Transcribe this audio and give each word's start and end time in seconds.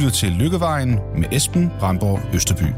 lytter 0.00 0.12
til 0.12 0.32
Lykkevejen 0.32 0.98
med 1.16 1.32
Esben 1.32 1.70
Brandborg 1.78 2.34
Østerby. 2.34 2.70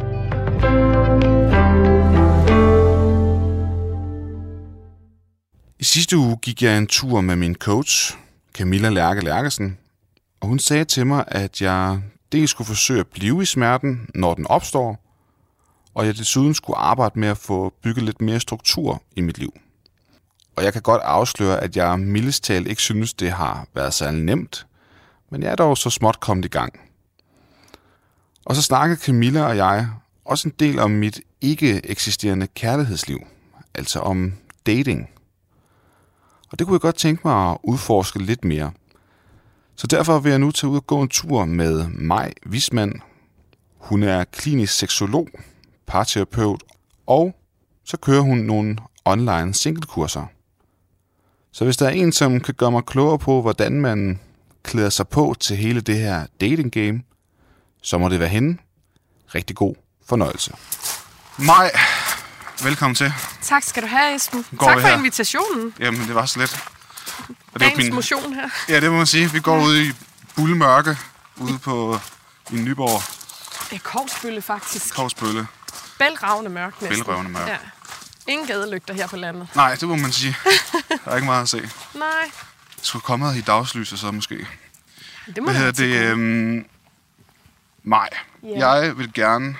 I 5.79 5.85
sidste 5.85 6.17
uge 6.17 6.37
gik 6.43 6.63
jeg 6.63 6.79
en 6.79 6.87
tur 6.87 7.21
med 7.21 7.37
min 7.37 7.55
coach, 7.55 8.17
Camilla 8.55 8.89
Lærke 8.89 9.25
Lærkesen, 9.25 9.79
og 10.41 10.49
hun 10.49 10.59
sagde 10.59 10.85
til 10.85 11.07
mig, 11.07 11.25
at 11.29 11.61
jeg 11.61 12.01
dels 12.33 12.51
skulle 12.51 12.67
forsøge 12.67 13.01
at 13.01 13.07
blive 13.07 13.43
i 13.43 13.45
smerten, 13.45 14.11
når 14.15 14.35
den 14.35 14.47
opstår, 14.47 14.99
og 15.95 16.07
jeg 16.07 16.17
desuden 16.17 16.55
skulle 16.55 16.79
arbejde 16.79 17.21
med 17.21 17.29
at 17.29 17.39
få 17.39 17.73
bygget 17.83 18.05
lidt 18.05 18.21
mere 18.21 18.41
struktur 18.41 19.03
i 19.17 19.21
mit 19.21 19.39
liv. 19.39 19.53
Og 20.57 20.65
jeg 20.65 20.73
kan 20.73 20.83
godt 20.83 21.03
afsløre, 21.03 21.61
at 21.61 21.77
jeg 21.77 21.99
mildest 21.99 22.45
talt 22.45 22.69
ikke 22.69 22.83
synes, 22.83 23.15
det 23.15 23.33
har 23.33 23.67
været 23.75 23.95
særlig 23.95 24.23
nemt, 24.23 24.67
men 25.31 25.43
jeg 25.43 25.53
er 25.53 25.57
dog 25.57 25.79
så 25.79 25.91
småt 25.91 26.21
kommet 26.21 26.45
i 26.45 26.49
gang. 26.49 26.92
Og 28.45 28.57
så 28.57 28.63
snakkede 28.63 29.01
Camilla 29.01 29.43
og 29.45 29.57
jeg 29.57 29.89
også 30.25 30.49
en 30.49 30.55
del 30.59 30.79
om 30.79 30.91
mit 30.91 31.21
ikke 31.41 31.91
eksisterende 31.91 32.47
kærlighedsliv, 32.47 33.21
altså 33.75 34.01
om 34.01 34.33
dating. 34.67 35.09
Og 36.51 36.59
det 36.59 36.67
kunne 36.67 36.75
jeg 36.75 36.81
godt 36.81 36.97
tænke 36.97 37.23
mig 37.25 37.51
at 37.51 37.59
udforske 37.63 38.19
lidt 38.19 38.45
mere. 38.45 38.73
Så 39.77 39.87
derfor 39.87 40.19
vil 40.19 40.31
jeg 40.31 40.39
nu 40.39 40.51
tage 40.51 40.71
ud 40.71 40.77
og 40.77 40.87
gå 40.87 41.03
en 41.03 41.09
tur 41.09 41.45
med 41.45 41.89
Maj 41.89 42.33
Vismand. 42.47 42.95
Hun 43.79 44.03
er 44.03 44.25
klinisk 44.25 44.75
seksolog, 44.75 45.29
parterapeut, 45.87 46.63
og 47.07 47.35
så 47.85 47.97
kører 47.97 48.21
hun 48.21 48.39
nogle 48.39 48.77
online 49.05 49.55
singlekurser. 49.55 50.27
Så 51.53 51.65
hvis 51.65 51.77
der 51.77 51.87
er 51.87 51.91
en, 51.91 52.13
som 52.13 52.41
kan 52.41 52.55
gøre 52.55 52.71
mig 52.71 52.85
klogere 52.85 53.19
på, 53.19 53.43
hvordan 53.43 53.81
man 53.81 54.21
klæder 54.63 54.91
sig 54.91 55.09
på 55.09 55.35
til 55.41 55.57
hele 55.57 55.81
det 55.81 55.99
her 55.99 56.27
dating 56.41 56.73
game, 56.73 57.03
så 57.83 57.99
må 57.99 58.09
det 58.09 58.21
være 58.21 58.29
hende. 58.29 58.59
Rigtig 59.35 59.57
god 59.57 59.75
fornøjelse. 60.09 60.53
Maj, 61.37 61.71
velkommen 62.63 62.95
til. 62.95 63.13
Tak 63.43 63.63
skal 63.63 63.83
du 63.83 63.89
have, 63.89 64.15
Esben. 64.15 64.47
Går 64.57 64.67
tak 64.67 64.81
for 64.81 64.89
her? 64.89 64.97
invitationen. 64.97 65.75
Jamen, 65.79 66.07
det 66.07 66.15
var 66.15 66.27
så 66.27 66.39
let. 66.39 66.59
Og 67.29 67.35
det 67.55 67.61
Dagens 67.61 67.85
min- 67.85 67.95
motion 67.95 68.33
her. 68.35 68.49
Ja, 68.69 68.81
det 68.81 68.91
må 68.91 68.97
man 68.97 69.07
sige. 69.07 69.33
Vi 69.33 69.41
går 69.41 69.65
ud 69.65 69.77
i 69.79 69.93
buldmørke 70.37 70.97
ude 71.37 71.59
på 71.59 71.99
i 72.51 72.55
Nyborg, 72.55 73.03
Det 73.71 73.77
er 73.77 73.81
kovsbølle, 73.91 74.43
faktisk. 74.43 74.95
Kovsbølle. 74.95 75.47
Bælragende 75.99 76.51
mørk 76.51 76.83
næsten. 76.83 77.05
Bælragende 77.05 77.31
mørk. 77.31 77.49
Ja. 77.49 77.57
Ingen 78.29 78.47
gadelygter 78.47 78.95
her 78.95 79.07
på 79.09 79.17
landet. 79.17 79.49
Nej, 79.55 79.75
det 79.75 79.89
må 79.89 79.97
man 79.97 80.13
sige. 80.13 80.37
Der 81.05 81.11
er 81.11 81.15
ikke 81.17 81.27
meget 81.27 81.43
at 81.43 81.49
se. 81.49 81.59
Nej, 81.95 82.09
Det 82.79 82.87
skulle 82.87 83.03
komme 83.03 83.39
i 83.39 83.41
dagslyset 83.41 83.99
så 83.99 84.11
måske. 84.11 84.47
det 85.27 85.43
må 85.43 85.45
Hvad 85.45 85.55
hedder 85.55 85.73
det? 85.73 85.95
Øhm, 86.11 86.65
Maj, 87.83 88.09
Ja. 88.43 88.69
jeg 88.69 88.99
vil 88.99 89.13
gerne 89.15 89.57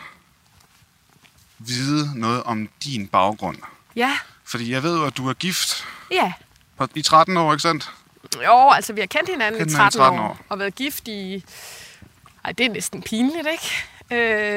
vide 1.59 2.21
noget 2.21 2.43
om 2.43 2.69
din 2.85 3.09
baggrund. 3.09 3.59
Ja, 3.97 4.19
Fordi 4.45 4.73
jeg 4.73 4.83
ved 4.83 4.97
jo, 4.99 5.05
at 5.07 5.17
du 5.17 5.29
er 5.29 5.33
gift 5.35 5.85
ja. 6.11 6.33
på- 6.79 6.89
i 6.95 7.03
13 7.03 7.37
år, 7.37 7.53
ikke 7.53 7.63
sandt? 7.63 7.93
Jo, 8.45 8.71
altså 8.71 8.93
vi 8.93 9.01
har 9.01 9.07
kendt 9.07 9.29
hinanden 9.31 9.59
Kendt 9.61 9.73
i 9.73 9.75
hinanden 9.75 9.89
i 9.89 9.93
13, 9.93 9.99
13 10.01 10.21
år, 10.21 10.25
år. 10.29 10.39
og 10.49 10.59
været 10.59 10.75
gift 10.75 11.09
i... 11.09 11.45
Ej, 12.45 12.53
det 12.53 12.67
er 12.67 12.71
næsten 12.71 13.03
pinligt, 13.03 13.47
ikke? 13.53 13.85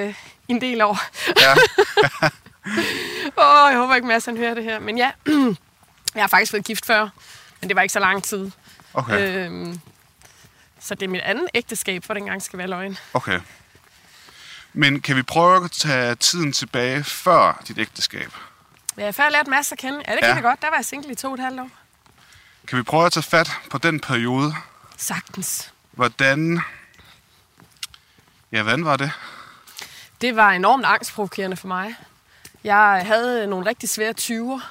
Øh, 0.07 0.13
en 0.47 0.61
del 0.61 0.81
år. 0.81 0.99
Ja. 1.41 1.53
Åh, 3.37 3.63
oh, 3.65 3.71
jeg 3.71 3.77
håber 3.79 3.95
ikke, 3.95 4.07
Mads 4.07 4.25
han 4.25 4.37
hører 4.37 4.53
det 4.53 4.63
her. 4.63 4.79
Men 4.79 4.97
ja, 4.97 5.11
jeg 6.15 6.23
har 6.23 6.27
faktisk 6.27 6.53
været 6.53 6.65
gift 6.65 6.85
før, 6.85 7.09
men 7.61 7.69
det 7.69 7.75
var 7.75 7.81
ikke 7.81 7.93
så 7.93 7.99
lang 7.99 8.23
tid. 8.23 8.51
Okay, 8.93 9.45
Øhm, 9.45 9.79
så 10.85 10.95
det 10.95 11.05
er 11.05 11.09
mit 11.09 11.21
andet 11.21 11.47
ægteskab, 11.53 12.03
for 12.03 12.13
den 12.13 12.25
gang 12.25 12.41
skal 12.41 12.57
være 12.59 12.67
løgn. 12.67 12.97
okay. 13.13 13.39
Men 14.73 15.01
kan 15.01 15.15
vi 15.15 15.21
prøve 15.23 15.65
at 15.65 15.71
tage 15.71 16.15
tiden 16.15 16.53
tilbage 16.53 17.03
før 17.03 17.63
dit 17.67 17.77
ægteskab? 17.79 18.31
Ja, 18.97 19.09
før 19.09 19.23
jeg 19.23 19.31
lærte 19.31 19.49
Mads 19.49 19.71
at 19.71 19.77
kende. 19.77 20.01
Ja, 20.07 20.11
det 20.11 20.19
Ja. 20.21 20.25
kan 20.27 20.35
jeg 20.35 20.43
godt. 20.43 20.61
Der 20.61 20.69
var 20.69 20.75
jeg 20.75 20.85
single 20.85 21.11
i 21.11 21.15
to 21.15 21.27
og 21.27 21.33
et 21.33 21.39
halvt 21.39 21.59
år. 21.59 21.69
Kan 22.67 22.77
vi 22.77 22.83
prøve 22.83 23.05
at 23.05 23.11
tage 23.13 23.23
fat 23.23 23.51
på 23.69 23.77
den 23.77 23.99
periode? 23.99 24.55
Sagtens. 24.97 25.71
Hvordan... 25.91 26.61
Ja, 28.51 28.61
hvordan 28.63 28.85
var 28.85 28.97
det? 28.97 29.11
Det 30.21 30.35
var 30.35 30.51
enormt 30.51 30.85
angstprovokerende 30.85 31.57
for 31.57 31.67
mig. 31.67 31.95
Jeg 32.63 33.03
havde 33.05 33.47
nogle 33.47 33.65
rigtig 33.65 33.89
svære 33.89 34.13
20'er. 34.21 34.61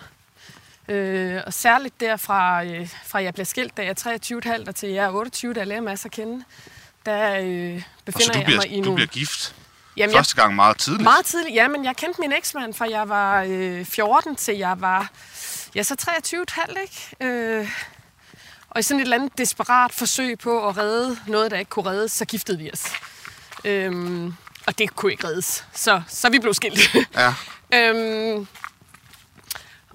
Øh, 0.89 1.41
og 1.47 1.53
særligt 1.53 2.01
derfra, 2.01 2.65
øh, 2.65 2.89
fra 3.05 3.23
jeg 3.23 3.35
blev 3.35 3.47
skilt, 3.47 3.77
da 3.77 3.83
jeg 3.83 3.91
er 3.91 4.59
23,5 4.63 4.69
og 4.69 4.75
til 4.75 4.89
jeg 4.89 5.05
er 5.05 5.11
28, 5.11 5.55
da 5.55 5.61
jeg 5.61 5.67
lærer 5.67 5.81
Mads 5.81 6.05
at 6.05 6.11
kende, 6.11 6.45
der 7.07 7.39
øh, 7.41 7.75
Og 7.75 7.81
så 7.81 7.87
befinder 8.05 8.33
du 8.33 8.39
jeg 8.39 8.45
bliver, 8.47 8.59
mig 8.61 8.73
i 8.73 8.77
du 8.77 8.85
nogle... 8.85 8.95
bliver 8.95 9.09
gift 9.09 9.55
Jamen, 9.97 10.11
jeg, 10.11 10.19
første 10.19 10.37
gang 10.37 10.55
meget 10.55 10.79
tidligt. 10.79 11.03
meget 11.03 11.25
tidligt, 11.25 11.55
ja, 11.55 11.69
men 11.69 11.85
jeg 11.85 11.97
kendte 11.97 12.21
min 12.21 12.33
eksmand, 12.33 12.75
fra 12.75 12.91
jeg 12.91 13.09
var 13.09 13.45
øh, 13.49 13.85
14 13.85 14.37
til 14.37 14.57
jeg 14.57 14.81
var 14.81 15.11
ja, 15.75 15.83
så 15.83 15.97
23,5, 16.27 16.81
ikke? 16.81 17.35
Øh, 17.35 17.69
og 18.71 18.81
i 18.81 18.83
sådan 18.83 19.01
et 19.01 19.05
eller 19.05 19.17
andet 19.17 19.39
desperat 19.39 19.93
forsøg 19.93 20.39
på 20.39 20.69
at 20.69 20.77
redde 20.77 21.17
noget, 21.27 21.51
der 21.51 21.59
ikke 21.59 21.69
kunne 21.69 21.91
reddes, 21.91 22.13
så 22.13 22.25
giftede 22.25 22.59
vi 22.59 22.71
os. 22.73 22.85
Øhm, 23.65 24.35
og 24.67 24.79
det 24.79 24.97
kunne 24.97 25.13
ikke 25.13 25.27
reddes, 25.27 25.65
så, 25.75 26.03
så 26.09 26.31
vi 26.31 26.39
blev 26.39 26.55
skilt. 26.55 26.81
Ja. 27.15 27.35
øhm, 27.75 28.47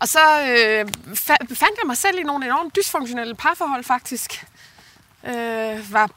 og 0.02 0.08
så 0.08 0.20
øh, 0.42 0.82
fa- 1.08 1.56
fandt 1.56 1.78
jeg 1.82 1.88
mig 1.88 1.98
selv 1.98 2.20
i 2.20 2.24
nogle 2.24 2.46
enormt 2.46 2.76
dysfunktionelle 2.76 3.36
parforhold, 3.36 3.84
faktisk. 3.84 4.46
Øh, 5.28 5.94
var, 5.94 6.10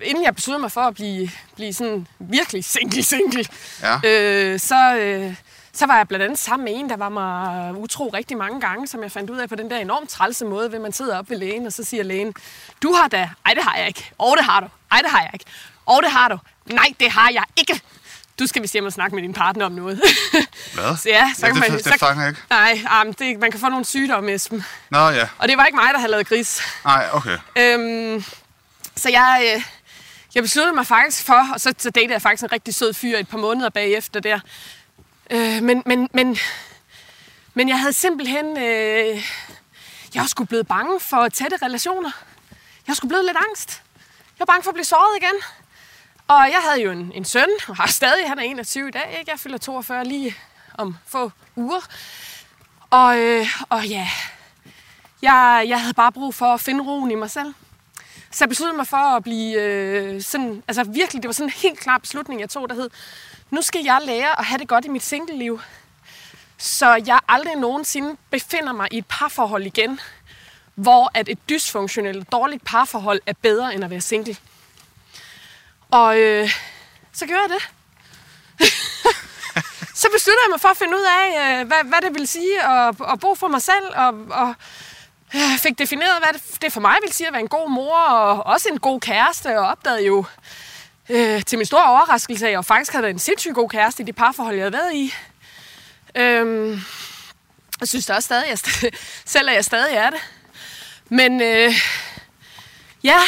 inden 0.00 0.24
jeg 0.24 0.34
besluttede 0.34 0.60
mig 0.60 0.72
for 0.72 0.80
at 0.80 0.94
blive, 0.94 1.30
blive 1.56 1.72
sådan 1.72 2.06
virkelig 2.18 2.64
single-single, 2.64 3.44
Ja. 3.82 3.94
øh, 4.04 4.60
så, 4.60 4.96
øh, 4.96 5.34
så 5.72 5.86
var 5.86 5.96
jeg 5.96 6.08
blandt 6.08 6.24
andet 6.24 6.38
sammen 6.38 6.64
med 6.64 6.72
en, 6.76 6.90
der 6.90 6.96
var 6.96 7.08
mig 7.08 7.74
utro 7.76 8.08
rigtig 8.08 8.36
mange 8.36 8.60
gange, 8.60 8.86
som 8.86 9.02
jeg 9.02 9.12
fandt 9.12 9.30
ud 9.30 9.36
af 9.38 9.48
på 9.48 9.54
den 9.54 9.70
der 9.70 9.76
enormt 9.78 10.08
trælse 10.10 10.44
måde, 10.44 10.72
ved 10.72 10.78
man 10.78 10.92
sidder 10.92 11.18
op 11.18 11.30
ved 11.30 11.36
lægen, 11.38 11.66
og 11.66 11.72
så 11.72 11.84
siger 11.84 12.02
lægen, 12.02 12.34
du 12.82 12.92
har 12.92 13.08
da, 13.08 13.30
ej 13.46 13.54
det 13.54 13.62
har 13.62 13.76
jeg 13.76 13.86
ikke, 13.88 14.10
og 14.18 14.36
det 14.36 14.44
har 14.44 14.60
du, 14.60 14.66
ej 14.92 14.98
det 15.02 15.10
har 15.10 15.20
jeg 15.20 15.30
ikke, 15.34 15.44
og 15.86 16.02
det 16.02 16.10
har 16.10 16.28
du, 16.28 16.38
nej 16.66 16.86
det 17.00 17.10
har 17.10 17.30
jeg 17.30 17.44
ikke. 17.56 17.80
Du 18.38 18.46
skal 18.46 18.62
vist 18.62 18.72
hjem 18.72 18.84
og 18.86 18.92
snakke 18.92 19.14
med 19.14 19.22
din 19.22 19.32
partner 19.32 19.66
om 19.66 19.72
noget. 19.72 20.00
Hvad? 20.74 20.96
så 20.96 21.08
ja, 21.08 21.30
så 21.36 21.46
Ja, 21.46 21.52
kan 21.52 21.62
det- 21.62 21.70
man... 21.70 21.78
det 21.78 21.84
så, 21.84 21.96
fanger 21.98 22.22
jeg 22.22 22.30
ikke. 22.30 22.42
Nej, 22.50 22.80
um, 23.06 23.14
det, 23.14 23.38
man 23.38 23.50
kan 23.50 23.60
få 23.60 23.68
nogle 23.68 23.84
sygdomme, 23.84 24.32
Esben. 24.34 24.64
Nå 24.90 25.08
ja. 25.08 25.28
Og 25.38 25.48
det 25.48 25.56
var 25.56 25.66
ikke 25.66 25.76
mig, 25.76 25.88
der 25.92 25.98
havde 25.98 26.10
lavet 26.10 26.26
gris. 26.28 26.62
Nej, 26.84 27.06
okay. 27.12 27.38
Øhm, 27.58 28.24
så 28.96 29.10
jeg, 29.10 29.52
øh, 29.56 29.62
jeg 30.34 30.42
besluttede 30.42 30.74
mig 30.74 30.86
faktisk 30.86 31.24
for, 31.26 31.48
og 31.54 31.60
så, 31.60 31.74
så 31.78 31.90
datede 31.90 32.12
jeg 32.12 32.22
faktisk 32.22 32.42
en 32.44 32.52
rigtig 32.52 32.74
sød 32.74 32.94
fyr 32.94 33.18
et 33.18 33.28
par 33.28 33.38
måneder 33.38 33.68
bagefter 33.70 34.20
der. 34.20 34.40
Øh, 35.30 35.62
men, 35.62 35.82
men, 35.86 36.08
men, 36.14 36.38
men 37.54 37.68
jeg 37.68 37.78
havde 37.80 37.92
simpelthen... 37.92 38.58
Øh, 38.58 39.22
jeg 40.14 40.20
var 40.22 40.26
sgu 40.26 40.44
blevet 40.44 40.66
bange 40.68 41.00
for 41.00 41.28
tætte 41.28 41.56
relationer. 41.62 42.10
Jeg 42.56 42.88
var 42.88 42.94
sgu 42.94 43.08
blevet 43.08 43.24
lidt 43.24 43.36
angst. 43.50 43.82
Jeg 44.38 44.38
var 44.38 44.44
bange 44.52 44.62
for 44.62 44.70
at 44.70 44.74
blive 44.74 44.84
såret 44.84 45.16
igen. 45.22 45.34
Og 46.28 46.48
jeg 46.50 46.60
havde 46.68 46.82
jo 46.82 46.90
en, 46.90 47.12
en 47.14 47.24
søn, 47.24 47.48
og 47.68 47.76
har 47.76 47.86
stadig, 47.86 48.28
han 48.28 48.38
er 48.38 48.42
21 48.42 48.88
i 48.88 48.90
dag, 48.90 49.16
ikke? 49.18 49.30
Jeg 49.30 49.40
fylder 49.40 49.58
42 49.58 50.04
lige 50.04 50.36
om 50.74 50.96
få 51.06 51.32
uger. 51.56 51.88
Og, 52.90 53.18
øh, 53.18 53.46
og 53.68 53.86
ja, 53.86 54.08
jeg, 55.22 55.64
jeg 55.68 55.80
havde 55.80 55.94
bare 55.94 56.12
brug 56.12 56.34
for 56.34 56.46
at 56.46 56.60
finde 56.60 56.84
roen 56.84 57.10
i 57.10 57.14
mig 57.14 57.30
selv. 57.30 57.54
Så 58.30 58.44
jeg 58.44 58.48
besluttede 58.48 58.76
mig 58.76 58.86
for 58.86 58.96
at 58.96 59.22
blive 59.22 59.62
øh, 59.62 60.22
sådan, 60.22 60.62
altså 60.68 60.84
virkelig, 60.84 61.22
det 61.22 61.28
var 61.28 61.32
sådan 61.32 61.48
en 61.48 61.54
helt 61.62 61.78
klar 61.78 61.98
beslutning, 61.98 62.40
jeg 62.40 62.50
tog, 62.50 62.68
der 62.68 62.74
hed, 62.74 62.90
nu 63.50 63.62
skal 63.62 63.84
jeg 63.84 64.00
lære 64.04 64.38
at 64.38 64.44
have 64.44 64.58
det 64.58 64.68
godt 64.68 64.84
i 64.84 64.88
mit 64.88 65.02
single-liv, 65.02 65.60
så 66.58 67.02
jeg 67.06 67.18
aldrig 67.28 67.56
nogensinde 67.56 68.16
befinder 68.30 68.72
mig 68.72 68.88
i 68.90 68.98
et 68.98 69.06
parforhold 69.08 69.66
igen, 69.66 70.00
hvor 70.74 71.10
at 71.14 71.28
et 71.28 71.38
dysfunktionelt, 71.48 72.32
dårligt 72.32 72.64
parforhold 72.64 73.20
er 73.26 73.32
bedre 73.42 73.74
end 73.74 73.84
at 73.84 73.90
være 73.90 74.00
single. 74.00 74.36
Og 75.90 76.18
øh, 76.18 76.50
så 77.12 77.26
gjorde 77.26 77.42
jeg 77.42 77.50
det. 77.50 77.68
så 80.00 80.08
besluttede 80.12 80.44
jeg 80.44 80.50
mig 80.50 80.60
for 80.60 80.68
at 80.68 80.76
finde 80.76 80.96
ud 80.96 81.06
af, 81.22 81.60
øh, 81.60 81.66
hvad, 81.66 81.84
hvad 81.84 82.00
det 82.02 82.14
vil 82.14 82.28
sige 82.28 82.62
at, 82.62 82.94
at 83.12 83.20
bo 83.20 83.34
for 83.34 83.48
mig 83.48 83.62
selv, 83.62 83.84
og, 83.94 84.14
og 84.30 84.54
øh, 85.34 85.58
fik 85.58 85.78
defineret, 85.78 86.18
hvad 86.18 86.32
det, 86.32 86.62
det 86.62 86.72
for 86.72 86.80
mig 86.80 86.96
vil 87.02 87.12
sige 87.12 87.26
at 87.26 87.32
være 87.32 87.42
en 87.42 87.48
god 87.48 87.70
mor, 87.70 87.98
og 87.98 88.46
også 88.46 88.68
en 88.68 88.80
god 88.80 89.00
kæreste, 89.00 89.58
og 89.58 89.66
opdagede 89.68 90.06
jo 90.06 90.24
øh, 91.08 91.42
til 91.44 91.58
min 91.58 91.66
store 91.66 91.84
overraskelse, 91.90 92.46
at 92.46 92.52
jeg 92.52 92.64
faktisk 92.64 92.92
havde 92.92 93.02
været 93.02 93.14
en 93.14 93.18
sindssygt 93.18 93.54
god 93.54 93.68
kæreste 93.68 94.02
i 94.02 94.06
de 94.06 94.12
parforhold, 94.12 94.54
jeg 94.54 94.62
havde 94.62 94.72
været 94.72 94.94
i. 94.94 95.14
Øhm, 96.14 96.80
jeg 97.80 97.88
synes 97.88 98.06
da 98.06 98.14
også 98.14 98.26
stadig, 98.26 98.48
jeg 98.48 98.58
st- 98.66 98.88
selv 99.34 99.48
at 99.48 99.54
jeg 99.54 99.64
stadig 99.64 99.96
er 99.96 100.10
det. 100.10 100.20
Men 101.08 101.40
øh, 101.40 101.74
ja, 103.02 103.18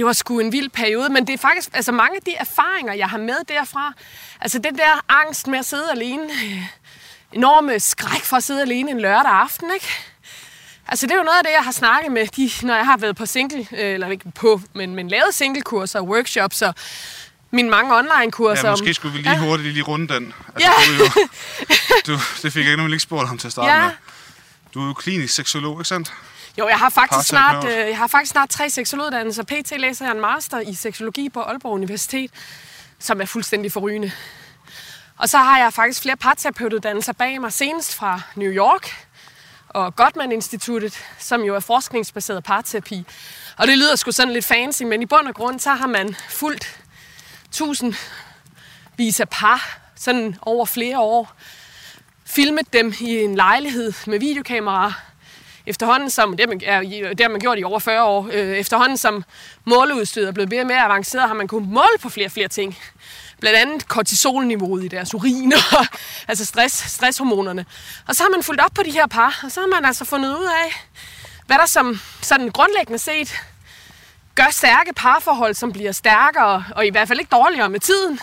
det 0.00 0.06
var 0.06 0.12
sgu 0.12 0.38
en 0.38 0.52
vild 0.52 0.68
periode, 0.68 1.08
men 1.08 1.26
det 1.26 1.32
er 1.32 1.38
faktisk, 1.38 1.70
altså 1.72 1.92
mange 1.92 2.16
af 2.16 2.22
de 2.22 2.34
erfaringer, 2.34 2.92
jeg 2.92 3.08
har 3.08 3.18
med 3.18 3.36
derfra, 3.48 3.92
altså 4.40 4.58
den 4.58 4.78
der 4.78 5.04
angst 5.08 5.46
med 5.46 5.58
at 5.58 5.64
sidde 5.64 5.90
alene, 5.90 6.22
øh, 6.22 6.62
enorme 7.32 7.80
skræk 7.80 8.24
for 8.24 8.36
at 8.36 8.42
sidde 8.42 8.62
alene 8.62 8.90
en 8.90 9.00
lørdag 9.00 9.32
aften, 9.32 9.70
ikke? 9.74 9.86
Altså, 10.88 11.06
det 11.06 11.12
er 11.12 11.16
jo 11.16 11.22
noget 11.22 11.38
af 11.38 11.44
det, 11.44 11.52
jeg 11.52 11.64
har 11.64 11.72
snakket 11.72 12.12
med, 12.12 12.26
de, 12.26 12.66
når 12.66 12.76
jeg 12.76 12.84
har 12.84 12.96
været 12.96 13.16
på 13.16 13.26
single, 13.26 13.58
øh, 13.58 13.94
eller 13.94 14.08
ikke 14.08 14.30
på, 14.34 14.60
men, 14.72 14.94
men 14.94 15.08
lavet 15.08 15.34
singlekurser 15.34 16.00
og 16.00 16.08
workshops 16.08 16.62
og 16.62 16.74
mine 17.50 17.70
mange 17.70 17.96
online-kurser. 17.96 18.64
Ja, 18.64 18.70
måske 18.70 18.94
skulle 18.94 19.16
vi 19.16 19.22
lige 19.22 19.32
ja. 19.32 19.38
hurtigt 19.38 19.72
lige 19.72 19.82
runde 19.82 20.14
den. 20.14 20.34
Altså, 20.54 20.70
ja. 20.70 20.98
du, 20.98 21.04
jo, 21.04 21.28
du, 22.16 22.20
det 22.42 22.52
fik 22.52 22.66
jeg 22.66 22.76
nemlig 22.76 22.94
ikke 22.94 23.02
spurgt 23.02 23.28
ham 23.28 23.38
til 23.38 23.48
at 23.48 23.52
starte 23.52 23.72
ja. 23.72 23.84
med. 23.84 23.92
Du 24.74 24.82
er 24.82 24.86
jo 24.86 24.92
klinisk 24.92 25.34
seksolog, 25.34 25.80
ikke 25.80 25.88
sandt? 25.88 26.12
Jo, 26.58 26.68
jeg 26.68 26.78
har 26.78 26.88
faktisk 26.88 27.28
snart, 27.28 27.64
øh, 27.64 27.72
jeg 27.72 27.98
har 27.98 28.06
faktisk 28.06 28.32
snart 28.32 28.48
tre 28.48 28.70
seksologuddannelser. 28.70 29.42
PT 29.42 29.72
læser 29.76 30.04
jeg 30.04 30.12
en 30.12 30.20
master 30.20 30.60
i 30.60 30.74
seksologi 30.74 31.28
på 31.28 31.40
Aalborg 31.40 31.72
Universitet, 31.72 32.30
som 32.98 33.20
er 33.20 33.24
fuldstændig 33.24 33.72
forrygende. 33.72 34.12
Og 35.16 35.28
så 35.28 35.38
har 35.38 35.58
jeg 35.58 35.72
faktisk 35.72 36.02
flere 36.02 36.16
parterapeutuddannelser 36.16 37.12
bag 37.12 37.40
mig, 37.40 37.52
senest 37.52 37.94
fra 37.94 38.20
New 38.34 38.50
York 38.50 39.06
og 39.68 39.96
Gottman-instituttet, 39.96 41.04
som 41.18 41.42
jo 41.42 41.54
er 41.54 41.60
forskningsbaseret 41.60 42.44
parterapi. 42.44 43.04
Og 43.56 43.66
det 43.66 43.78
lyder 43.78 43.96
sgu 43.96 44.10
sådan 44.10 44.32
lidt 44.32 44.44
fancy, 44.44 44.82
men 44.82 45.02
i 45.02 45.06
bund 45.06 45.28
og 45.28 45.34
grund, 45.34 45.60
så 45.60 45.74
har 45.74 45.86
man 45.86 46.16
fulgt 46.28 46.80
tusindvis 47.52 49.20
af 49.20 49.28
par, 49.28 49.78
sådan 49.96 50.36
over 50.42 50.66
flere 50.66 51.00
år, 51.00 51.32
filmet 52.24 52.72
dem 52.72 52.94
i 53.00 53.16
en 53.16 53.34
lejlighed 53.34 53.92
med 54.06 54.18
videokamera, 54.18 54.92
efterhånden 55.66 56.10
som, 56.10 56.36
det 56.36 56.40
har 56.40 56.46
man, 56.46 56.60
det 56.90 57.20
har 57.20 57.28
man 57.28 57.40
gjort 57.40 57.58
i 57.58 57.64
over 57.64 57.78
40 57.78 58.04
år, 58.04 58.28
øh, 58.32 58.56
efterhånden 58.56 58.96
som 58.96 59.24
måleudstyret 59.64 60.28
er 60.28 60.32
blevet 60.32 60.50
mere 60.50 60.60
og 60.60 60.66
mere 60.66 60.84
avanceret, 60.84 61.28
har 61.28 61.34
man 61.34 61.48
kunnet 61.48 61.68
måle 61.68 61.98
på 62.02 62.08
flere 62.08 62.26
og 62.26 62.32
flere 62.32 62.48
ting. 62.48 62.78
Blandt 63.40 63.58
andet 63.58 63.88
kortisolniveauet 63.88 64.84
i 64.84 64.88
deres 64.88 65.14
urin, 65.14 65.52
og, 65.52 65.86
altså 66.28 66.44
stress, 66.44 66.90
stresshormonerne. 66.90 67.66
Og 68.08 68.16
så 68.16 68.22
har 68.22 68.30
man 68.30 68.42
fulgt 68.42 68.60
op 68.60 68.70
på 68.74 68.82
de 68.82 68.90
her 68.90 69.06
par, 69.06 69.40
og 69.44 69.50
så 69.50 69.60
har 69.60 69.66
man 69.66 69.84
altså 69.84 70.04
fundet 70.04 70.28
ud 70.38 70.48
af, 70.64 70.86
hvad 71.46 71.58
der 71.58 71.66
som 71.66 72.00
sådan 72.22 72.50
grundlæggende 72.50 72.98
set 72.98 73.40
gør 74.34 74.50
stærke 74.50 74.92
parforhold, 74.96 75.54
som 75.54 75.72
bliver 75.72 75.92
stærkere, 75.92 76.64
og 76.76 76.86
i 76.86 76.90
hvert 76.90 77.08
fald 77.08 77.18
ikke 77.18 77.30
dårligere 77.30 77.68
med 77.68 77.80
tiden. 77.80 78.20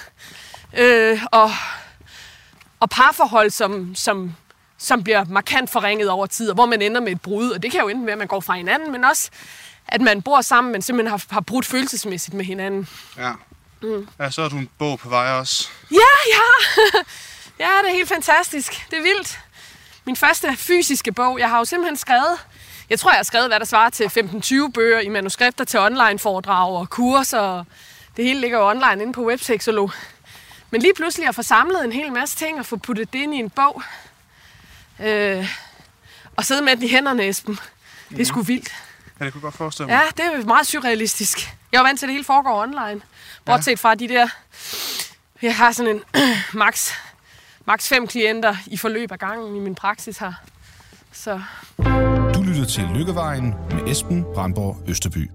Øh, 0.78 1.19
og, 1.31 1.51
og 2.80 2.90
parforhold, 2.90 3.50
som, 3.50 3.95
som, 3.95 4.36
som 4.78 5.04
bliver 5.04 5.26
markant 5.30 5.70
forringet 5.70 6.10
over 6.10 6.26
tid, 6.26 6.50
og 6.50 6.56
hvor 6.56 6.66
man 6.66 6.82
ender 6.82 7.02
med 7.02 7.12
et 7.12 7.22
brud. 7.22 7.52
Og 7.52 7.64
det 7.64 7.72
kan 7.72 7.82
jo 7.82 7.88
enten 7.88 8.06
være, 8.06 8.14
at 8.14 8.18
man 8.18 8.28
går 8.28 8.40
fra 8.40 8.54
hinanden, 8.54 8.92
men 8.92 9.04
også, 9.04 9.30
at 9.88 10.02
man 10.02 10.22
bor 10.22 10.42
sammen, 10.42 10.72
men 10.72 10.82
simpelthen 10.82 11.10
har, 11.12 11.24
har 11.30 11.42
brudt 11.42 11.66
følelsesmæssigt 11.66 12.34
med 12.34 12.46
hinanden. 12.46 12.88
Ja. 13.18 13.32
Mm. 13.82 14.08
Ja, 14.20 14.30
så 14.30 14.42
er 14.42 14.50
du 14.50 14.58
en 14.58 14.70
bog 14.78 15.00
på 15.00 15.10
vej 15.10 15.32
også. 15.32 15.70
Ja, 15.92 15.98
ja. 16.28 17.00
ja, 17.66 17.72
det 17.84 17.90
er 17.90 17.94
helt 17.94 18.10
fantastisk. 18.10 18.88
Det 18.92 18.98
er 18.98 19.04
vildt. 19.04 19.40
Min 20.06 20.16
første 20.16 20.56
fysiske 20.58 21.12
bog. 21.12 21.40
Jeg 21.40 21.50
har 21.50 21.58
jo 21.58 21.66
simpelthen 21.66 21.98
skrevet 21.98 22.38
jeg 22.90 23.00
tror, 23.00 23.12
jeg 23.12 23.18
har 23.18 23.24
skrevet, 23.24 23.48
hvad 23.48 23.60
der 23.60 23.66
svarer 23.66 23.90
til 23.90 24.04
15-20 24.06 24.72
bøger 24.72 25.00
i 25.00 25.10
manuskripter 25.10 25.64
til 25.66 25.80
online-foredrag 25.80 26.78
og 26.78 26.90
kurser. 26.90 27.64
Det 28.18 28.26
hele 28.26 28.42
ligger 28.42 28.58
jo 28.58 28.70
online 28.70 29.02
inde 29.02 29.14
på 29.14 29.26
Websexolog. 29.26 29.92
Men 30.72 30.82
lige 30.82 30.94
pludselig 30.94 31.28
at 31.28 31.36
få 31.36 31.42
samlet 31.44 31.86
en 31.86 31.92
hel 31.92 32.14
masse 32.14 32.38
ting 32.38 32.60
og 32.60 32.66
få 32.66 32.78
puttet 32.78 33.14
det 33.14 33.20
ind 33.20 33.36
i 33.36 33.38
en 33.38 33.50
bog. 33.50 33.84
Øh, 35.00 35.48
og 36.36 36.46
sidde 36.46 36.62
med 36.62 36.76
den 36.76 36.84
i 36.84 36.88
hænderne, 36.88 37.28
Esben. 37.28 37.60
Det 38.10 38.22
er 38.22 38.26
sgu 38.26 38.42
vildt. 38.42 38.72
Ja, 39.20 39.26
det 39.26 39.34
kunne 39.34 39.42
godt 39.42 39.56
forestille 39.56 39.88
mig. 39.88 40.02
Ja, 40.18 40.24
det 40.24 40.42
er 40.42 40.46
meget 40.46 40.68
surrealistisk. 40.68 41.54
Jeg 41.72 41.80
var 41.80 41.88
vant 41.88 42.00
til, 42.00 42.06
at 42.06 42.08
det 42.08 42.14
hele 42.14 42.26
foregår 42.26 42.62
online. 42.62 43.02
Bortset 43.46 43.72
ja. 43.72 43.76
fra 43.76 43.96
de 43.96 44.08
der... 44.08 44.28
Jeg 45.42 45.56
har 45.56 45.72
sådan 45.72 45.96
en 45.96 46.02
max, 46.54 46.92
max 47.66 47.88
fem 47.88 48.08
klienter 48.08 48.56
i 48.68 48.78
forløb 48.78 49.12
af 49.12 49.20
gangen 49.20 49.56
i 49.56 49.60
min 49.60 49.76
praksis 49.76 50.18
her. 50.18 50.34
Så 51.12 51.42
lytter 52.58 52.66
til 52.66 52.90
Lykkevejen 52.96 53.56
med 53.72 53.92
Esben 53.92 54.26
Brandborg 54.34 54.84
Østerby. 54.88 55.30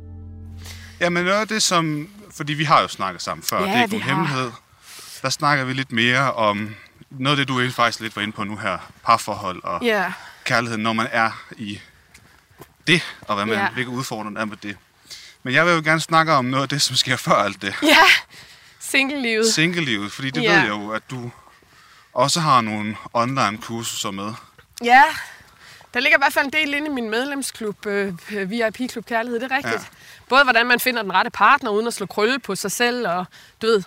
Jamen 1.01 1.25
noget 1.25 1.41
af 1.41 1.49
det, 1.49 1.63
som... 1.63 2.09
Fordi 2.31 2.53
vi 2.53 2.65
har 2.65 2.81
jo 2.81 2.89
snakket 2.89 3.23
sammen 3.23 3.45
før, 3.45 3.61
ja, 3.61 3.67
det 3.67 3.77
er 3.77 3.83
ikke 3.83 3.97
nogen 3.97 4.09
hemmelighed. 4.09 4.51
Der 5.23 5.31
snakker 5.31 5.65
vi 5.65 5.73
lidt 5.73 5.93
mere 5.93 6.33
om 6.33 6.75
noget 7.19 7.39
af 7.39 7.47
det, 7.47 7.49
du 7.49 7.71
faktisk 7.71 8.01
lidt 8.01 8.17
var 8.17 8.23
inde 8.23 8.33
på 8.33 8.45
nu 8.45 8.57
her. 8.57 8.79
Parforhold 9.05 9.65
og 9.65 9.83
ja. 9.83 10.13
kærlighed, 10.45 10.79
når 10.79 10.93
man 10.93 11.09
er 11.13 11.31
i 11.57 11.81
det, 12.87 13.17
og 13.21 13.35
hvad 13.35 13.47
man, 13.47 13.59
ja. 13.59 13.69
hvilke 13.69 13.91
udfordringer 13.91 14.41
er 14.41 14.45
med 14.45 14.57
det. 14.57 14.77
Men 15.43 15.55
jeg 15.55 15.67
vil 15.67 15.73
jo 15.73 15.83
gerne 15.85 16.01
snakke 16.01 16.33
om 16.33 16.45
noget 16.45 16.63
af 16.63 16.69
det, 16.69 16.83
som 16.83 16.97
sker 16.97 17.17
før 17.17 17.35
alt 17.35 17.63
det. 17.63 17.75
Ja, 17.83 18.05
single-livet. 18.81 19.55
Single-livet, 19.55 20.13
fordi 20.13 20.31
det 20.31 20.43
ja. 20.43 20.53
ved 20.53 20.61
jeg 20.61 20.69
jo, 20.69 20.91
at 20.91 21.03
du 21.11 21.31
også 22.13 22.41
har 22.41 22.61
nogle 22.61 22.97
online-kurser 23.13 24.11
med. 24.11 24.33
Ja, 24.85 25.03
der 25.95 26.01
ligger 26.01 26.19
i 26.19 26.21
hvert 26.21 26.33
fald 26.33 26.45
en 26.45 26.53
del 26.53 26.75
inde 26.75 26.87
i 26.87 26.91
min 26.91 27.11
medlemsklub, 27.11 27.87
øh, 27.87 28.15
VIP 28.31 28.91
Klub 28.91 29.07
Kærlighed, 29.07 29.41
det 29.41 29.53
er 29.53 29.57
rigtigt. 29.57 29.75
Ja. 29.75 29.97
Både 30.29 30.43
hvordan 30.45 30.67
man 30.67 30.81
finder 30.81 31.03
den 31.03 31.15
rette 31.15 31.31
partner, 31.31 31.71
uden 31.71 31.87
at 31.87 31.95
slå 31.95 32.07
krølle 32.07 32.39
på 32.39 32.55
sig 32.55 32.73
selv, 32.73 33.09
og 33.09 33.25
du 33.63 33.67
ved, 33.67 33.83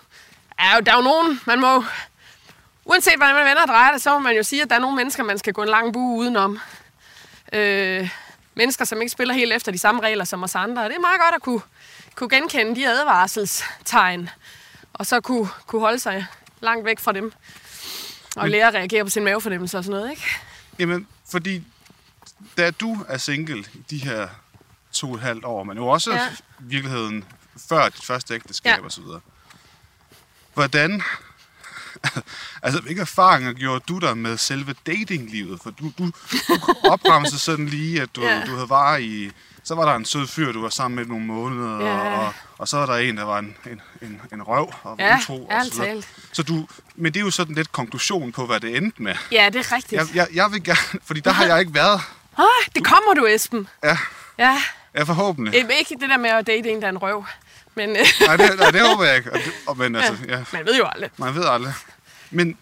er 0.58 0.74
jo, 0.74 0.80
der 0.80 0.92
er 0.92 0.96
jo 0.96 1.02
nogen, 1.02 1.40
man 1.46 1.60
må, 1.60 1.84
uanset 2.86 3.16
hvordan 3.16 3.34
man 3.34 3.46
vender 3.46 3.62
og 3.62 3.68
drejer 3.68 3.92
det, 3.92 4.02
så 4.02 4.12
må 4.12 4.18
man 4.18 4.36
jo 4.36 4.42
sige, 4.42 4.62
at 4.62 4.70
der 4.70 4.76
er 4.76 4.80
nogle 4.80 4.96
mennesker, 4.96 5.22
man 5.22 5.38
skal 5.38 5.52
gå 5.52 5.62
en 5.62 5.68
lang 5.68 5.92
bue 5.92 6.18
udenom. 6.18 6.58
Øh, 7.52 8.10
mennesker, 8.54 8.84
som 8.84 9.00
ikke 9.00 9.10
spiller 9.10 9.34
helt 9.34 9.52
efter 9.52 9.72
de 9.72 9.78
samme 9.78 10.00
regler 10.00 10.24
som 10.24 10.42
os 10.42 10.54
andre. 10.54 10.82
Og 10.82 10.88
det 10.88 10.96
er 10.96 11.00
meget 11.00 11.20
godt 11.20 11.34
at 11.34 11.42
kunne, 11.42 11.60
kunne 12.14 12.28
genkende 12.28 12.76
de 12.76 12.88
advarselstegn, 12.88 14.30
og 14.92 15.06
så 15.06 15.20
kunne, 15.20 15.48
kunne 15.66 15.80
holde 15.80 15.98
sig 15.98 16.26
langt 16.60 16.84
væk 16.84 16.98
fra 16.98 17.12
dem, 17.12 17.32
og 18.36 18.42
Men, 18.42 18.50
lære 18.50 18.68
at 18.68 18.74
reagere 18.74 19.04
på 19.04 19.10
sin 19.10 19.24
mavefornemmelse 19.24 19.78
og 19.78 19.84
sådan 19.84 20.00
noget, 20.00 20.10
ikke? 20.10 20.22
Jamen, 20.78 21.06
fordi 21.30 21.62
da 22.56 22.70
du 22.70 22.98
er 23.08 23.16
single 23.16 23.64
i 23.74 23.84
de 23.90 23.98
her 23.98 24.28
to 24.92 25.08
og 25.08 25.14
et 25.14 25.20
halvt 25.20 25.44
år, 25.44 25.64
men 25.64 25.76
jo 25.76 25.86
også 25.86 26.12
ja. 26.12 26.28
virkeligheden 26.58 27.24
før 27.68 27.88
dit 27.88 28.04
første 28.04 28.34
ægteskab 28.34 28.78
ja. 28.78 28.84
og 28.84 28.92
så 28.92 29.00
videre. 29.00 29.20
Hvordan, 30.54 31.02
altså 32.62 32.80
hvilke 32.80 33.00
erfaringer 33.00 33.52
gjorde 33.52 33.84
du 33.88 33.98
der 33.98 34.14
med 34.14 34.36
selve 34.36 34.74
datinglivet? 34.86 35.60
For 35.62 35.70
du, 35.70 35.92
du, 35.98 36.10
du 36.48 36.74
opremsede 36.84 37.38
sådan 37.38 37.66
lige, 37.66 38.02
at 38.02 38.16
du, 38.16 38.22
ja. 38.22 38.42
du 38.46 38.54
havde 38.54 38.68
var 38.68 38.96
i, 38.96 39.30
så 39.64 39.74
var 39.74 39.84
der 39.84 39.96
en 39.96 40.04
sød 40.04 40.26
fyr, 40.26 40.52
du 40.52 40.62
var 40.62 40.68
sammen 40.68 40.96
med 40.96 41.06
nogle 41.06 41.24
måneder, 41.24 41.80
ja. 41.80 42.18
og, 42.18 42.32
og, 42.58 42.68
så 42.68 42.76
var 42.76 42.86
der 42.86 42.96
en, 42.96 43.16
der 43.16 43.24
var 43.24 43.38
en, 43.38 43.56
en, 43.66 43.80
en, 44.02 44.20
en 44.32 44.42
røv 44.42 44.72
og 44.82 44.96
ja, 44.98 45.18
utro. 45.18 45.46
Og 45.46 45.66
så, 45.66 45.82
videre. 45.82 46.02
så 46.32 46.42
du, 46.42 46.68
men 46.94 47.14
det 47.14 47.20
er 47.20 47.24
jo 47.24 47.30
sådan 47.30 47.54
lidt 47.54 47.72
konklusion 47.72 48.32
på, 48.32 48.46
hvad 48.46 48.60
det 48.60 48.76
endte 48.76 49.02
med. 49.02 49.14
Ja, 49.32 49.50
det 49.52 49.56
er 49.56 49.72
rigtigt. 49.72 49.92
Jeg, 49.92 50.06
jeg, 50.14 50.28
jeg 50.34 50.52
vil 50.52 50.64
gerne, 50.64 51.00
fordi 51.04 51.20
der 51.20 51.32
har 51.32 51.44
jeg 51.44 51.60
ikke 51.60 51.74
været 51.74 52.00
Ah, 52.38 52.74
det 52.74 52.84
kommer 52.84 53.14
du, 53.14 53.26
Esben. 53.26 53.68
Ja. 53.84 53.98
Ja. 54.38 54.62
Ja, 54.94 55.02
forhåbentlig. 55.02 55.52
Det 55.52 55.74
ikke 55.78 55.96
det 56.00 56.08
der 56.08 56.16
med 56.16 56.30
at 56.30 56.46
date 56.46 56.70
en, 56.70 56.80
der 56.80 56.86
er 56.86 56.90
en 56.90 56.98
røv. 56.98 57.24
Men, 57.74 57.88
nej, 57.88 58.36
det, 58.36 58.58
nej, 58.58 58.70
det 58.70 58.80
håber 58.88 59.04
jeg 59.04 59.16
ikke. 59.16 59.32
Og, 59.32 59.40
og, 59.66 59.76
men, 59.76 59.96
altså, 59.96 60.14
ja. 60.28 60.44
Man 60.52 60.66
ved 60.66 60.76
jo 60.76 60.86
aldrig. 60.86 61.10
Man 61.16 61.34
ved 61.34 61.44
aldrig. 61.44 61.72
Men 62.30 62.58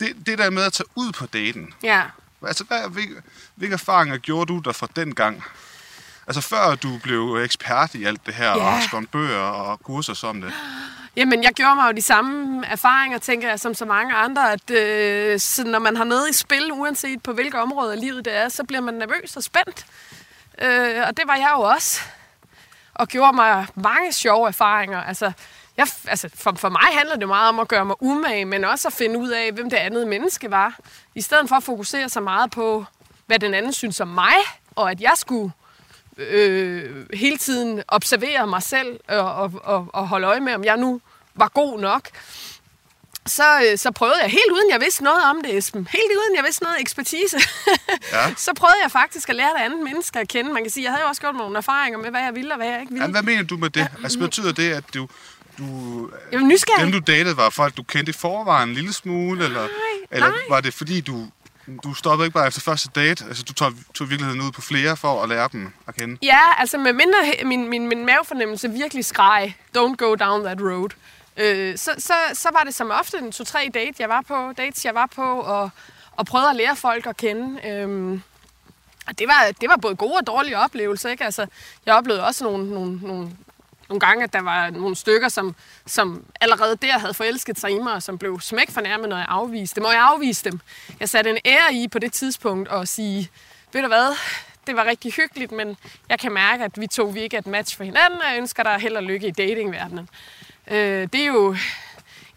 det, 0.00 0.26
det 0.26 0.38
der 0.38 0.50
med 0.50 0.62
at 0.62 0.72
tage 0.72 0.86
ud 0.94 1.12
på 1.12 1.26
daten. 1.26 1.74
Ja. 1.82 2.02
Altså, 2.46 2.64
hvad, 2.64 2.90
hvilke, 2.90 3.14
hvilke 3.54 3.72
erfaringer 3.72 4.16
gjorde 4.16 4.52
du 4.52 4.58
der 4.58 4.72
fra 4.72 4.88
den 4.96 5.14
gang? 5.14 5.44
Altså, 6.26 6.40
før 6.40 6.74
du 6.74 6.98
blev 7.02 7.36
ekspert 7.44 7.94
i 7.94 8.04
alt 8.04 8.26
det 8.26 8.34
her, 8.34 8.48
ja. 8.48 8.56
og 8.56 8.72
har 8.72 8.86
skrevet 8.86 9.10
bøger 9.10 9.38
og 9.38 9.80
kurser 9.82 10.14
som 10.14 10.40
det. 10.40 10.52
Jamen, 11.16 11.42
jeg 11.42 11.52
gjorde 11.52 11.74
mig 11.74 11.86
jo 11.86 11.92
de 11.92 12.02
samme 12.02 12.66
erfaringer, 12.66 13.18
tænker 13.18 13.48
jeg, 13.48 13.60
som 13.60 13.74
så 13.74 13.84
mange 13.84 14.14
andre, 14.14 14.52
at 14.52 14.70
øh, 14.70 15.40
så 15.40 15.64
når 15.64 15.78
man 15.78 15.96
har 15.96 16.04
noget 16.04 16.30
i 16.30 16.32
spil, 16.32 16.72
uanset 16.72 17.22
på 17.22 17.32
hvilke 17.32 17.60
områder 17.60 17.92
af 17.92 18.00
livet 18.00 18.24
det 18.24 18.36
er, 18.36 18.48
så 18.48 18.64
bliver 18.64 18.80
man 18.80 18.94
nervøs 18.94 19.36
og 19.36 19.42
spændt. 19.42 19.86
Øh, 20.62 21.02
og 21.08 21.16
det 21.16 21.24
var 21.26 21.36
jeg 21.36 21.50
jo 21.54 21.60
også. 21.60 22.00
Og 22.94 23.08
gjorde 23.08 23.32
mig 23.32 23.66
mange 23.74 24.12
sjove 24.12 24.48
erfaringer. 24.48 25.02
Altså, 25.02 25.32
jeg, 25.80 25.88
altså 26.08 26.28
for, 26.34 26.54
for 26.56 26.68
mig 26.68 26.88
handler 26.92 27.16
det 27.16 27.28
meget 27.28 27.48
om 27.48 27.58
at 27.58 27.68
gøre 27.68 27.84
mig 27.84 28.02
umage, 28.02 28.44
men 28.44 28.64
også 28.64 28.88
at 28.88 28.94
finde 28.94 29.18
ud 29.18 29.28
af, 29.28 29.52
hvem 29.52 29.70
det 29.70 29.76
andet 29.76 30.08
menneske 30.08 30.50
var. 30.50 30.78
I 31.14 31.20
stedet 31.20 31.48
for 31.48 31.56
at 31.56 31.62
fokusere 31.62 32.08
så 32.08 32.20
meget 32.20 32.50
på, 32.50 32.84
hvad 33.26 33.38
den 33.38 33.54
anden 33.54 33.72
synes 33.72 34.00
om 34.00 34.08
mig, 34.08 34.34
og 34.76 34.90
at 34.90 35.00
jeg 35.00 35.12
skulle 35.16 35.52
øh, 36.16 37.06
hele 37.14 37.36
tiden 37.36 37.82
observere 37.88 38.46
mig 38.46 38.62
selv 38.62 39.00
og, 39.08 39.34
og, 39.34 39.52
og, 39.64 39.90
og 39.92 40.08
holde 40.08 40.26
øje 40.26 40.40
med, 40.40 40.54
om 40.54 40.64
jeg 40.64 40.76
nu 40.76 41.00
var 41.34 41.48
god 41.48 41.80
nok. 41.80 42.08
Så, 43.26 43.62
øh, 43.70 43.78
så 43.78 43.90
prøvede 43.90 44.18
jeg, 44.22 44.30
helt 44.30 44.52
uden 44.52 44.70
jeg 44.70 44.80
vidste 44.80 45.04
noget 45.04 45.24
om 45.24 45.42
det, 45.44 45.56
Esben, 45.56 45.88
helt 45.92 46.10
uden 46.10 46.36
jeg 46.36 46.44
vidste 46.44 46.62
noget 46.62 46.80
ekspertise, 46.80 47.36
ja. 48.12 48.34
så 48.36 48.54
prøvede 48.54 48.76
jeg 48.82 48.90
faktisk 48.90 49.28
at 49.28 49.36
lære 49.36 49.48
det 49.58 49.64
andet 49.64 49.84
mennesker 49.84 50.20
at 50.20 50.28
kende. 50.28 50.52
Man 50.52 50.62
kan 50.62 50.70
sige, 50.70 50.84
jeg 50.84 50.92
havde 50.92 51.02
jo 51.02 51.08
også 51.08 51.20
gjort 51.20 51.34
nogle 51.34 51.58
erfaringer 51.58 51.98
med, 51.98 52.10
hvad 52.10 52.20
jeg 52.20 52.34
ville 52.34 52.52
og 52.52 52.56
hvad 52.56 52.66
jeg 52.66 52.80
ikke 52.80 52.92
ville. 52.92 53.04
Ja, 53.04 53.10
hvad 53.10 53.22
mener 53.22 53.42
du 53.42 53.56
med 53.56 53.70
det? 53.70 53.88
Altså 54.02 54.18
betyder 54.18 54.52
det, 54.52 54.72
at 54.72 54.84
du, 54.94 55.08
du, 55.60 56.10
jeg 56.32 56.40
var 56.40 56.84
dem 56.84 56.92
du 56.92 56.98
datede 56.98 57.36
var 57.36 57.50
folk, 57.50 57.76
du 57.76 57.82
kendte 57.82 58.10
i 58.10 58.12
forvejen 58.12 58.68
en 58.68 58.74
lille 58.74 58.92
smule? 58.92 59.44
Eller, 59.44 59.60
nej, 59.60 59.68
eller 60.10 60.28
nej. 60.28 60.38
var 60.48 60.60
det 60.60 60.74
fordi, 60.74 61.00
du 61.00 61.26
du 61.84 61.94
stoppede 61.94 62.26
ikke 62.26 62.34
bare 62.34 62.46
efter 62.46 62.60
første 62.60 62.88
date? 62.94 63.24
Altså, 63.28 63.42
du 63.42 63.52
tog, 63.52 63.72
tog 63.94 64.10
virkeligheden 64.10 64.40
ud 64.40 64.52
på 64.52 64.60
flere 64.60 64.96
for 64.96 65.22
at 65.22 65.28
lære 65.28 65.48
dem 65.52 65.72
at 65.86 65.94
kende? 65.94 66.18
Ja, 66.22 66.40
altså 66.58 66.78
med 66.78 66.92
mindre 66.92 67.18
min, 67.44 67.68
min, 67.68 67.88
min 67.88 68.06
mavefornemmelse 68.06 68.70
virkelig 68.70 69.04
skreg, 69.04 69.56
don't 69.78 69.94
go 69.96 70.14
down 70.14 70.44
that 70.44 70.60
road, 70.60 70.90
øh, 71.36 71.78
så, 71.78 71.90
så, 71.98 72.14
så 72.32 72.48
var 72.52 72.62
det 72.64 72.74
som 72.74 72.90
ofte 72.90 73.18
en 73.18 73.32
to-tre 73.32 73.70
date, 73.74 73.94
jeg 73.98 74.08
var 74.08 74.22
på, 74.28 74.52
dates, 74.56 74.84
jeg 74.84 74.94
var 74.94 75.06
på, 75.06 75.40
og, 75.40 75.70
og 76.12 76.26
prøvede 76.26 76.50
at 76.50 76.56
lære 76.56 76.76
folk 76.76 77.06
at 77.06 77.16
kende. 77.16 77.68
Øh, 77.68 78.20
Og 79.06 79.18
det 79.18 79.28
var, 79.28 79.52
det 79.60 79.68
var 79.68 79.76
både 79.76 79.96
gode 79.96 80.16
og 80.16 80.26
dårlige 80.26 80.58
oplevelser. 80.58 81.10
Ikke? 81.10 81.24
Altså, 81.24 81.46
jeg 81.86 81.94
oplevede 81.94 82.26
også 82.26 82.44
nogle, 82.44 82.70
nogle, 82.74 82.98
nogle, 83.02 83.30
nogle 83.90 84.00
gange, 84.00 84.24
at 84.24 84.32
der 84.32 84.42
var 84.42 84.70
nogle 84.70 84.96
stykker, 84.96 85.28
som, 85.28 85.54
som 85.86 86.24
allerede 86.40 86.76
der 86.76 86.98
havde 86.98 87.14
forelsket 87.14 87.60
sig 87.60 87.70
i 87.70 87.78
mig, 87.78 87.92
og 87.92 88.02
som 88.02 88.18
blev 88.18 88.40
smæk 88.40 88.70
fornærmet, 88.70 89.08
når 89.08 89.16
jeg 89.16 89.26
afviste 89.28 89.76
dem. 89.76 89.84
Og 89.84 89.92
jeg 89.92 90.02
afviste 90.02 90.50
dem. 90.50 90.60
Jeg 91.00 91.08
satte 91.08 91.30
en 91.30 91.38
ære 91.44 91.74
i 91.74 91.88
på 91.88 91.98
det 91.98 92.12
tidspunkt 92.12 92.68
og 92.68 92.88
sige, 92.88 93.30
ved 93.72 93.82
du 93.82 93.88
hvad, 93.88 94.16
det 94.66 94.76
var 94.76 94.84
rigtig 94.84 95.12
hyggeligt, 95.12 95.52
men 95.52 95.76
jeg 96.08 96.18
kan 96.18 96.32
mærke, 96.32 96.64
at 96.64 96.80
vi 96.80 96.86
to 96.86 97.04
vi 97.04 97.20
ikke 97.20 97.36
er 97.36 97.40
et 97.40 97.46
match 97.46 97.76
for 97.76 97.84
hinanden, 97.84 98.20
og 98.20 98.26
jeg 98.30 98.38
ønsker 98.38 98.62
dig 98.62 98.76
held 98.80 98.96
og 98.96 99.02
lykke 99.02 99.26
i 99.26 99.30
datingverdenen. 99.30 100.08
Øh, 100.70 101.08
det 101.12 101.14
er 101.14 101.26
jo, 101.26 101.52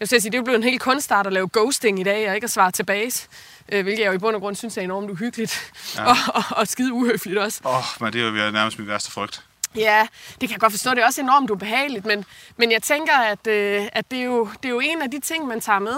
vil 0.00 0.08
sige, 0.08 0.20
det 0.20 0.34
er 0.34 0.38
jo 0.38 0.44
blevet 0.44 0.58
en 0.58 0.64
helt 0.64 0.82
kunstart 0.82 1.26
at 1.26 1.32
lave 1.32 1.48
ghosting 1.52 2.00
i 2.00 2.02
dag, 2.02 2.28
og 2.28 2.34
ikke 2.34 2.44
at 2.44 2.50
svare 2.50 2.70
tilbage. 2.70 3.28
Øh, 3.68 3.82
hvilket 3.82 4.02
jeg 4.02 4.08
jo 4.08 4.12
i 4.12 4.18
bund 4.18 4.36
og 4.36 4.42
grund 4.42 4.56
synes 4.56 4.76
er 4.76 4.82
enormt 4.82 5.10
uhyggeligt. 5.10 5.72
Ja. 5.96 6.04
Og, 6.10 6.16
og, 6.26 6.42
og 6.50 6.68
skide 6.68 6.92
uhøfligt 6.92 7.38
også. 7.38 7.60
Åh, 7.64 7.76
oh, 7.76 7.84
men 8.00 8.12
det 8.12 8.20
er 8.20 8.44
jo 8.44 8.50
nærmest 8.50 8.78
min 8.78 8.88
værste 8.88 9.10
frygt. 9.10 9.44
Ja, 9.76 10.06
det 10.30 10.48
kan 10.48 10.50
jeg 10.50 10.60
godt 10.60 10.72
forstå. 10.72 10.90
Det 10.90 10.98
er 10.98 11.06
også 11.06 11.20
enormt 11.20 11.50
ubehageligt, 11.50 12.04
men, 12.06 12.24
men 12.56 12.72
jeg 12.72 12.82
tænker, 12.82 13.18
at, 13.18 13.46
øh, 13.46 13.86
at 13.92 14.10
det, 14.10 14.18
er 14.18 14.24
jo, 14.24 14.48
det 14.62 14.68
er 14.68 14.72
jo 14.72 14.80
en 14.80 15.02
af 15.02 15.10
de 15.10 15.20
ting, 15.20 15.46
man 15.46 15.60
tager 15.60 15.78
med. 15.78 15.96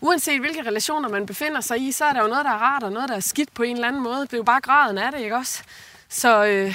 Uanset 0.00 0.40
hvilke 0.40 0.62
relationer 0.62 1.08
man 1.08 1.26
befinder 1.26 1.60
sig 1.60 1.88
i, 1.88 1.92
så 1.92 2.04
er 2.04 2.12
der 2.12 2.22
jo 2.22 2.28
noget, 2.28 2.44
der 2.44 2.50
er 2.50 2.58
rart, 2.58 2.82
og 2.82 2.92
noget, 2.92 3.08
der 3.08 3.16
er 3.16 3.20
skidt 3.20 3.54
på 3.54 3.62
en 3.62 3.76
eller 3.76 3.88
anden 3.88 4.02
måde. 4.02 4.20
Det 4.20 4.32
er 4.32 4.36
jo 4.36 4.42
bare 4.42 4.60
graden 4.60 4.98
af 4.98 5.12
det, 5.12 5.20
ikke 5.20 5.36
også? 5.36 5.62
Så, 6.08 6.44
øh, 6.44 6.74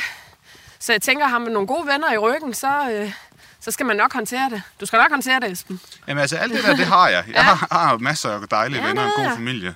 så 0.80 0.92
jeg 0.92 1.02
tænker, 1.02 1.28
har 1.28 1.40
man 1.40 1.52
nogle 1.52 1.68
gode 1.68 1.88
venner 1.88 2.14
i 2.14 2.18
ryggen, 2.18 2.54
så, 2.54 2.92
øh, 2.92 3.12
så 3.60 3.72
skal 3.72 3.86
man 3.86 3.96
nok 3.96 4.14
håndtere 4.14 4.50
det. 4.50 4.62
Du 4.80 4.86
skal 4.86 4.98
nok 4.98 5.10
håndtere 5.10 5.40
det, 5.40 5.52
Esben. 5.52 5.82
Jamen 6.08 6.22
altså, 6.22 6.38
alt 6.38 6.54
det 6.54 6.64
der, 6.64 6.76
det 6.76 6.86
har 6.86 7.08
jeg. 7.08 7.24
Jeg 7.28 7.36
ja. 7.36 7.42
har, 7.42 7.68
har 7.72 7.98
masser 7.98 8.30
af 8.30 8.48
dejlige 8.48 8.82
ja, 8.82 8.88
venner 8.88 9.02
og 9.02 9.08
en 9.08 9.28
god 9.28 9.36
familie. 9.36 9.76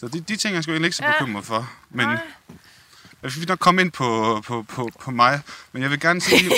Så 0.00 0.08
de, 0.08 0.20
de 0.20 0.36
ting 0.36 0.52
er 0.52 0.56
jeg 0.56 0.62
sgu 0.62 0.72
ikke 0.72 0.92
så 0.92 1.04
bekymret 1.18 1.44
for. 1.44 1.70
Men 1.90 2.06
Nej. 2.06 2.20
Jeg 3.22 3.32
vil 3.36 3.48
nok 3.48 3.58
komme 3.58 3.80
ind 3.80 3.92
på, 3.92 4.40
på, 4.46 4.62
på, 4.62 4.90
på 5.00 5.10
mig. 5.10 5.40
Men 5.72 5.82
jeg 5.82 5.90
vil 5.90 6.00
gerne 6.00 6.20
sige... 6.20 6.50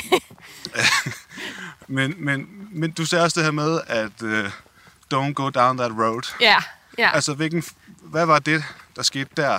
men, 1.89 2.15
men, 2.19 2.69
men 2.71 2.91
du 2.91 3.05
sagde 3.05 3.25
også 3.25 3.41
det 3.41 3.45
her 3.45 3.53
med, 3.53 3.81
at 3.87 4.23
uh, 4.23 4.51
don't 5.15 5.33
go 5.33 5.51
down 5.51 5.77
that 5.77 5.93
road. 5.93 6.23
Ja, 6.41 6.57
ja. 6.99 7.11
Altså, 7.15 7.35
hvilken, 7.35 7.65
hvad 8.03 8.27
var 8.27 8.39
det, 8.39 8.65
der 8.97 9.03
skete 9.03 9.31
der? 9.37 9.59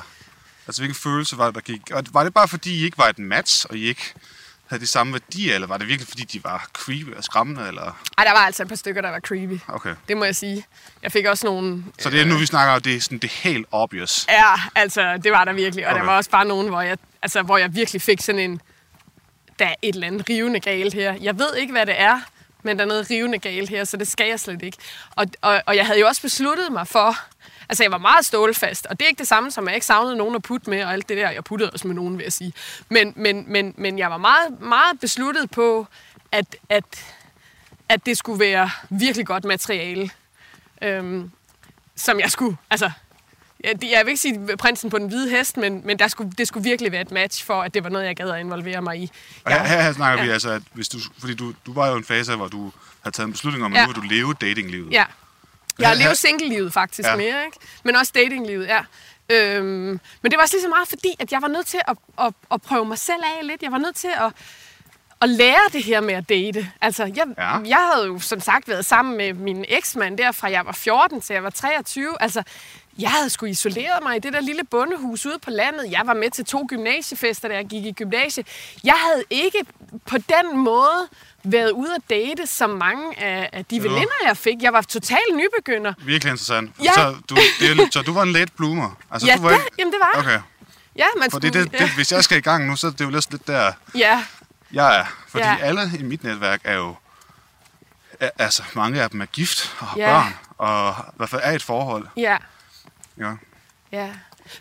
Altså, 0.67 0.81
hvilken 0.81 0.95
følelse 0.95 1.37
var 1.37 1.45
det, 1.45 1.55
der 1.55 1.61
gik? 1.61 1.91
Og 1.91 2.03
var 2.11 2.23
det 2.23 2.33
bare, 2.33 2.47
fordi 2.47 2.79
I 2.79 2.83
ikke 2.83 2.97
var 2.97 3.07
et 3.07 3.19
match, 3.19 3.65
og 3.69 3.77
I 3.77 3.83
ikke 3.83 4.13
havde 4.67 4.81
de 4.81 4.87
samme 4.87 5.13
værdier, 5.13 5.55
eller 5.55 5.67
var 5.67 5.77
det 5.77 5.87
virkelig, 5.87 6.07
fordi 6.07 6.23
de 6.23 6.43
var 6.43 6.69
creepy 6.73 7.13
og 7.15 7.23
skræmmende? 7.23 7.67
Eller? 7.67 8.03
Ej, 8.17 8.23
der 8.23 8.31
var 8.31 8.39
altså 8.39 8.63
et 8.63 8.69
par 8.69 8.75
stykker, 8.75 9.01
der 9.01 9.09
var 9.09 9.19
creepy. 9.19 9.59
Okay. 9.67 9.95
Det 10.07 10.17
må 10.17 10.25
jeg 10.25 10.35
sige. 10.35 10.65
Jeg 11.03 11.11
fik 11.11 11.25
også 11.25 11.45
nogle... 11.45 11.83
Så 11.99 12.09
det 12.09 12.21
er 12.21 12.25
nu, 12.25 12.37
vi 12.37 12.45
snakker 12.45 12.79
det 12.79 12.95
er 12.95 13.01
sådan 13.01 13.17
det 13.17 13.27
er 13.27 13.49
helt 13.49 13.65
obvious? 13.71 14.25
Ja, 14.29 14.53
altså, 14.75 15.17
det 15.17 15.31
var 15.31 15.45
der 15.45 15.53
virkelig. 15.53 15.87
Og 15.87 15.91
okay. 15.91 15.99
der 15.99 16.05
var 16.05 16.17
også 16.17 16.29
bare 16.29 16.45
nogen, 16.45 16.67
hvor 16.67 16.81
jeg, 16.81 16.97
altså, 17.21 17.41
hvor 17.41 17.57
jeg 17.57 17.75
virkelig 17.75 18.01
fik 18.01 18.21
sådan 18.21 18.41
en... 18.41 18.61
Der 19.59 19.65
er 19.65 19.75
et 19.81 19.95
eller 19.95 20.07
andet 20.07 20.29
rivende 20.29 20.59
galt 20.59 20.93
her. 20.93 21.13
Jeg 21.21 21.39
ved 21.39 21.55
ikke, 21.55 21.71
hvad 21.71 21.85
det 21.85 21.99
er, 22.01 22.19
men 22.63 22.77
der 22.77 22.83
er 22.83 22.87
noget 22.87 23.09
rivende 23.09 23.39
galt 23.39 23.69
her, 23.69 23.83
så 23.83 23.97
det 23.97 24.07
skal 24.07 24.27
jeg 24.27 24.39
slet 24.39 24.61
ikke. 24.61 24.77
Og, 25.15 25.25
og, 25.41 25.61
og 25.65 25.75
jeg 25.75 25.85
havde 25.85 25.99
jo 25.99 26.07
også 26.07 26.21
besluttet 26.21 26.71
mig 26.71 26.87
for, 26.87 27.17
Altså, 27.69 27.83
jeg 27.83 27.91
var 27.91 27.97
meget 27.97 28.25
stålfast, 28.25 28.85
og 28.85 28.99
det 28.99 29.05
er 29.05 29.09
ikke 29.09 29.19
det 29.19 29.27
samme 29.27 29.51
som, 29.51 29.63
at 29.63 29.71
jeg 29.71 29.75
ikke 29.75 29.85
savnede 29.85 30.15
nogen 30.15 30.35
at 30.35 30.41
putte 30.41 30.69
med, 30.69 30.83
og 30.83 30.93
alt 30.93 31.09
det 31.09 31.17
der. 31.17 31.29
Jeg 31.29 31.43
puttede 31.43 31.71
også 31.71 31.87
med 31.87 31.95
nogen, 31.95 32.17
vil 32.17 32.23
jeg 32.23 32.33
sige. 32.33 32.53
Men, 32.89 33.13
men, 33.15 33.45
men, 33.47 33.73
men 33.77 33.99
jeg 33.99 34.09
var 34.09 34.17
meget, 34.17 34.61
meget 34.61 34.99
besluttet 34.99 35.51
på, 35.51 35.87
at, 36.31 36.55
at, 36.69 36.83
at 37.89 38.05
det 38.05 38.17
skulle 38.17 38.39
være 38.39 38.69
virkelig 38.89 39.25
godt 39.27 39.43
materiale, 39.43 40.09
øhm, 40.81 41.31
som 41.95 42.19
jeg 42.19 42.31
skulle, 42.31 42.57
altså, 42.69 42.91
jeg, 43.63 43.83
jeg 43.83 44.05
vil 44.05 44.09
ikke 44.09 44.21
sige 44.21 44.57
prinsen 44.57 44.89
på 44.89 44.97
den 44.97 45.07
hvide 45.07 45.29
hest, 45.29 45.57
men, 45.57 45.81
men 45.85 45.99
der 45.99 46.07
skulle, 46.07 46.31
det 46.37 46.47
skulle 46.47 46.63
virkelig 46.63 46.91
være 46.91 47.01
et 47.01 47.11
match 47.11 47.45
for, 47.45 47.61
at 47.61 47.73
det 47.73 47.83
var 47.83 47.89
noget, 47.89 48.05
jeg 48.05 48.15
gad 48.15 48.29
at 48.29 48.39
involvere 48.39 48.81
mig 48.81 48.97
i. 48.99 49.11
Og 49.43 49.51
her, 49.51 49.63
her, 49.63 49.81
her 49.81 49.93
snakker 49.93 50.23
ja. 50.23 50.25
vi 50.25 50.33
altså, 50.33 50.49
at 50.49 50.61
hvis 50.73 50.89
du, 50.89 50.97
fordi 51.19 51.33
du, 51.33 51.53
du 51.65 51.73
var 51.73 51.87
jo 51.87 51.95
en 51.95 52.03
fase, 52.03 52.35
hvor 52.35 52.47
du 52.47 52.71
havde 53.01 53.15
taget 53.15 53.27
en 53.27 53.31
beslutning 53.31 53.65
om, 53.65 53.73
at 53.73 53.79
ja. 53.79 53.85
nu 53.85 53.93
vil 53.93 54.01
du 54.01 54.07
leve 54.15 54.33
datinglivet. 54.33 54.91
Ja. 54.91 55.05
Jeg 55.79 55.87
har 55.87 55.95
levet 55.95 56.17
single-livet 56.17 56.73
faktisk 56.73 57.09
ja. 57.09 57.15
mere, 57.15 57.45
ikke? 57.45 57.57
men 57.83 57.95
også 57.95 58.11
datinglivet, 58.15 58.67
ja. 58.67 58.81
Øhm, 59.29 59.99
men 60.21 60.31
det 60.31 60.37
var 60.37 60.41
også 60.41 60.55
lige 60.55 60.61
så 60.61 60.69
meget 60.69 60.87
fordi, 60.87 61.15
at 61.19 61.31
jeg 61.31 61.41
var 61.41 61.47
nødt 61.47 61.65
til 61.65 61.79
at, 61.87 61.97
at, 62.19 62.33
at 62.51 62.61
prøve 62.61 62.85
mig 62.85 62.97
selv 62.97 63.23
af 63.23 63.47
lidt. 63.47 63.63
Jeg 63.63 63.71
var 63.71 63.77
nødt 63.77 63.95
til 63.95 64.07
at, 64.07 64.33
at 65.21 65.29
lære 65.29 65.69
det 65.73 65.83
her 65.83 66.01
med 66.01 66.13
at 66.13 66.29
date. 66.29 66.71
Altså, 66.81 67.03
jeg, 67.03 67.25
ja. 67.37 67.57
jeg 67.57 67.89
havde 67.93 68.07
jo 68.07 68.19
som 68.19 68.39
sagt 68.39 68.67
været 68.67 68.85
sammen 68.85 69.17
med 69.17 69.33
min 69.33 69.65
eksmand 69.67 70.17
der 70.17 70.31
fra 70.31 70.51
jeg 70.51 70.65
var 70.65 70.71
14 70.71 71.21
til 71.21 71.33
jeg 71.33 71.43
var 71.43 71.49
23. 71.49 72.21
Altså, 72.21 72.43
jeg 72.99 73.11
havde 73.11 73.29
sgu 73.29 73.45
isoleret 73.45 74.03
mig 74.03 74.15
i 74.15 74.19
det 74.19 74.33
der 74.33 74.41
lille 74.41 74.63
bondehus 74.63 75.25
ude 75.25 75.39
på 75.39 75.49
landet. 75.49 75.91
Jeg 75.91 76.01
var 76.05 76.13
med 76.13 76.29
til 76.29 76.45
to 76.45 76.65
gymnasiefester, 76.69 77.47
da 77.47 77.55
jeg 77.55 77.65
gik 77.65 77.85
i 77.85 77.91
gymnasie. 77.91 78.43
Jeg 78.83 78.95
havde 79.05 79.23
ikke 79.29 79.65
på 80.05 80.17
den 80.17 80.57
måde 80.57 81.07
været 81.45 81.71
ude 81.71 81.95
at 81.95 82.01
date 82.09 82.47
som 82.47 82.69
mange 82.69 83.19
af, 83.19 83.49
af 83.53 83.65
de 83.65 83.83
veninder, 83.83 84.13
jeg 84.25 84.37
fik. 84.37 84.61
Jeg 84.61 84.73
var 84.73 84.81
totalt 84.81 85.35
nybegynder. 85.35 85.93
Virkelig 85.97 86.31
interessant. 86.31 86.71
Ja. 86.83 86.93
Så, 86.93 87.15
du, 87.29 87.35
det, 87.59 87.93
så 87.93 88.01
du 88.01 88.13
var 88.13 88.23
en 88.23 88.31
late 88.31 88.51
bloomer? 88.57 88.97
Altså, 89.11 89.27
ja, 89.27 89.35
du 89.35 89.41
var 89.41 89.49
det, 89.49 89.61
jamen 89.79 89.93
det 89.93 89.99
var 89.99 90.19
Okay. 90.19 90.39
Ja, 90.95 91.05
man 91.17 91.31
Fordi 91.31 91.47
skulle, 91.47 91.63
det, 91.63 91.71
det, 91.71 91.79
ja. 91.79 91.95
hvis 91.95 92.11
jeg 92.11 92.23
skal 92.23 92.37
i 92.37 92.41
gang 92.41 92.67
nu, 92.67 92.75
så 92.75 92.87
er 92.87 92.91
det 92.91 93.05
jo 93.05 93.09
lidt 93.09 93.47
der, 93.47 93.71
ja. 93.95 94.25
jeg 94.71 94.99
er. 94.99 95.05
Fordi 95.27 95.43
ja. 95.43 95.57
alle 95.61 95.91
i 95.99 96.03
mit 96.03 96.23
netværk 96.23 96.61
er 96.63 96.75
jo... 96.75 96.95
Er, 98.19 98.29
altså, 98.39 98.63
mange 98.73 99.01
af 99.01 99.09
dem 99.09 99.21
er 99.21 99.25
gift 99.25 99.75
og 99.79 99.87
har 99.87 99.97
ja. 99.97 100.11
børn, 100.11 100.33
og 100.57 100.95
i 101.07 101.17
hvert 101.17 101.29
fald 101.29 101.41
er 101.43 101.51
et 101.51 101.63
forhold. 101.63 102.07
Ja. 102.17 102.37
Ja. 103.17 103.31
Ja. 103.91 104.09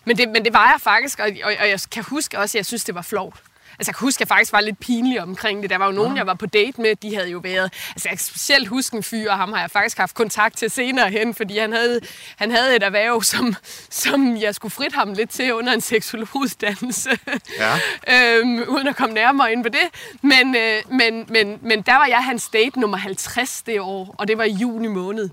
Men 0.04 0.16
det, 0.16 0.28
men 0.28 0.44
det 0.44 0.52
var 0.52 0.70
jeg 0.70 0.80
faktisk, 0.80 1.18
og, 1.18 1.30
og, 1.44 1.54
og 1.60 1.68
jeg 1.68 1.80
kan 1.90 2.04
huske 2.04 2.38
også, 2.38 2.56
at 2.56 2.58
jeg 2.58 2.66
synes, 2.66 2.84
det 2.84 2.94
var 2.94 3.02
flot. 3.02 3.34
Altså, 3.78 3.90
jeg 3.90 3.94
kan 3.94 4.06
huske, 4.06 4.16
at 4.16 4.20
jeg 4.20 4.28
faktisk 4.28 4.52
var 4.52 4.60
lidt 4.60 4.80
pinlig 4.80 5.22
omkring 5.22 5.62
det. 5.62 5.70
Der 5.70 5.78
var 5.78 5.86
jo 5.86 5.92
nogen, 5.92 6.16
jeg 6.16 6.26
var 6.26 6.34
på 6.34 6.46
date 6.46 6.80
med, 6.80 6.96
de 6.96 7.14
havde 7.14 7.30
jo 7.30 7.38
været... 7.38 7.72
Altså, 7.88 8.08
jeg 8.08 8.18
kan 8.18 8.18
specielt 8.18 8.68
huske 8.68 8.96
en 8.96 9.02
fyr, 9.02 9.30
og 9.30 9.36
ham 9.36 9.52
har 9.52 9.60
jeg 9.60 9.70
faktisk 9.70 9.98
haft 9.98 10.14
kontakt 10.14 10.56
til 10.56 10.70
senere 10.70 11.10
hen, 11.10 11.34
fordi 11.34 11.58
han 11.58 11.72
havde, 11.72 12.00
han 12.36 12.50
havde 12.50 12.76
et 12.76 12.82
erhverv, 12.82 13.22
som, 13.22 13.54
som 13.90 14.36
jeg 14.36 14.54
skulle 14.54 14.72
frit 14.72 14.92
ham 14.92 15.12
lidt 15.12 15.30
til 15.30 15.54
under 15.54 15.72
en 15.72 15.80
seksologuddannelse. 15.80 17.18
Ja. 17.58 17.76
øhm, 18.38 18.62
uden 18.68 18.86
at 18.86 18.96
komme 18.96 19.14
nærmere 19.14 19.52
ind 19.52 19.62
på 19.62 19.68
det. 19.68 20.18
Men, 20.22 20.56
øh, 20.56 20.82
men, 20.90 21.26
men, 21.28 21.58
men 21.62 21.82
der 21.82 21.94
var 21.94 22.06
jeg 22.06 22.24
hans 22.24 22.48
date 22.48 22.80
nummer 22.80 22.96
50 22.96 23.62
det 23.62 23.80
år, 23.80 24.14
og 24.18 24.28
det 24.28 24.38
var 24.38 24.44
i 24.44 24.52
juni 24.52 24.88
måned. 24.88 25.30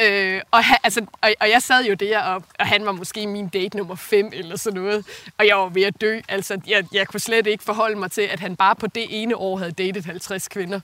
Øh, 0.00 0.40
og, 0.50 0.64
han, 0.64 0.78
altså, 0.82 1.06
og, 1.22 1.32
og 1.40 1.50
jeg 1.50 1.62
sad 1.62 1.84
jo 1.84 1.94
der, 1.94 2.20
og, 2.20 2.44
og 2.58 2.66
han 2.66 2.86
var 2.86 2.92
måske 2.92 3.26
min 3.26 3.48
date 3.48 3.76
nummer 3.76 3.94
5 3.94 4.30
eller 4.32 4.56
sådan 4.56 4.80
noget. 4.80 5.06
Og 5.38 5.46
jeg 5.46 5.56
var 5.56 5.68
ved 5.68 5.82
at 5.82 6.00
dø. 6.00 6.20
Altså, 6.28 6.60
jeg, 6.66 6.84
jeg 6.92 7.08
kunne 7.08 7.20
slet 7.20 7.46
ikke 7.46 7.64
forholde 7.64 7.98
mig 7.98 8.10
til, 8.10 8.22
at 8.22 8.40
han 8.40 8.56
bare 8.56 8.76
på 8.76 8.86
det 8.86 9.06
ene 9.22 9.36
år 9.36 9.58
havde 9.58 9.72
datet 9.72 10.04
50 10.04 10.48
kvinder. 10.48 10.80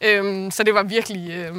Øh, 0.00 0.52
så 0.52 0.62
det 0.62 0.74
var 0.74 0.82
virkelig... 0.82 1.30
Øh, 1.30 1.54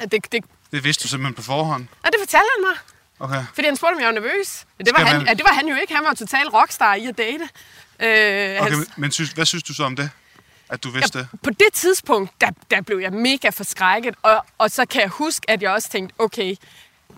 det, 0.00 0.32
det, 0.32 0.44
det 0.72 0.84
vidste 0.84 1.02
du 1.02 1.08
simpelthen 1.08 1.34
på 1.34 1.42
forhånd? 1.42 1.86
Ja, 2.04 2.08
det 2.08 2.16
fortalte 2.20 2.48
han 2.56 2.64
mig. 2.70 2.78
Okay. 3.20 3.46
Fordi 3.54 3.66
han 3.66 3.76
spurgte, 3.76 3.94
om 3.94 4.00
jeg 4.00 4.06
var 4.06 4.12
nervøs. 4.12 4.66
Det 4.78 4.88
var, 4.92 5.04
han, 5.04 5.16
man... 5.16 5.26
ja, 5.26 5.34
det 5.34 5.44
var 5.44 5.52
han 5.52 5.68
jo 5.68 5.76
ikke. 5.76 5.94
Han 5.94 6.04
var 6.04 6.14
total 6.14 6.48
rockstar 6.48 6.94
i 6.94 7.06
at 7.06 7.18
date. 7.18 7.42
Øh, 7.42 7.48
okay, 8.00 8.60
hans... 8.60 8.76
men, 8.76 8.86
men 8.96 9.10
synes, 9.10 9.30
hvad 9.30 9.46
synes 9.46 9.62
du 9.62 9.74
så 9.74 9.84
om 9.84 9.96
det? 9.96 10.10
At 10.70 10.84
du 10.84 10.90
vidste 10.90 11.18
ja, 11.18 11.24
På 11.42 11.50
det 11.50 11.72
tidspunkt, 11.72 12.30
der, 12.40 12.50
der 12.70 12.80
blev 12.80 12.98
jeg 12.98 13.12
mega 13.12 13.48
forskrækket, 13.48 14.14
og, 14.22 14.44
og 14.58 14.70
så 14.70 14.86
kan 14.86 15.00
jeg 15.00 15.08
huske, 15.08 15.50
at 15.50 15.62
jeg 15.62 15.70
også 15.70 15.88
tænkte, 15.88 16.14
okay, 16.18 16.56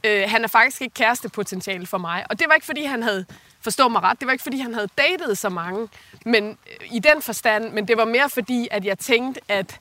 øh, 0.05 0.23
han 0.27 0.45
er 0.45 0.49
faktisk 0.49 0.83
ikke 0.83 0.95
kærestepotentiale 0.95 1.87
for 1.87 1.99
mig. 1.99 2.25
Og 2.31 2.39
det 2.39 2.49
var 2.49 2.55
ikke, 2.55 2.67
fordi 2.67 2.85
han 2.85 3.03
havde, 3.03 3.27
forstå 3.61 3.89
mig 3.89 4.03
ret, 4.03 4.21
det 4.21 4.27
var 4.27 4.33
ikke, 4.33 4.43
fordi 4.43 4.59
han 4.61 4.75
havde 4.75 4.89
datet 4.99 5.39
så 5.39 5.49
mange, 5.49 5.89
men 6.27 6.49
øh, 6.49 6.89
i 6.93 6.99
den 6.99 7.23
forstand, 7.23 7.73
men 7.73 7.89
det 7.89 7.97
var 7.97 8.05
mere 8.05 8.31
fordi, 8.31 8.69
at 8.71 8.85
jeg 8.85 8.99
tænkte, 8.99 9.41
at 9.49 9.79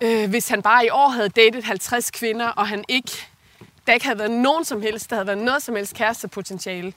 øh, 0.00 0.30
hvis 0.30 0.48
han 0.48 0.62
bare 0.62 0.86
i 0.86 0.88
år 0.90 1.08
havde 1.08 1.28
datet 1.28 1.64
50 1.64 2.10
kvinder, 2.10 2.48
og 2.48 2.68
han 2.68 2.84
ikke, 2.88 3.12
der 3.86 3.92
ikke 3.92 4.06
havde 4.06 4.18
været 4.18 4.30
nogen 4.30 4.64
som 4.64 4.82
helst, 4.82 5.10
der 5.10 5.16
havde 5.16 5.26
været 5.26 5.38
noget 5.38 5.62
som 5.62 5.76
helst 5.76 5.94
kærestepotentiale, 5.94 6.92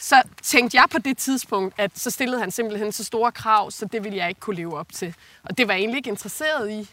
så 0.00 0.22
tænkte 0.42 0.76
jeg 0.76 0.84
på 0.90 0.98
det 0.98 1.18
tidspunkt, 1.18 1.74
at 1.78 1.90
så 1.94 2.10
stillede 2.10 2.40
han 2.40 2.50
simpelthen 2.50 2.92
så 2.92 3.04
store 3.04 3.32
krav, 3.32 3.70
så 3.70 3.86
det 3.92 4.04
ville 4.04 4.18
jeg 4.18 4.28
ikke 4.28 4.40
kunne 4.40 4.56
leve 4.56 4.78
op 4.78 4.92
til. 4.92 5.14
Og 5.42 5.58
det 5.58 5.68
var 5.68 5.74
jeg 5.74 5.80
egentlig 5.80 5.96
ikke 5.96 6.10
interesseret 6.10 6.70
i. 6.70 6.90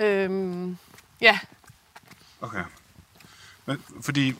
Øhm, 0.00 0.78
ja. 1.20 1.38
Okay. 2.40 2.64
Men 3.66 3.82
fordi, 4.02 4.34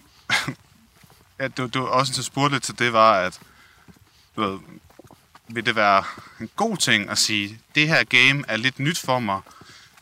ja, 1.40 1.48
du, 1.48 1.66
du 1.66 1.86
også 1.86 2.12
så 2.12 2.22
spurgte 2.22 2.54
lidt 2.54 2.64
til 2.64 2.78
det, 2.78 2.92
var, 2.92 3.20
at 3.20 3.40
du 4.36 4.42
ved, 4.42 4.58
vil 5.48 5.66
det 5.66 5.76
være 5.76 6.04
en 6.40 6.50
god 6.56 6.76
ting 6.76 7.10
at 7.10 7.18
sige, 7.18 7.60
det 7.74 7.88
her 7.88 8.04
game 8.04 8.44
er 8.48 8.56
lidt 8.56 8.78
nyt 8.78 8.98
for 8.98 9.18
mig, 9.18 9.40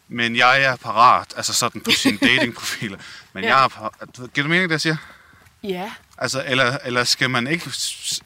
men 0.08 0.36
jeg 0.36 0.62
er 0.62 0.76
parat, 0.76 1.34
altså 1.36 1.54
sådan 1.54 1.80
på 1.80 1.90
sine 1.90 2.18
datingprofiler. 2.28 2.98
Men 3.32 3.44
ja. 3.44 3.56
jeg 3.56 3.64
er 3.64 3.68
parat. 3.68 3.92
Giver 4.14 4.42
du 4.42 4.48
mening, 4.48 4.62
det 4.62 4.72
jeg 4.72 4.80
siger? 4.80 4.96
Ja. 5.62 5.92
Altså, 6.18 6.42
eller, 6.46 6.78
eller 6.84 7.04
skal 7.04 7.30
man 7.30 7.46
ikke 7.46 7.70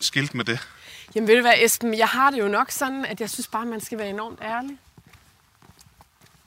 skilte 0.00 0.36
med 0.36 0.44
det? 0.44 0.68
Jamen 1.14 1.28
ved 1.28 1.34
du 1.36 1.40
hvad, 1.40 1.54
Esben, 1.56 1.98
jeg 1.98 2.08
har 2.08 2.30
det 2.30 2.38
jo 2.38 2.48
nok 2.48 2.70
sådan, 2.70 3.04
at 3.04 3.20
jeg 3.20 3.30
synes 3.30 3.48
bare, 3.48 3.66
man 3.66 3.80
skal 3.80 3.98
være 3.98 4.08
enormt 4.08 4.38
ærlig. 4.42 4.78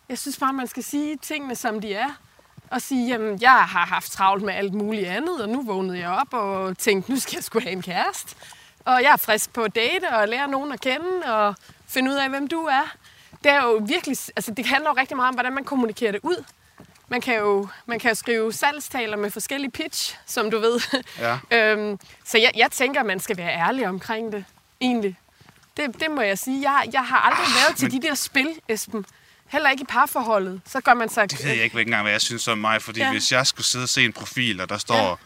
Jeg 0.09 0.17
synes 0.17 0.37
bare, 0.37 0.53
man 0.53 0.67
skal 0.67 0.83
sige 0.83 1.17
tingene, 1.21 1.55
som 1.55 1.81
de 1.81 1.93
er. 1.93 2.09
Og 2.71 2.81
sige, 2.81 3.07
jamen, 3.07 3.41
jeg 3.41 3.51
har 3.51 3.85
haft 3.85 4.11
travlt 4.11 4.43
med 4.43 4.53
alt 4.53 4.73
muligt 4.73 5.07
andet, 5.07 5.41
og 5.41 5.49
nu 5.49 5.63
vågnede 5.65 5.99
jeg 5.99 6.09
op 6.09 6.33
og 6.33 6.77
tænkte, 6.77 7.11
nu 7.11 7.19
skal 7.19 7.35
jeg 7.35 7.43
sgu 7.43 7.59
have 7.59 7.71
en 7.71 7.81
kæreste. 7.81 8.35
og 8.85 9.01
jeg 9.03 9.11
er 9.11 9.17
frisk 9.17 9.53
på 9.53 9.63
at 9.63 9.75
date 9.75 10.09
og 10.09 10.27
lære 10.27 10.47
nogen 10.47 10.71
at 10.71 10.81
kende 10.81 11.25
og 11.25 11.55
finde 11.87 12.11
ud 12.11 12.15
af, 12.15 12.29
hvem 12.29 12.47
du 12.47 12.63
er. 12.63 12.93
Det 13.43 13.51
er 13.51 13.63
jo 13.63 13.81
virkelig, 13.87 14.17
altså 14.35 14.51
det 14.51 14.65
handler 14.65 14.89
jo 14.89 14.95
rigtig 14.97 15.17
meget 15.17 15.27
om, 15.29 15.35
hvordan 15.35 15.53
man 15.53 15.63
kommunikerer 15.63 16.11
det 16.11 16.19
ud. 16.23 16.43
Man 17.09 17.21
kan 17.21 17.35
jo, 17.35 17.67
man 17.85 17.99
kan 17.99 18.09
jo 18.11 18.15
skrive 18.15 18.53
salgstaler 18.53 19.17
med 19.17 19.31
forskellige 19.31 19.71
pitch, 19.71 20.15
som 20.25 20.51
du 20.51 20.59
ved. 20.59 20.81
Ja. 21.19 21.37
øhm, 21.57 21.99
så 22.25 22.37
jeg, 22.37 22.51
jeg 22.55 22.71
tænker, 22.71 22.99
at 22.99 23.05
man 23.05 23.19
skal 23.19 23.37
være 23.37 23.51
ærlig 23.53 23.87
omkring 23.87 24.31
det, 24.31 24.45
egentlig. 24.81 25.19
Det, 25.77 25.99
det 25.99 26.11
må 26.11 26.21
jeg 26.21 26.37
sige. 26.39 26.71
Jeg, 26.71 26.89
jeg 26.93 27.05
har 27.05 27.17
aldrig 27.19 27.45
ah, 27.47 27.53
været 27.67 27.77
til 27.77 27.91
men- 27.91 28.01
de 28.01 28.07
der 28.07 28.15
spil, 28.15 28.49
Esben. 28.69 29.05
Heller 29.47 29.69
ikke 29.69 29.81
i 29.81 29.85
parforholdet. 29.89 30.61
Så 30.65 30.81
gør 30.81 30.93
man 30.93 31.09
sig... 31.09 31.31
Det 31.31 31.43
ved 31.43 31.51
jeg 31.51 31.63
ikke 31.63 31.81
engang, 31.81 32.01
hvad 32.01 32.11
jeg 32.11 32.21
synes 32.21 32.47
om 32.47 32.57
mig, 32.57 32.81
fordi 32.81 32.99
Ja. 32.99 33.11
hvis 33.11 33.31
jeg 33.31 33.47
skulle 33.47 33.65
sidde 33.67 33.83
og 33.83 33.89
se 33.89 34.05
en 34.05 34.13
profil, 34.13 34.61
og 34.61 34.69
der 34.69 34.77
står... 34.77 35.19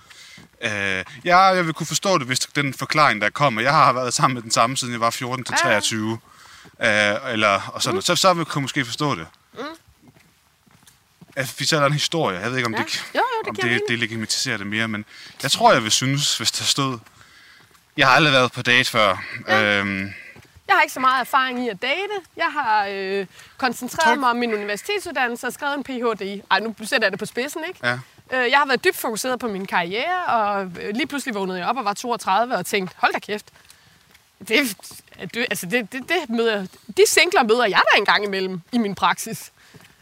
Ja. 0.61 0.97
Øh, 0.99 1.05
ja, 1.25 1.37
jeg 1.39 1.65
vil 1.65 1.73
kunne 1.73 1.87
forstå 1.87 2.17
det, 2.17 2.27
hvis 2.27 2.39
den 2.39 2.73
forklaring, 2.73 3.21
der 3.21 3.29
kommer. 3.29 3.61
Jeg 3.61 3.71
har 3.71 3.93
været 3.93 4.13
sammen 4.13 4.33
med 4.33 4.41
den 4.41 4.51
samme, 4.51 4.77
siden 4.77 4.93
jeg 4.93 4.99
var 5.01 5.09
14 5.09 5.45
til 5.45 5.55
Ja. 5.63 5.69
23. 5.69 6.19
Øh, 6.81 6.89
eller, 7.33 7.71
og 7.73 7.81
sådan 7.81 7.95
mm. 7.95 8.01
så, 8.01 8.15
så 8.15 8.33
vil 8.33 8.47
jeg 8.55 8.61
måske 8.61 8.85
forstå 8.85 9.15
det. 9.15 9.27
Altså, 11.37 11.53
fordi 11.53 11.65
så 11.67 11.75
er 11.75 11.79
der 11.79 11.87
en 11.87 11.93
historie. 11.93 12.39
Jeg 12.39 12.49
ved 12.49 12.57
ikke, 12.57 12.65
om 12.67 12.73
Ja. 12.75 12.81
det, 12.83 13.03
Jo, 13.15 13.19
jo, 13.19 13.39
det 13.53 13.63
om 13.63 13.69
det, 13.69 13.81
det 13.89 13.99
legitimitiserer 13.99 14.57
det 14.57 14.67
mere, 14.67 14.87
men 14.87 15.05
jeg 15.43 15.51
tror, 15.51 15.73
jeg 15.73 15.83
vil 15.83 15.91
synes, 15.91 16.37
hvis 16.37 16.51
der 16.51 16.63
stod... 16.63 16.99
Jeg 17.97 18.07
har 18.07 18.15
aldrig 18.15 18.33
været 18.33 18.51
på 18.51 18.61
date 18.61 18.89
før. 18.89 19.23
Ja. 19.47 19.63
Øhm, 19.79 20.13
Jeg 20.67 20.75
har 20.75 20.81
ikke 20.81 20.93
så 20.93 20.99
meget 20.99 21.21
erfaring 21.21 21.65
i 21.65 21.69
at 21.69 21.81
date. 21.81 22.13
Jeg 22.37 22.45
har 22.51 22.87
øh, 22.91 23.25
koncentreret 23.57 24.15
du- 24.15 24.19
mig 24.19 24.29
om 24.29 24.35
min 24.35 24.53
universitetsuddannelse 24.53 25.47
og 25.47 25.53
skrevet 25.53 25.75
en 25.77 25.83
Ph.D. 25.83 26.41
Ej, 26.51 26.59
nu 26.59 26.75
sætter 26.83 27.05
jeg 27.07 27.11
det 27.11 27.19
på 27.19 27.25
spidsen, 27.25 27.61
ikke? 27.67 27.79
ja. 27.83 27.99
Øh, 28.33 28.49
jeg 28.51 28.57
har 28.59 28.65
været 28.65 28.83
dybt 28.83 28.95
fokuseret 28.97 29.39
på 29.39 29.47
min 29.47 29.65
karriere, 29.65 30.25
og 30.25 30.63
øh, 30.81 30.93
lige 30.95 31.07
pludselig 31.07 31.35
vågnede 31.35 31.59
jeg 31.59 31.67
op 31.67 31.77
og 31.77 31.85
var 31.85 31.93
32 31.93 32.55
og 32.55 32.65
tænkte, 32.65 32.95
hold 32.97 33.13
da 33.13 33.19
kæft. 33.19 33.45
Det, 34.47 34.75
det, 35.33 35.37
altså 35.49 35.65
det, 35.65 35.91
det, 35.91 36.01
det 36.09 36.29
møder, 36.29 36.65
de 36.97 37.01
singler 37.07 37.43
møder 37.43 37.65
jeg 37.65 37.81
da 37.93 37.97
en 37.99 38.05
gang 38.05 38.23
imellem 38.23 38.61
i 38.71 38.77
min 38.77 38.95
praksis. 38.95 39.51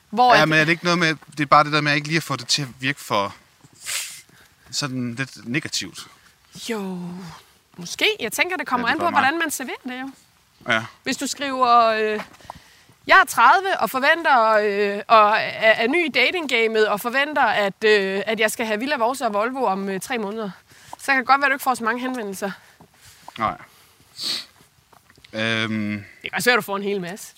Hvor 0.09 0.35
Ja, 0.35 0.41
at, 0.41 0.50
men 0.50 0.59
er 0.59 0.63
det 0.63 0.71
ikke 0.71 0.83
noget 0.83 1.00
med... 1.00 1.15
Det 1.31 1.39
er 1.39 1.45
bare 1.45 1.63
det 1.63 1.71
der 1.74 1.81
med, 1.81 1.91
at 1.91 1.93
jeg 1.93 1.97
ikke 1.97 2.07
lige 2.07 2.17
at 2.17 2.24
få 2.24 2.35
det 2.35 2.47
til 2.47 2.62
at 2.62 2.67
virke 2.79 3.00
for... 3.00 3.35
Sådan 4.71 5.15
lidt 5.15 5.47
negativt. 5.50 6.07
Jo, 6.69 7.00
måske. 7.77 8.05
Jeg 8.19 8.31
tænker, 8.31 8.57
det 8.57 8.67
kommer 8.67 8.88
Ja, 8.88 8.93
det 8.93 9.00
an 9.00 9.00
på, 9.00 9.09
mig. 9.09 9.19
hvordan 9.21 9.39
man 9.39 9.51
serverer 9.51 9.75
det 9.83 10.01
jo. 10.01 10.09
Ja. 10.74 10.83
Hvis 11.03 11.17
du 11.17 11.27
skriver, 11.27 11.85
øh, 11.85 12.19
jeg 13.07 13.19
er 13.21 13.25
30 13.25 13.79
og 13.79 13.89
forventer, 13.89 14.50
øh, 14.51 15.01
og 15.07 15.29
er, 15.38 15.71
er 15.71 15.88
ny 15.88 16.05
i 16.05 16.09
datinggamet 16.09 16.88
og 16.88 17.01
forventer, 17.01 17.41
at, 17.43 17.83
øh, 17.85 18.21
at 18.25 18.39
jeg 18.39 18.51
skal 18.51 18.65
have 18.65 18.79
Villa 18.79 18.95
Vorse 18.97 19.25
og 19.25 19.33
Volvo 19.33 19.63
om 19.65 19.89
øh, 19.89 20.00
tre 20.00 20.17
måneder, 20.17 20.50
så 21.00 21.05
kan 21.05 21.17
det 21.17 21.27
godt 21.27 21.41
være, 21.41 21.45
at 21.45 21.51
du 21.51 21.55
ikke 21.55 21.63
får 21.63 21.75
så 21.75 21.83
mange 21.83 22.01
henvendelser. 22.01 22.51
Nej. 23.38 23.57
Øhm, 25.33 26.03
Det 26.21 26.31
kan 26.31 26.31
også 26.33 26.50
være, 26.50 26.53
at 26.53 26.57
du 26.57 26.62
får 26.65 26.75
en 26.75 26.83
hel 26.83 27.01
masse. 27.01 27.33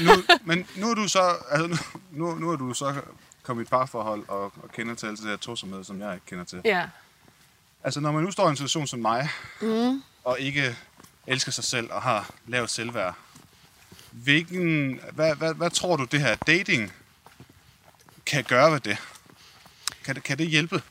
Nu, 0.00 0.12
men 0.44 0.66
nu 0.76 0.90
er 0.90 0.94
du 0.94 1.08
så, 1.08 1.36
altså 1.50 1.68
nu, 1.68 1.76
nu, 2.10 2.34
nu 2.34 2.50
er 2.50 2.56
du 2.56 2.74
så 2.74 2.94
kommet 3.42 3.62
i 3.62 3.64
et 3.64 3.70
parforhold 3.70 4.28
og, 4.28 4.44
og 4.44 4.72
kender 4.72 4.94
til 4.94 5.06
alt 5.06 5.18
det 5.18 5.26
der 5.26 5.36
tosomhed, 5.36 5.84
som 5.84 6.00
jeg 6.00 6.14
ikke 6.14 6.26
kender 6.26 6.44
til. 6.44 6.60
Ja. 6.64 6.86
Altså 7.84 8.00
når 8.00 8.12
man 8.12 8.24
nu 8.24 8.30
står 8.30 8.46
i 8.46 8.50
en 8.50 8.56
situation 8.56 8.86
som 8.86 8.98
mig, 8.98 9.28
mm. 9.60 10.02
og 10.24 10.40
ikke 10.40 10.76
elsker 11.26 11.52
sig 11.52 11.64
selv 11.64 11.92
og 11.92 12.02
har 12.02 12.30
lavt 12.46 12.70
selvværd, 12.70 13.14
hvilken, 14.10 15.00
hvad, 15.12 15.34
hvad, 15.34 15.54
hvad 15.54 15.70
tror 15.70 15.96
du 15.96 16.04
det 16.04 16.20
her 16.20 16.34
dating 16.34 16.92
kan 18.26 18.44
gøre 18.44 18.72
ved 18.72 18.80
det? 18.80 18.98
Kan 20.04 20.14
det, 20.14 20.22
kan 20.22 20.38
det 20.38 20.46
hjælpe? 20.46 20.82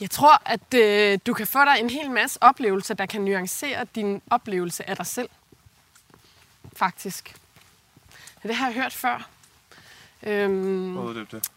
Jeg 0.00 0.10
tror, 0.10 0.42
at 0.44 0.74
øh, 0.74 1.18
du 1.26 1.34
kan 1.34 1.46
få 1.46 1.64
dig 1.64 1.76
en 1.80 1.90
hel 1.90 2.10
masse 2.10 2.42
oplevelser, 2.42 2.94
der 2.94 3.06
kan 3.06 3.20
nuancere 3.20 3.86
din 3.94 4.22
oplevelse 4.30 4.90
af 4.90 4.96
dig 4.96 5.06
selv. 5.06 5.28
Faktisk. 6.76 7.34
Det 8.42 8.54
har 8.54 8.66
jeg 8.66 8.74
hørt 8.74 8.92
før. 8.92 9.28
Øhm, 10.22 10.94
Prøv 10.96 11.14
det, 11.14 11.32
det. 11.32 11.48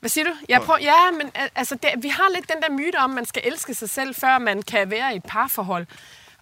Hvad 0.00 0.10
siger 0.10 0.24
du? 0.24 0.30
Jeg 0.48 0.62
prøver, 0.62 0.78
ja, 0.80 1.10
men 1.10 1.30
al- 1.34 1.50
altså, 1.54 1.74
det, 1.74 1.90
vi 1.98 2.08
har 2.08 2.28
lidt 2.34 2.48
den 2.52 2.62
der 2.62 2.70
myte 2.70 2.96
om, 2.96 3.10
at 3.10 3.14
man 3.14 3.24
skal 3.26 3.42
elske 3.44 3.74
sig 3.74 3.90
selv, 3.90 4.14
før 4.14 4.38
man 4.38 4.62
kan 4.62 4.90
være 4.90 5.12
i 5.12 5.16
et 5.16 5.22
parforhold. 5.28 5.86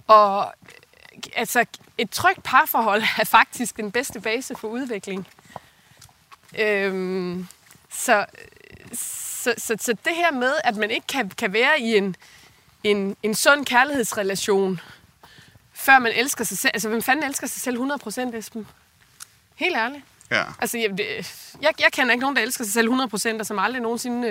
Og 0.07 0.53
altså, 1.37 1.65
et 1.99 2.11
trygt 2.11 2.43
parforhold 2.43 3.03
er 3.19 3.25
faktisk 3.25 3.77
den 3.77 3.93
bedste 3.93 4.21
base 4.21 4.55
for 4.57 4.69
udvikling. 4.69 5.29
Øhm, 6.59 7.47
så, 7.91 8.27
så, 8.93 9.55
så, 9.59 9.77
så 9.81 9.93
det 10.05 10.15
her 10.17 10.33
med, 10.33 10.53
at 10.65 10.77
man 10.77 10.91
ikke 10.91 11.07
kan, 11.07 11.31
kan 11.31 11.53
være 11.53 11.81
i 11.81 11.97
en, 11.97 12.17
en, 12.85 13.17
en 13.23 13.35
sund 13.35 13.67
kærlighedsrelation, 13.67 14.81
før 15.73 15.99
man 15.99 16.13
elsker 16.13 16.45
sig 16.45 16.59
selv. 16.59 16.71
Altså, 16.75 16.89
hvem 16.89 17.03
fanden 17.03 17.25
elsker 17.25 17.47
sig 17.47 17.61
selv 17.63 17.81
100% 18.33 18.37
Esben? 18.37 18.67
Helt 19.59 19.77
ærligt. 19.77 20.05
Ja. 20.31 20.45
Altså, 20.59 20.79
jeg, 20.79 20.99
det- 20.99 21.55
jeg, 21.63 21.73
jeg 21.81 21.89
kender 21.93 22.13
ikke 22.13 22.21
nogen, 22.21 22.37
der 22.37 22.43
elsker 22.43 22.65
sig 22.65 22.73
selv 22.73 22.89
100%, 23.37 23.41
og 23.41 23.47
som 23.47 23.59
aldrig 23.59 23.83
nogensinde 23.83 24.29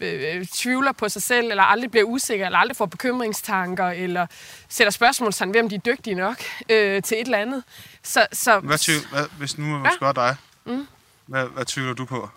øh, 0.00 0.36
øh, 0.38 0.46
tvivler 0.46 0.92
på 0.92 1.08
sig 1.08 1.22
selv, 1.22 1.50
eller 1.50 1.62
aldrig 1.62 1.90
bliver 1.90 2.04
usikker, 2.04 2.46
eller 2.46 2.58
aldrig 2.58 2.76
får 2.76 2.86
bekymringstanker, 2.86 3.86
eller 3.86 4.26
sætter 4.68 4.90
spørgsmålstegn 4.90 5.54
ved, 5.54 5.60
om 5.60 5.68
de 5.68 5.74
er 5.74 5.78
dygtige 5.80 6.14
nok 6.14 6.36
øh, 6.68 7.02
til 7.02 7.16
et 7.20 7.24
eller 7.24 7.38
andet. 7.38 7.64
Så, 8.02 8.26
så 8.32 8.58
Hvad 8.60 8.78
tvivl, 8.78 9.00
hvad, 9.10 9.24
hvis 9.38 9.58
nu 9.58 9.66
Ja. 9.72 9.78
man 9.78 9.92
spørger 9.96 10.12
dig, 10.12 10.36
mm. 10.64 10.86
hvad, 11.26 11.46
hvad 11.46 11.64
tvivler 11.64 11.94
du 11.94 12.04
på? 12.04 12.28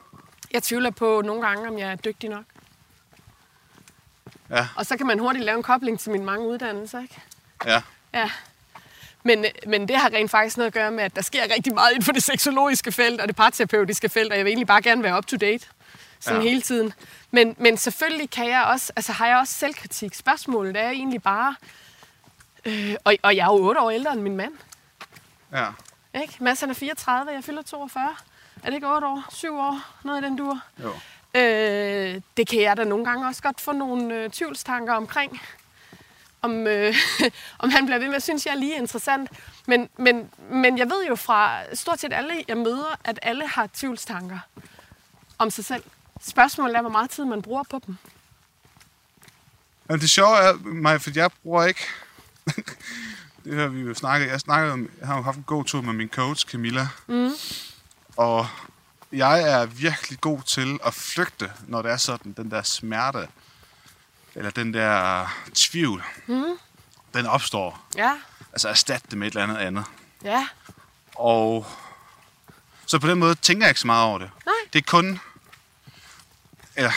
jeg 0.52 0.63
tvivler 0.63 0.89
på 0.92 1.22
nogle 1.26 1.48
gange, 1.48 1.68
om 1.70 1.78
jeg 1.80 1.92
er 1.92 1.96
dygtig 1.96 2.30
nok. 2.30 2.44
Ja, 4.50 4.68
Og 4.76 4.86
så 4.86 4.98
kan 4.98 5.08
man 5.08 5.20
hurtigt 5.20 5.46
lave 5.46 5.58
en 5.58 5.63
kobling 5.63 6.00
til 6.00 6.12
mine 6.12 6.26
mange 6.26 6.48
uddannelser, 6.48 7.02
ikke? 7.02 7.22
ja. 7.65 7.82
Ja. 8.13 8.32
Men, 9.23 9.45
men 9.67 9.88
det 9.88 9.97
har 9.97 10.10
rent 10.10 10.32
faktisk 10.32 10.58
noget 10.58 10.67
at 10.67 10.73
gøre 10.73 10.91
med, 10.91 11.03
at 11.03 11.15
der 11.15 11.21
sker 11.21 11.43
rigtig 11.55 11.73
meget 11.73 11.91
inden 11.91 12.03
for 12.05 12.12
det 12.12 12.23
seksologiske 12.23 12.91
felt 12.91 13.21
og 13.21 13.27
det 13.27 13.36
parterapeutiske 13.36 14.10
felt, 14.10 14.32
og 14.32 14.38
jeg 14.38 14.45
vil 14.45 14.49
egentlig 14.51 14.67
bare 14.67 14.82
gerne 14.82 15.03
være 15.03 15.17
up 15.17 15.25
to 15.25 15.38
date 15.38 15.67
sådan 16.19 16.41
Ja. 16.41 16.47
hele 16.49 16.62
tiden. 16.62 16.93
Men, 17.32 17.55
men 17.58 17.77
selvfølgelig 17.77 18.29
kan 18.29 18.49
jeg 18.49 18.63
også, 18.63 18.93
altså 18.95 19.12
har 19.12 19.27
jeg 19.27 19.38
også 19.38 19.53
selvkritik. 19.53 20.13
Spørgsmålet 20.15 20.77
er 20.77 20.89
egentlig 20.89 21.23
bare, 21.23 21.55
øh, 22.65 22.95
og, 23.03 23.15
og 23.23 23.36
jeg 23.36 23.41
er 23.43 23.53
jo 23.53 23.65
otte 23.67 23.82
år 23.82 23.89
ældre 23.91 24.13
end 24.13 24.21
min 24.21 24.36
mand, 24.38 24.53
ja. 25.53 25.67
ikke? 26.21 26.34
Mads 26.39 26.60
han 26.60 26.69
er 26.69 26.73
34, 26.73 27.32
jeg 27.32 27.43
fylder 27.43 27.62
42. 27.62 28.15
Er 28.63 28.65
det 28.65 28.73
ikke 28.73 28.88
8 28.88 29.08
år? 29.08 29.25
7 29.32 29.58
år? 29.58 29.79
Noget 30.03 30.21
i 30.21 30.25
den 30.25 30.36
dur. 30.38 30.60
Jo. 30.84 30.89
Øh, 31.39 32.21
det 32.38 32.47
kan 32.49 32.62
jeg 32.62 32.77
da 32.77 32.84
nogle 32.84 33.05
gange 33.05 33.27
også 33.27 33.41
godt 33.41 33.62
få 33.62 33.71
nogle 33.71 34.13
øh, 34.15 34.29
tvivlstanker 34.29 34.93
omkring. 34.93 35.41
Om, 36.41 36.67
øh, 36.67 36.95
om 37.60 37.69
han 37.69 37.86
bliver 37.86 37.99
ved 37.99 38.08
med 38.08 38.15
at 38.15 38.23
synes, 38.23 38.45
jeg 38.45 38.52
er 38.52 38.60
lige 38.60 38.75
interessant. 38.78 39.30
Men, 39.67 39.89
men, 39.97 40.30
men 40.52 40.78
jeg 40.78 40.89
ved 40.89 41.08
jo 41.08 41.15
fra 41.15 41.60
stort 41.75 41.99
set 41.99 42.13
alle, 42.13 42.43
jeg 42.47 42.58
møder, 42.58 42.99
at 43.04 43.19
alle 43.21 43.47
har 43.47 43.69
tvivlstanker 43.73 44.39
om 45.38 45.52
sig 45.52 45.65
selv. 45.65 45.84
Spørgsmålet 46.21 46.75
er, 46.75 46.82
hvor 46.82 46.89
meget 46.89 47.10
tid 47.10 47.25
man 47.25 47.41
bruger 47.41 47.63
på 47.63 47.82
dem. 47.88 47.97
Men 49.89 49.99
det 49.99 50.10
sjove 50.10 50.38
er, 50.38 50.54
mig, 50.54 51.02
for 51.02 51.12
jeg 51.15 51.30
bruger 51.43 51.63
ikke... 51.65 51.86
det 53.43 53.56
har 53.56 53.67
vi 53.67 53.80
jo 53.82 53.93
snakket... 53.93 54.28
Jeg, 54.28 54.39
snakkede 54.39 54.73
om, 54.73 54.89
jeg 54.99 55.08
har 55.08 55.17
jo 55.17 55.23
haft 55.23 55.38
en 55.38 55.43
god 55.43 55.65
tur 55.65 55.82
med 55.82 55.93
min 55.93 56.10
coach, 56.10 56.47
Camilla. 56.47 56.88
Mm. 57.08 57.32
Og 58.17 58.47
jeg 59.12 59.41
er 59.41 59.65
virkelig 59.65 60.21
god 60.21 60.41
til 60.41 60.80
at 60.86 60.93
flygte, 60.93 61.52
når 61.67 61.82
det 61.82 61.91
er 61.91 61.97
sådan, 61.97 62.32
den 62.32 62.52
der 62.52 62.62
smerte, 62.62 63.28
eller 64.39 64.52
den 64.52 64.73
der 64.73 65.25
tvivl, 65.56 66.04
mm. 66.28 66.58
den 67.13 67.25
opstår. 67.25 67.86
Ja, 67.95 68.17
Altså 68.54 68.69
erstatte 68.69 69.08
det 69.10 69.17
med 69.17 69.28
et 69.28 69.32
eller 69.32 69.43
andet 69.43 69.58
andet. 69.58 69.86
ja, 70.23 70.47
Og 71.15 71.67
så 72.86 72.99
på 72.99 73.08
den 73.08 73.19
måde 73.19 73.36
tænker 73.36 73.65
jeg 73.65 73.69
ikke 73.69 73.80
så 73.80 73.88
meget 73.88 74.06
over 74.06 74.17
det. 74.19 74.30
Nej. 74.45 74.54
Det 74.73 74.80
er 74.80 74.84
kun... 74.88 75.19
Eller, 76.75 76.91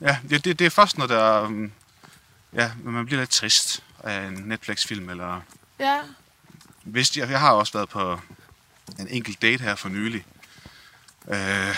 ja, 0.00 0.18
det, 0.30 0.44
det, 0.44 0.58
det 0.58 0.66
er 0.66 0.70
først, 0.70 0.98
når 0.98 1.06
der... 1.06 1.40
um, 1.40 1.72
Ja, 2.52 2.70
når 2.82 2.90
man 2.90 3.06
bliver 3.06 3.20
lidt 3.20 3.30
trist 3.30 3.82
af 4.04 4.20
en 4.26 4.32
Netflix-film, 4.32 5.08
eller... 5.10 5.40
ja. 5.78 6.00
Hvis 6.82 7.16
jeg, 7.16 7.30
jeg 7.30 7.40
har 7.40 7.50
også 7.52 7.72
været 7.72 7.88
på 7.88 8.20
en 8.98 9.08
enkelt 9.08 9.42
date 9.42 9.62
her 9.64 9.74
for 9.74 9.88
nylig. 9.88 10.26
Øh, 11.28 11.76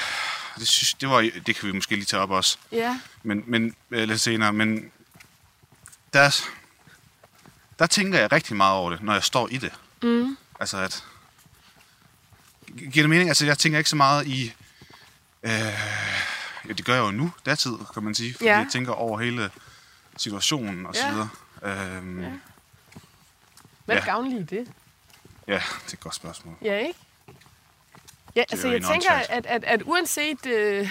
det, 0.58 0.68
synes, 0.68 0.94
det, 0.94 1.08
var, 1.08 1.30
det 1.46 1.56
kan 1.56 1.66
vi 1.68 1.72
måske 1.72 1.94
lige 1.94 2.04
tage 2.04 2.22
op 2.22 2.30
også. 2.30 2.58
Ja, 2.72 3.00
Men, 3.22 3.44
men 3.46 3.74
øh, 3.90 4.08
lidt 4.08 4.20
senere. 4.20 4.52
Men 4.52 4.92
der, 6.12 6.40
der 7.78 7.86
tænker 7.86 8.18
jeg 8.18 8.32
rigtig 8.32 8.56
meget 8.56 8.76
over 8.76 8.90
det, 8.90 9.02
når 9.02 9.12
jeg 9.12 9.22
står 9.24 9.48
i 9.48 9.56
det. 9.56 9.72
mm. 10.02 10.36
Altså 10.60 10.76
at... 10.78 11.04
Gi- 12.78 12.90
Giver 12.90 13.02
det 13.02 13.10
mening? 13.10 13.28
Altså 13.28 13.46
jeg 13.46 13.58
tænker 13.58 13.78
ikke 13.78 13.90
så 13.90 13.96
meget 13.96 14.26
i... 14.26 14.54
Øh, 15.42 15.50
ja, 16.68 16.72
det 16.72 16.84
gør 16.84 16.94
jeg 16.94 17.02
jo 17.02 17.10
nu, 17.10 17.32
datid, 17.46 17.72
kan 17.94 18.02
man 18.02 18.14
sige. 18.14 18.32
Fordi 18.34 18.44
Ja. 18.44 18.56
jeg 18.58 18.66
tænker 18.72 18.92
over 18.92 19.18
hele 19.20 19.50
situationen 20.16 20.86
og 20.86 20.94
så 20.94 21.06
Ja. 21.06 21.10
videre. 21.12 21.28
Øhm, 21.62 22.20
ja. 22.22 22.30
hvad 23.84 23.96
er 23.96 24.00
Ja. 24.00 24.04
gavnligt 24.04 24.52
i 24.52 24.56
det? 24.56 24.68
ja, 25.48 25.54
det 25.54 25.88
er 25.88 25.92
et 25.92 26.00
godt 26.00 26.14
spørgsmål. 26.14 26.54
Ja, 26.62 26.78
ikke? 26.78 26.98
Ja, 28.36 28.44
altså 28.50 28.68
jo 28.68 28.72
jeg 28.72 28.82
tænker, 28.82 29.10
at, 29.10 29.46
at, 29.46 29.64
at 29.64 29.82
uanset, 29.82 30.46
øh, 30.46 30.90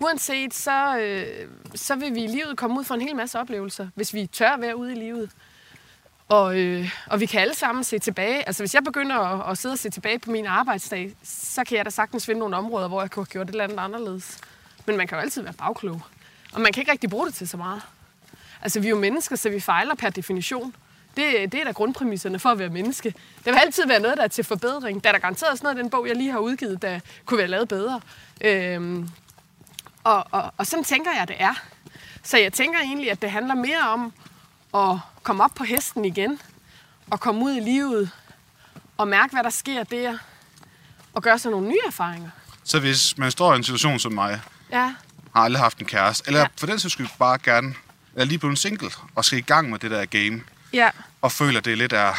uanset, 0.00 0.54
så, 0.54 0.98
øh, 0.98 1.48
så 1.74 1.96
vil 1.96 2.14
vi 2.14 2.24
i 2.24 2.26
livet 2.26 2.56
komme 2.56 2.78
ud 2.78 2.84
for 2.84 2.94
en 2.94 3.00
hel 3.00 3.16
masse 3.16 3.38
oplevelser, 3.40 3.88
hvis 3.94 4.14
vi 4.14 4.26
tør 4.26 4.50
at 4.50 4.60
være 4.60 4.76
ude 4.76 4.92
i 4.92 4.94
livet. 4.94 5.30
Og, 6.28 6.58
øh, 6.58 6.90
og 7.06 7.20
vi 7.20 7.26
kan 7.26 7.40
alle 7.40 7.54
sammen 7.54 7.84
se 7.84 7.98
tilbage. 7.98 8.46
Altså 8.46 8.62
hvis 8.62 8.74
jeg 8.74 8.84
begynder 8.84 9.16
at, 9.16 9.50
at 9.50 9.58
sidde 9.58 9.72
og 9.72 9.78
se 9.78 9.90
tilbage 9.90 10.18
på 10.18 10.30
min 10.30 10.46
arbejdsdag, 10.46 11.12
så 11.22 11.64
kan 11.64 11.76
jeg 11.76 11.84
da 11.84 11.90
sagtens 11.90 12.26
finde 12.26 12.38
nogle 12.38 12.56
områder, 12.56 12.88
hvor 12.88 13.00
jeg 13.00 13.10
kunne 13.10 13.24
have 13.24 13.30
gjort 13.30 13.48
et 13.48 13.50
eller 13.50 13.64
andet 13.64 13.78
anderledes. 13.78 14.38
Men 14.86 14.96
man 14.96 15.06
kan 15.06 15.18
jo 15.18 15.22
altid 15.22 15.42
være 15.42 15.52
bagklog. 15.52 16.02
Og 16.52 16.60
man 16.60 16.72
kan 16.72 16.80
ikke 16.80 16.92
rigtig 16.92 17.10
bruge 17.10 17.26
det 17.26 17.34
til 17.34 17.48
så 17.48 17.56
meget. 17.56 17.82
Altså 18.62 18.80
vi 18.80 18.86
er 18.86 18.90
jo 18.90 18.98
mennesker, 18.98 19.36
så 19.36 19.50
vi 19.50 19.60
fejler 19.60 19.94
per 19.94 20.10
definition. 20.10 20.74
Det, 21.16 21.52
det 21.52 21.60
er 21.60 21.64
da 21.64 21.70
grundpræmisserne 21.72 22.38
for 22.38 22.48
at 22.50 22.58
være 22.58 22.68
menneske. 22.68 23.14
Der 23.44 23.50
vil 23.50 23.58
altid 23.58 23.86
være 23.86 24.00
noget, 24.00 24.16
der 24.16 24.24
er 24.24 24.28
til 24.28 24.44
forbedring. 24.44 25.04
Der 25.04 25.08
er 25.08 25.12
der 25.12 25.20
garanteret 25.20 25.52
også 25.52 25.62
noget 25.64 25.76
den 25.76 25.90
bog, 25.90 26.08
jeg 26.08 26.16
lige 26.16 26.30
har 26.32 26.38
udgivet, 26.38 26.82
der 26.82 27.00
kunne 27.24 27.38
være 27.38 27.48
lavet 27.48 27.68
bedre. 27.68 28.00
Øhm, 28.40 29.08
og, 30.04 30.26
og, 30.30 30.52
og 30.56 30.66
sådan 30.66 30.84
tænker 30.84 31.10
jeg, 31.18 31.28
det 31.28 31.36
er. 31.38 31.54
Så 32.22 32.38
jeg 32.38 32.52
tænker 32.52 32.78
egentlig, 32.80 33.10
at 33.10 33.22
det 33.22 33.30
handler 33.30 33.54
mere 33.54 33.80
om 33.88 34.12
at 34.74 34.98
komme 35.22 35.44
op 35.44 35.50
på 35.54 35.64
hesten 35.64 36.04
igen, 36.04 36.40
og 37.10 37.20
komme 37.20 37.44
ud 37.44 37.52
i 37.56 37.60
livet, 37.60 38.10
og 38.96 39.08
mærke, 39.08 39.32
hvad 39.34 39.42
der 39.42 39.50
sker 39.50 39.84
der, 39.84 40.18
og 41.12 41.22
gøre 41.22 41.38
sig 41.38 41.50
nogle 41.50 41.68
nye 41.68 41.78
erfaringer. 41.86 42.30
Så 42.64 42.80
hvis 42.80 43.18
man 43.18 43.30
står 43.30 43.52
i 43.52 43.56
en 43.56 43.64
situation 43.64 43.98
som 43.98 44.12
mig, 44.12 44.40
Ja, 44.72 44.94
har 45.34 45.42
aldrig 45.42 45.62
haft 45.62 45.78
en 45.78 45.86
kæreste, 45.86 46.24
eller 46.26 46.40
ja. 46.40 46.46
for 46.56 46.66
den 46.66 46.78
sags 46.78 46.92
skyld 46.92 47.08
bare 47.18 47.38
gerne, 47.38 47.74
er 48.16 48.24
lige 48.24 48.38
blevet 48.38 48.58
single, 48.58 48.90
og 49.14 49.24
skal 49.24 49.38
i 49.38 49.42
gang 49.42 49.70
med 49.70 49.78
det 49.78 49.90
der 49.90 50.04
game, 50.04 50.42
ja, 50.72 50.90
og 51.22 51.32
føler, 51.32 51.60
det 51.60 51.72
er 51.72 51.76
lidt 51.76 51.92
af 51.92 52.14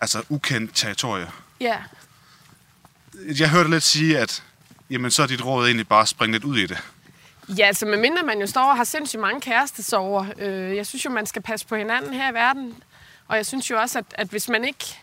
altså, 0.00 0.22
ukendt 0.28 0.70
territorie. 0.74 1.30
ja. 1.60 1.76
Jeg 3.38 3.50
hørte 3.50 3.70
lidt 3.70 3.82
sige, 3.82 4.18
at 4.18 4.42
jamen, 4.90 5.10
så 5.10 5.22
er 5.22 5.26
dit 5.26 5.44
råd 5.44 5.66
egentlig 5.66 5.88
bare 5.88 6.02
at 6.02 6.08
springe 6.08 6.32
lidt 6.32 6.44
ud 6.44 6.58
i 6.58 6.66
det. 6.66 6.78
Ja, 7.58 7.66
altså 7.66 7.86
medmindre 7.86 8.22
man 8.22 8.40
jo 8.40 8.46
står 8.46 8.70
og 8.70 8.76
har 8.76 8.84
sindssygt 8.84 9.20
mange 9.20 9.40
kærestesover. 9.40 10.26
Øh, 10.38 10.76
jeg 10.76 10.86
synes 10.86 11.04
jo, 11.04 11.10
man 11.10 11.26
skal 11.26 11.42
passe 11.42 11.66
på 11.66 11.76
hinanden 11.76 12.14
her 12.14 12.30
i 12.30 12.34
verden. 12.34 12.74
Og 13.28 13.36
jeg 13.36 13.46
synes 13.46 13.70
jo 13.70 13.80
også, 13.80 13.98
at, 13.98 14.04
at 14.14 14.26
hvis 14.26 14.48
man 14.48 14.64
ikke, 14.64 14.98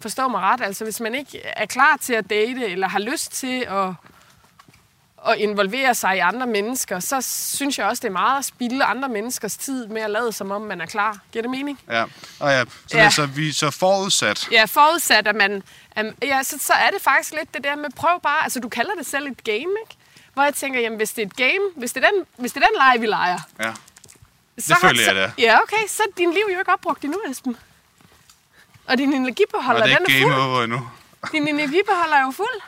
forstår 0.00 0.28
mig 0.28 0.40
ret, 0.40 0.60
altså 0.60 0.84
hvis 0.84 1.00
man 1.00 1.14
ikke 1.14 1.40
er 1.44 1.66
klar 1.66 1.96
til 1.96 2.12
at 2.12 2.30
date, 2.30 2.66
eller 2.66 2.88
har 2.88 2.98
lyst 2.98 3.32
til 3.32 3.66
at, 3.68 3.92
at 5.28 5.38
involvere 5.38 5.94
sig 5.94 6.16
i 6.16 6.18
andre 6.18 6.46
mennesker, 6.46 7.00
så 7.00 7.20
synes 7.56 7.78
jeg 7.78 7.86
også, 7.86 8.00
det 8.00 8.08
er 8.08 8.12
meget 8.12 8.38
at 8.38 8.44
spilde 8.44 8.84
andre 8.84 9.08
menneskers 9.08 9.56
tid 9.56 9.86
med 9.86 10.02
at 10.02 10.10
lade, 10.10 10.32
som 10.32 10.50
om 10.50 10.60
man 10.62 10.80
er 10.80 10.86
klar. 10.86 11.18
Giver 11.32 11.42
det 11.42 11.50
mening? 11.50 11.78
Ja. 11.90 12.02
Og 12.40 12.50
ja, 12.50 12.64
så, 12.86 12.96
Ja. 12.98 13.04
Det, 13.04 13.14
så 13.14 13.26
vi 13.26 13.52
så 13.52 13.70
forudsat. 13.70 14.48
Ja, 14.52 14.64
forudsat, 14.64 15.26
at 15.26 15.36
man... 15.36 15.62
at, 15.90 16.06
ja, 16.22 16.42
så, 16.42 16.58
så 16.60 16.72
er 16.72 16.90
det 16.90 17.02
faktisk 17.02 17.32
lidt 17.34 17.54
det 17.54 17.64
der 17.64 17.76
med, 17.76 17.90
prøv 17.96 18.20
bare... 18.22 18.42
Altså, 18.44 18.60
du 18.60 18.68
kalder 18.68 18.94
det 18.98 19.06
selv 19.06 19.26
et 19.26 19.44
game, 19.44 19.58
ikke? 19.82 19.96
Hvor 20.34 20.42
jeg 20.42 20.54
tænker, 20.54 20.80
jamen, 20.80 20.96
hvis 20.96 21.10
det 21.12 21.22
er 21.22 21.26
et 21.26 21.36
game, 21.36 21.64
hvis 21.76 21.92
det 21.92 22.04
er 22.04 22.10
den, 22.10 22.24
hvis 22.36 22.52
det 22.52 22.62
er 22.62 22.66
den 22.66 22.76
leg, 22.76 23.00
vi 23.00 23.06
leger, 23.06 23.38
Ja. 23.60 23.72
så 24.58 24.74
Det 24.74 24.76
føler 24.80 25.02
jeg, 25.02 25.14
det. 25.14 25.32
Ja, 25.42 25.62
okay, 25.62 25.86
så 25.88 26.02
er 26.02 26.12
din 26.18 26.32
liv 26.32 26.42
jo 26.52 26.58
ikke 26.58 26.72
opbrugt 26.72 27.04
endnu, 27.04 27.18
Esben. 27.30 27.56
Og 28.86 28.98
din 28.98 29.12
Og 29.12 29.16
energibeholder, 29.18 29.82
det 29.86 29.92
er 29.92 29.98
den 29.98 30.06
er 30.06 30.10
game 30.20 30.22
fuld. 30.34 30.34
over 30.34 30.62
endnu. 30.62 30.88
Din 31.32 31.48
energibeholder 31.48 32.16
er 32.16 32.22
jo 32.22 32.30
fuld. 32.30 32.60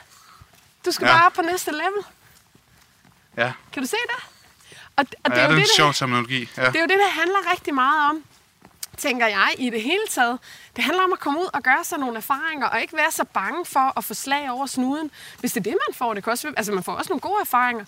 Du 0.85 0.91
skal 0.91 1.05
Ja. 1.07 1.13
bare 1.13 1.25
op 1.25 1.33
på 1.33 1.41
næste 1.41 1.71
level. 1.71 2.03
Ja, 3.39 3.51
Kan 3.73 3.83
du 3.83 3.87
se 3.87 3.95
det? 3.95 4.23
Og, 4.95 5.05
og 5.23 5.31
det, 5.31 5.37
ja 5.37 5.41
er 5.41 5.41
det 5.41 5.41
jo 5.41 5.43
er 5.43 5.47
det, 5.47 5.55
en 5.55 5.61
det, 5.61 5.69
sjov 5.75 5.93
terminologi. 5.93 6.49
Ja. 6.57 6.65
det 6.65 6.75
er 6.75 6.79
jo 6.79 6.87
det, 6.87 6.97
det 6.99 7.11
handler 7.11 7.51
rigtig 7.51 7.73
meget 7.73 8.09
om, 8.09 8.23
tænker 8.97 9.27
jeg, 9.27 9.55
i 9.57 9.69
det 9.69 9.81
hele 9.81 10.07
taget. 10.09 10.39
Det 10.75 10.83
handler 10.83 11.03
om 11.03 11.13
at 11.13 11.19
komme 11.19 11.39
ud 11.39 11.49
og 11.53 11.63
gøre 11.63 11.83
sig 11.83 11.97
nogle 11.99 12.17
erfaringer, 12.17 12.67
og 12.67 12.81
ikke 12.81 12.97
være 12.97 13.11
så 13.11 13.23
bange 13.23 13.65
for 13.65 13.93
at 13.97 14.03
få 14.03 14.13
slag 14.13 14.51
over 14.51 14.65
snuden. 14.65 15.11
Hvis 15.39 15.51
det 15.51 15.59
er 15.59 15.63
det, 15.63 15.77
man 15.87 15.95
får, 15.95 16.13
det 16.13 16.23
kan 16.23 16.31
også, 16.31 16.53
altså 16.57 16.71
man 16.71 16.83
får 16.83 16.93
også 16.93 17.09
nogle 17.09 17.21
gode 17.21 17.41
erfaringer, 17.41 17.85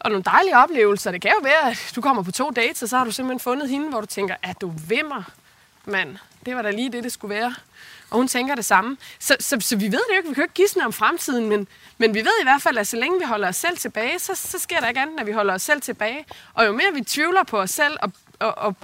og 0.00 0.10
nogle 0.10 0.24
dejlige 0.24 0.56
oplevelser. 0.56 1.10
Det 1.10 1.22
kan 1.22 1.30
jo 1.30 1.40
være, 1.42 1.70
at 1.70 1.92
du 1.96 2.00
kommer 2.00 2.22
på 2.22 2.32
to 2.32 2.50
dates, 2.50 2.82
og 2.82 2.88
så 2.88 2.96
har 2.98 3.04
du 3.04 3.10
simpelthen 3.10 3.40
fundet 3.40 3.68
hende, 3.68 3.88
hvor 3.88 4.00
du 4.00 4.06
tænker, 4.06 4.36
at 4.42 4.60
du 4.60 4.72
vimmer, 4.88 5.22
mand. 5.84 6.16
Det 6.46 6.56
var 6.56 6.62
da 6.62 6.70
lige 6.70 6.92
det, 6.92 7.04
det 7.04 7.12
skulle 7.12 7.34
være. 7.34 7.54
Og 8.10 8.16
hun 8.16 8.28
tænker 8.28 8.54
det 8.54 8.64
samme. 8.64 8.96
Så, 9.18 9.36
så, 9.40 9.56
så 9.60 9.76
vi 9.76 9.84
ved 9.84 9.90
det 9.90 10.10
jo 10.10 10.16
ikke. 10.16 10.28
Vi 10.28 10.34
kan 10.34 10.42
jo 10.42 10.44
ikke 10.44 10.54
gisne 10.54 10.84
om 10.84 10.92
fremtiden, 10.92 11.48
men, 11.48 11.68
men 11.98 12.14
vi 12.14 12.18
ved 12.18 12.40
i 12.40 12.44
hvert 12.44 12.62
fald, 12.62 12.78
at 12.78 12.86
så 12.86 12.96
længe 12.96 13.18
vi 13.18 13.24
holder 13.24 13.48
os 13.48 13.56
selv 13.56 13.76
tilbage, 13.76 14.18
så, 14.18 14.34
så 14.34 14.58
sker 14.58 14.80
der 14.80 14.88
ikke 14.88 15.00
andet, 15.00 15.20
at 15.20 15.26
vi 15.26 15.32
holder 15.32 15.54
os 15.54 15.62
selv 15.62 15.80
tilbage. 15.80 16.24
Og 16.54 16.66
jo 16.66 16.72
mere 16.72 16.92
vi 16.94 17.00
tvivler 17.00 17.42
på 17.44 17.60
os 17.60 17.70
selv 17.70 17.96
og, 18.02 18.12
og, 18.38 18.58
og, 18.58 18.74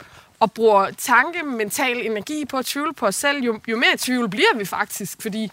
og 0.40 0.52
bruger 0.52 0.90
tanke, 0.90 1.42
mental 1.42 2.06
energi 2.06 2.44
på 2.44 2.58
at 2.58 2.66
tvivle 2.66 2.94
på 2.94 3.06
os 3.06 3.14
selv, 3.14 3.42
jo, 3.42 3.60
jo 3.68 3.76
mere 3.76 3.96
tvivl 3.98 4.28
bliver 4.28 4.56
vi 4.56 4.64
faktisk. 4.64 5.22
Fordi 5.22 5.50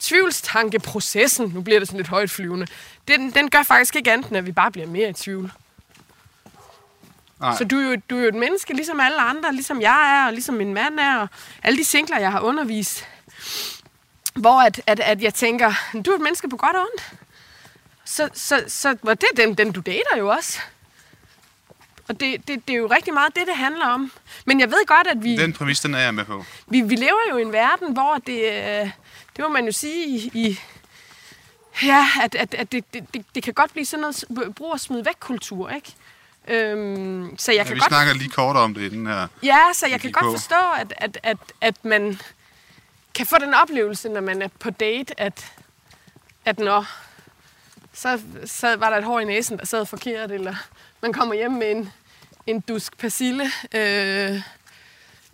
tvivlstankeprocessen, 0.00 1.48
nu 1.54 1.60
bliver 1.60 1.78
det 1.78 1.88
sådan 1.88 1.98
lidt 1.98 2.08
højt 2.08 2.30
flyvende, 2.30 2.66
den, 3.08 3.30
den 3.30 3.50
gør 3.50 3.62
faktisk 3.62 3.96
ikke 3.96 4.12
andet, 4.12 4.36
at 4.36 4.46
vi 4.46 4.52
bare 4.52 4.70
bliver 4.70 4.86
mere 4.86 5.08
i 5.08 5.12
tvivl. 5.12 5.52
Nej. 7.40 7.56
Så 7.56 7.64
du 7.64 7.78
er, 7.78 7.90
jo, 7.90 7.96
du 8.10 8.16
er 8.16 8.20
jo 8.20 8.28
et 8.28 8.34
menneske, 8.34 8.74
ligesom 8.74 9.00
alle 9.00 9.20
andre, 9.20 9.52
ligesom 9.52 9.80
jeg 9.80 10.20
er, 10.20 10.26
og 10.26 10.32
ligesom 10.32 10.54
min 10.54 10.74
mand 10.74 11.00
er, 11.00 11.16
og 11.16 11.28
alle 11.62 11.78
de 11.78 11.84
singler, 11.84 12.18
jeg 12.18 12.32
har 12.32 12.40
undervist. 12.40 13.06
Hvor 14.40 14.60
at, 14.60 14.80
at, 14.86 15.00
at 15.00 15.22
jeg 15.22 15.34
tænker, 15.34 15.72
du 16.06 16.10
er 16.10 16.14
et 16.14 16.20
menneske 16.20 16.48
på 16.48 16.56
godt 16.56 16.76
og 16.76 16.82
ondt. 16.82 17.12
Så, 18.04 18.28
så, 18.34 18.64
så 18.68 18.96
hvor 19.02 19.14
det 19.14 19.26
er 19.32 19.36
den, 19.46 19.54
den, 19.54 19.72
du 19.72 19.80
dater 19.80 20.16
jo 20.18 20.28
også. 20.28 20.58
Og 22.08 22.20
det, 22.20 22.48
det, 22.48 22.68
det 22.68 22.74
er 22.74 22.78
jo 22.78 22.86
rigtig 22.86 23.14
meget 23.14 23.36
det, 23.36 23.46
det 23.46 23.56
handler 23.56 23.86
om. 23.86 24.12
Men 24.44 24.60
jeg 24.60 24.68
ved 24.68 24.86
godt, 24.86 25.06
at 25.06 25.24
vi, 25.24 25.36
Den 25.36 25.52
præmis, 25.52 25.80
den 25.80 25.94
er 25.94 25.98
jeg 25.98 26.14
med 26.14 26.24
på. 26.24 26.44
vi, 26.66 26.80
vi 26.80 26.94
lever 26.94 27.18
jo 27.30 27.36
i 27.36 27.42
en 27.42 27.52
verden, 27.52 27.92
hvor 27.92 28.18
det, 28.26 28.44
øh, 28.44 28.90
det 29.36 29.38
må 29.44 29.48
man 29.48 29.64
jo 29.64 29.72
sige, 29.72 30.06
i, 30.06 30.30
i 30.34 30.60
ja, 31.82 32.06
at, 32.22 32.34
at, 32.34 32.54
at 32.54 32.72
det, 32.72 32.84
det, 32.94 33.24
det, 33.34 33.42
kan 33.42 33.54
godt 33.54 33.72
blive 33.72 33.86
sådan 33.86 34.00
noget 34.00 34.54
brug 34.56 34.72
og 34.72 34.80
smid 34.80 35.04
væk 35.04 35.16
kultur, 35.20 35.70
ikke? 35.70 35.92
Øhm, 36.48 37.38
så 37.38 37.52
jeg 37.52 37.58
Ja, 37.58 37.64
kan 37.64 37.74
vi 37.74 37.80
godt 37.80 37.88
snakker 37.90 38.14
lige 38.14 38.30
kort 38.30 38.56
om 38.56 38.74
det 38.74 38.80
i 38.82 38.88
den 38.88 39.06
her. 39.06 39.26
Ja, 39.42 39.58
så 39.72 39.86
jeg 39.86 40.00
kan 40.00 40.12
godt 40.12 40.38
forstå, 40.38 40.70
at, 40.78 40.94
at, 40.96 41.18
at, 41.22 41.36
at 41.60 41.84
man 41.84 42.20
kan 43.20 43.26
få 43.26 43.38
den 43.38 43.54
oplevelse, 43.54 44.08
når 44.08 44.20
man 44.20 44.42
er 44.42 44.48
på 44.48 44.70
date, 44.70 45.20
at, 45.20 45.52
at 46.44 46.58
når 46.58 46.86
så 47.92 48.20
sad, 48.44 48.76
var 48.76 48.90
der 48.90 48.96
et 48.96 49.04
hår 49.04 49.20
i 49.20 49.24
næsen, 49.24 49.58
der 49.58 49.66
sad 49.66 49.86
forkert, 49.86 50.30
eller 50.30 50.54
man 51.02 51.12
kommer 51.12 51.34
hjem 51.34 51.52
med 51.52 51.70
en, 51.70 51.92
en 52.46 52.60
dusk 52.60 52.98
persille 52.98 53.50
øh, 53.74 54.42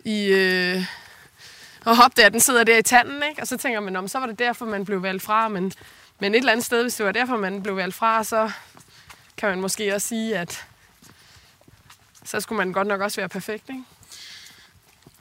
i, 0.03 0.25
øh, 0.25 0.85
og 1.85 1.97
opdager, 2.05 2.25
at 2.25 2.33
den 2.33 2.41
sidder 2.41 2.63
der 2.63 2.77
i 2.77 2.81
tanden, 2.81 3.23
ikke? 3.29 3.41
og 3.41 3.47
så 3.47 3.57
tænker 3.57 3.79
man, 3.79 3.95
om 3.95 4.07
så 4.07 4.19
var 4.19 4.27
det 4.27 4.39
derfor, 4.39 4.65
man 4.65 4.85
blev 4.85 5.03
valgt 5.03 5.23
fra, 5.23 5.47
men, 5.47 5.73
men 6.19 6.33
et 6.33 6.39
eller 6.39 6.51
andet 6.51 6.65
sted, 6.65 6.81
hvis 6.81 6.95
det 6.95 7.05
var 7.05 7.11
derfor, 7.11 7.37
man 7.37 7.63
blev 7.63 7.75
valgt 7.75 7.95
fra, 7.95 8.23
så 8.23 8.51
kan 9.37 9.49
man 9.49 9.61
måske 9.61 9.95
også 9.95 10.07
sige, 10.07 10.37
at 10.37 10.65
så 12.23 12.41
skulle 12.41 12.57
man 12.57 12.73
godt 12.73 12.87
nok 12.87 13.01
også 13.01 13.21
være 13.21 13.29
perfekt, 13.29 13.69
ikke? 13.69 13.83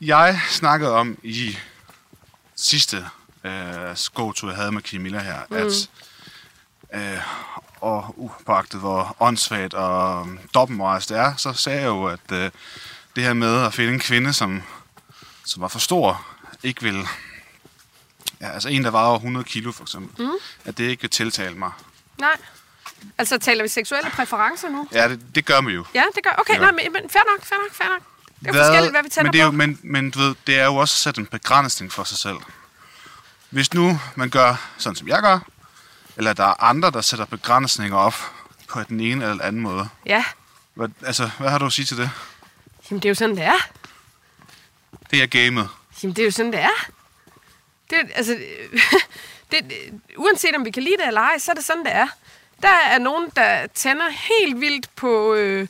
Jeg 0.00 0.40
snakkede 0.48 0.92
om 0.92 1.18
i 1.22 1.58
sidste 2.56 3.06
øh, 3.44 3.96
gåtur, 4.14 4.48
jeg 4.48 4.56
havde 4.56 4.72
med 4.72 4.82
Camilla 4.82 5.18
her, 5.18 5.40
mm. 5.50 5.56
at 5.56 5.90
øh, 6.94 7.18
og 7.80 8.14
upagtet 8.16 8.80
hvor 8.80 9.16
åndssvagt 9.20 9.74
og 9.74 10.28
dobbeltmorals 10.54 11.06
det 11.06 11.18
er, 11.18 11.36
så 11.36 11.52
sagde 11.52 11.80
jeg 11.80 11.86
jo, 11.86 12.04
at 12.04 12.32
øh, 12.32 12.50
det 13.16 13.24
her 13.24 13.32
med 13.32 13.64
at 13.64 13.74
finde 13.74 13.92
en 13.92 14.00
kvinde, 14.00 14.32
som, 14.32 14.62
som 15.44 15.62
var 15.62 15.68
for 15.68 15.78
stor, 15.78 16.26
ikke 16.62 16.82
vil... 16.82 17.06
Ja, 18.40 18.50
altså 18.50 18.68
en, 18.68 18.84
der 18.84 18.90
vejer 18.90 19.06
over 19.06 19.16
100 19.16 19.44
kilo 19.44 19.72
for 19.72 19.82
eksempel, 19.84 20.26
mm. 20.26 20.32
at 20.64 20.78
det 20.78 20.84
ikke 20.84 21.00
vil 21.00 21.10
tiltale 21.10 21.54
mig. 21.54 21.70
Nej. 22.18 22.36
Altså, 23.18 23.38
taler 23.38 23.62
vi 23.62 23.68
seksuelle 23.68 24.10
præferencer 24.10 24.68
nu? 24.68 24.88
Ja, 24.92 25.08
det, 25.08 25.20
det 25.34 25.44
gør 25.44 25.60
man 25.60 25.74
jo. 25.74 25.84
Ja, 25.94 26.04
det 26.14 26.24
gør 26.24 26.30
Okay, 26.38 26.54
Ja. 26.54 26.58
nej, 26.58 26.72
men, 26.72 26.92
men 26.92 27.10
fair 27.10 27.22
nok, 27.32 27.44
fair 27.44 27.58
nok, 27.58 27.74
fair 27.74 27.88
nok. 27.88 28.02
Det 28.40 28.46
er 28.48 28.58
jo 28.58 28.64
forskelligt, 28.64 28.92
hvad 28.92 29.02
vi 29.02 29.08
tænder 29.08 29.22
men, 29.22 29.32
det 29.32 29.40
er 29.40 29.44
jo, 29.44 29.50
på. 29.50 29.56
men, 29.56 29.78
men 29.82 30.10
du 30.10 30.18
ved, 30.18 30.34
det 30.46 30.58
er 30.58 30.64
jo 30.64 30.76
også 30.76 30.94
at 30.94 30.98
sætte 30.98 31.20
en 31.20 31.26
begrænsning 31.26 31.92
for 31.92 32.04
sig 32.04 32.18
selv. 32.18 32.36
Hvis 33.50 33.74
nu 33.74 34.00
man 34.14 34.30
gør 34.30 34.70
sådan, 34.78 34.96
som 34.96 35.08
jeg 35.08 35.22
gør, 35.22 35.38
eller 36.16 36.32
der 36.32 36.44
er 36.44 36.62
andre, 36.64 36.90
der 36.90 37.00
sætter 37.00 37.24
begrænsninger 37.24 37.96
op 37.96 38.14
på 38.68 38.82
den 38.82 39.00
ene 39.00 39.24
eller 39.24 39.32
den 39.32 39.40
anden 39.40 39.62
måde. 39.62 39.88
Ja, 40.06 40.24
Hvad, 40.74 40.88
altså, 41.06 41.30
hvad 41.38 41.50
har 41.50 41.58
du 41.58 41.66
at 41.66 41.72
sige 41.72 41.86
til 41.86 41.96
det? 41.96 42.10
jamen 42.90 43.02
det 43.02 43.08
er 43.08 43.10
jo 43.10 43.14
sådan, 43.14 43.36
det 43.36 43.44
er. 43.44 43.68
Det 45.10 45.22
er 45.22 45.26
gamet. 45.26 45.68
Jamen 46.02 46.16
det 46.16 46.22
er 46.22 46.26
jo 46.26 46.30
sådan, 46.30 46.52
det 46.52 46.60
er. 46.60 46.86
Det, 47.90 47.96
altså, 48.14 48.38
det, 49.50 49.72
uanset 50.16 50.56
om 50.56 50.64
vi 50.64 50.70
kan 50.70 50.82
lide 50.82 50.96
det 50.98 51.06
eller 51.06 51.20
ej, 51.20 51.38
så 51.38 51.50
er 51.50 51.54
det 51.54 51.64
sådan, 51.64 51.84
det 51.84 51.94
er. 51.94 52.06
Der 52.62 52.68
er 52.68 52.98
nogen, 52.98 53.30
der 53.36 53.66
tænder 53.66 54.08
helt 54.10 54.60
vildt 54.60 54.88
på 54.96 55.34
øh, 55.34 55.68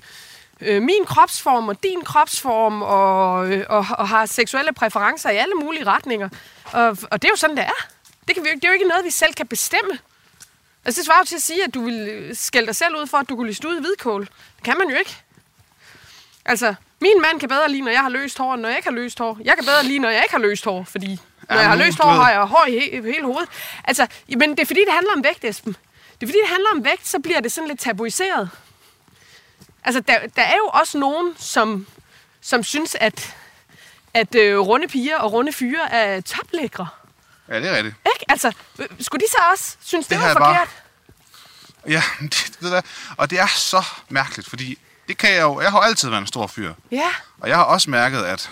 øh, 0.61 0.83
min 0.83 1.05
kropsform 1.07 1.69
og 1.69 1.83
din 1.83 2.05
kropsform, 2.05 2.83
og, 2.83 3.49
øh, 3.53 3.65
og, 3.69 3.87
og 3.99 4.09
har 4.09 4.27
seksuelle 4.27 4.73
præferencer 4.73 5.31
i 5.31 5.37
alle 5.37 5.55
mulige 5.55 5.85
retninger. 5.85 6.29
Og, 6.73 6.99
og 7.11 7.23
det 7.23 7.25
er 7.25 7.33
jo 7.33 7.37
sådan, 7.37 7.57
det 7.57 7.65
er. 7.65 7.87
Det, 8.27 8.35
kan 8.35 8.45
vi, 8.45 8.51
det 8.51 8.65
er 8.65 8.69
jo 8.69 8.75
ikke 8.75 8.89
noget, 8.89 9.05
vi 9.05 9.11
selv 9.11 9.35
kan 9.35 9.47
bestemme. 9.47 9.99
Altså, 10.85 10.99
det 11.01 11.07
svarer 11.07 11.19
jo 11.19 11.25
til 11.25 11.37
at 11.37 11.43
sige, 11.43 11.65
at 11.65 11.75
du 11.75 11.85
vil 11.85 12.31
skælde 12.35 12.67
dig 12.67 12.77
selv 12.77 12.97
ud 12.97 13.07
for, 13.07 13.19
at 13.19 13.29
du 13.29 13.37
kunne 13.37 13.47
liste 13.49 13.69
ud 13.69 13.77
i 13.77 13.81
hvidkål. 13.81 14.21
Det 14.57 14.65
kan 14.65 14.79
man 14.79 14.89
jo 14.91 14.97
ikke. 14.97 15.17
Altså, 16.45 16.75
min 17.01 17.21
mand 17.23 17.41
kan 17.41 17.49
bedre 17.49 17.71
lide, 17.71 17.81
når 17.83 17.91
jeg 17.93 18.01
har 18.01 18.09
løst 18.09 18.39
hår, 18.39 18.55
end 18.55 18.63
når 18.63 18.69
jeg 18.69 18.79
ikke 18.79 18.89
har 18.89 18.95
løst 18.97 19.19
hår. 19.19 19.39
Jeg 19.45 19.55
kan 19.57 19.65
bedre 19.65 19.85
lide, 19.85 19.99
når 19.99 20.09
jeg 20.09 20.23
ikke 20.23 20.33
har 20.35 20.39
løst 20.39 20.65
hår, 20.65 20.85
fordi 20.89 21.21
når 21.49 21.57
jeg 21.57 21.69
har 21.69 21.77
løst 21.77 21.99
hår, 22.03 22.11
har 22.11 22.31
jeg 22.31 22.41
hår 22.41 22.65
i 22.69 22.79
he- 22.79 23.03
hele 23.07 23.25
hovedet. 23.25 23.49
Altså, 23.85 24.07
men 24.29 24.51
det 24.51 24.61
er 24.61 24.67
fordi, 24.67 24.81
det 24.85 24.93
handler 24.93 25.13
om 25.17 25.25
vægt, 25.25 25.45
Esben. 25.45 25.73
Det 26.21 26.23
er 26.23 26.27
fordi, 26.27 26.39
det 26.43 26.49
handler 26.49 26.69
om 26.75 26.85
vægt, 26.85 27.09
så 27.09 27.19
bliver 27.19 27.41
det 27.41 27.53
sådan 27.53 27.69
lidt 27.69 27.81
tabuiseret. 27.81 28.51
Altså, 29.87 30.01
der, 30.01 30.19
der 30.37 30.43
er 30.43 30.57
jo 30.57 30.67
også 30.67 30.99
nogen, 30.99 31.35
som, 31.39 31.87
som 32.41 32.65
synes, 32.65 32.97
at, 33.01 33.35
at 34.15 34.35
øh, 34.35 34.59
runde 34.59 34.89
piger 34.89 35.17
og 35.19 35.33
runde 35.33 35.53
fyre 35.53 35.93
er 35.93 36.21
toplækre. 36.21 36.89
Ja, 37.49 37.61
det 37.61 37.71
er 37.71 37.77
rigtigt. 37.77 37.95
Ikke? 38.07 38.25
Altså, 38.29 38.53
skulle 39.01 39.27
de 39.27 39.31
så 39.31 39.39
også 39.53 39.77
synes, 39.81 40.07
det, 40.07 40.19
Det 40.19 40.27
var 40.27 40.35
bare- 40.35 40.55
forkert? 40.55 40.69
Ja, 41.89 42.03
det, 42.33 42.57
ved 42.61 42.71
du 42.71 42.81
og 43.17 43.31
det 43.31 43.41
er 43.41 43.47
så 43.47 43.85
mærkeligt, 44.09 44.49
fordi 44.49 44.79
det 45.09 45.19
kan 45.19 45.31
jeg 45.33 45.43
jo... 45.43 45.61
Jeg 45.61 45.71
har 45.71 45.79
altid 45.81 46.09
været 46.09 46.21
en 46.21 46.27
stor 46.27 46.47
fyr. 46.47 46.75
Ja, 46.91 47.11
Og 47.39 47.49
jeg 47.49 47.57
har 47.57 47.65
også 47.65 47.91
mærket, 47.91 48.23
at, 48.23 48.51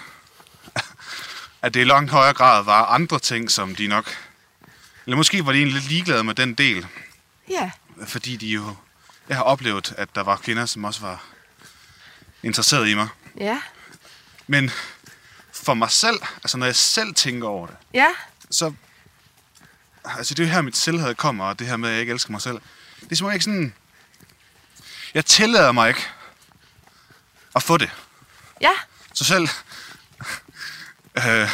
at 1.63 1.75
det 1.75 1.81
i 1.81 1.85
langt 1.85 2.11
højere 2.11 2.33
grad 2.35 2.65
var 2.65 2.85
andre 2.87 3.19
ting, 3.19 3.51
som 3.51 3.75
de 3.75 3.87
nok... 3.87 4.17
Eller 5.07 5.17
måske 5.17 5.47
var 5.47 5.53
de 5.53 5.59
egentlig 5.59 5.75
lidt 5.81 5.89
ligeglade 5.91 6.25
med 6.25 6.35
den 6.35 6.55
del, 6.55 6.87
ja, 7.51 7.71
fordi 8.07 8.37
de 8.37 8.47
jo... 8.47 8.77
Jeg 9.29 9.37
har 9.37 9.45
oplevet, 9.45 9.95
at 9.97 10.15
der 10.15 10.23
var 10.23 10.37
kvinder, 10.37 10.67
som 10.67 10.85
også 10.85 11.01
var 11.01 11.25
interesseret 12.43 12.89
i 12.89 12.95
mig. 12.95 13.09
ja, 13.39 13.61
Men 14.47 14.71
for 15.53 15.75
mig 15.75 15.91
selv, 15.91 16.21
altså 16.37 16.57
når 16.57 16.67
jeg 16.67 16.77
selv 16.77 17.15
tænker 17.15 17.49
over 17.49 17.67
det, 17.67 17.77
ja, 17.95 18.09
så... 18.51 18.73
Altså 20.05 20.35
det 20.35 20.43
er 20.43 20.47
jo 20.47 20.53
her, 20.53 20.63
mit 20.63 20.77
selvhed 20.77 21.15
kommer, 21.15 21.45
og 21.45 21.59
det 21.59 21.67
her 21.67 21.77
med, 21.77 21.89
at 21.89 21.93
jeg 21.93 22.01
ikke 22.01 22.13
elsker 22.13 22.31
mig 22.31 22.43
selv. 22.43 22.61
Det 23.01 23.13
er 23.13 23.17
som 23.17 23.33
ikke 23.33 23.45
sådan... 23.45 23.75
Jeg 25.15 25.27
tillader 25.27 25.73
mig 25.73 25.89
ikke 25.89 26.07
at 27.57 27.63
få 27.63 27.77
det. 27.77 27.91
ja, 28.61 28.71
Så 29.15 29.25
selv... 29.25 29.49
Øh, 31.17 31.49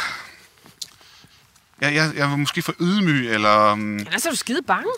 jeg, 1.81 1.95
jeg, 1.95 2.11
jeg 2.15 2.29
var 2.29 2.35
måske 2.35 2.61
for 2.61 2.73
ydmyg, 2.79 3.29
eller... 3.33 3.71
Um, 3.71 3.97
ellers 3.97 4.25
er 4.25 4.29
du 4.29 4.35
skide 4.35 4.61
bange. 4.61 4.91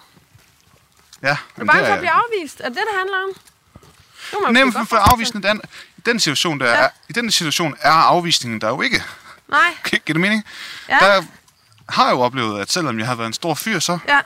Ja, 1.24 1.38
Du 1.58 1.62
er 1.62 1.66
bange 1.66 1.80
det 1.80 1.88
for 1.88 1.94
at 1.94 2.00
blive 2.00 2.12
afvist. 2.12 2.60
Er 2.60 2.70
det 2.70 2.76
det, 2.78 2.84
handler 2.98 3.18
om? 3.24 3.30
Måske 4.54 4.72
for, 4.72 4.84
for 4.84 4.98
afvisning, 4.98 5.44
den, 5.44 5.62
i 5.98 6.02
den 6.06 6.20
situation, 6.20 6.60
der 6.60 6.66
Ja. 6.70 6.76
er, 6.76 6.90
i 7.10 7.14
den 7.14 7.32
situation 7.32 7.76
er 7.80 7.92
afvisningen 7.92 8.62
der 8.62 8.68
jo 8.70 8.82
ikke. 8.82 9.04
Nej, 9.48 9.76
Gi- 9.90 9.98
Giver 10.06 10.14
det 10.14 10.20
mening? 10.22 10.44
Ja. 10.90 10.98
Der 11.02 11.24
har 11.90 12.06
jeg 12.06 12.12
jo 12.14 12.20
oplevet, 12.22 12.62
at 12.62 12.72
selvom 12.72 13.00
jeg 13.00 13.08
har 13.08 13.16
været 13.16 13.28
en 13.28 13.34
stor 13.34 13.54
fyr, 13.54 13.80
så 13.80 14.00
ja, 14.08 14.14
der 14.14 14.22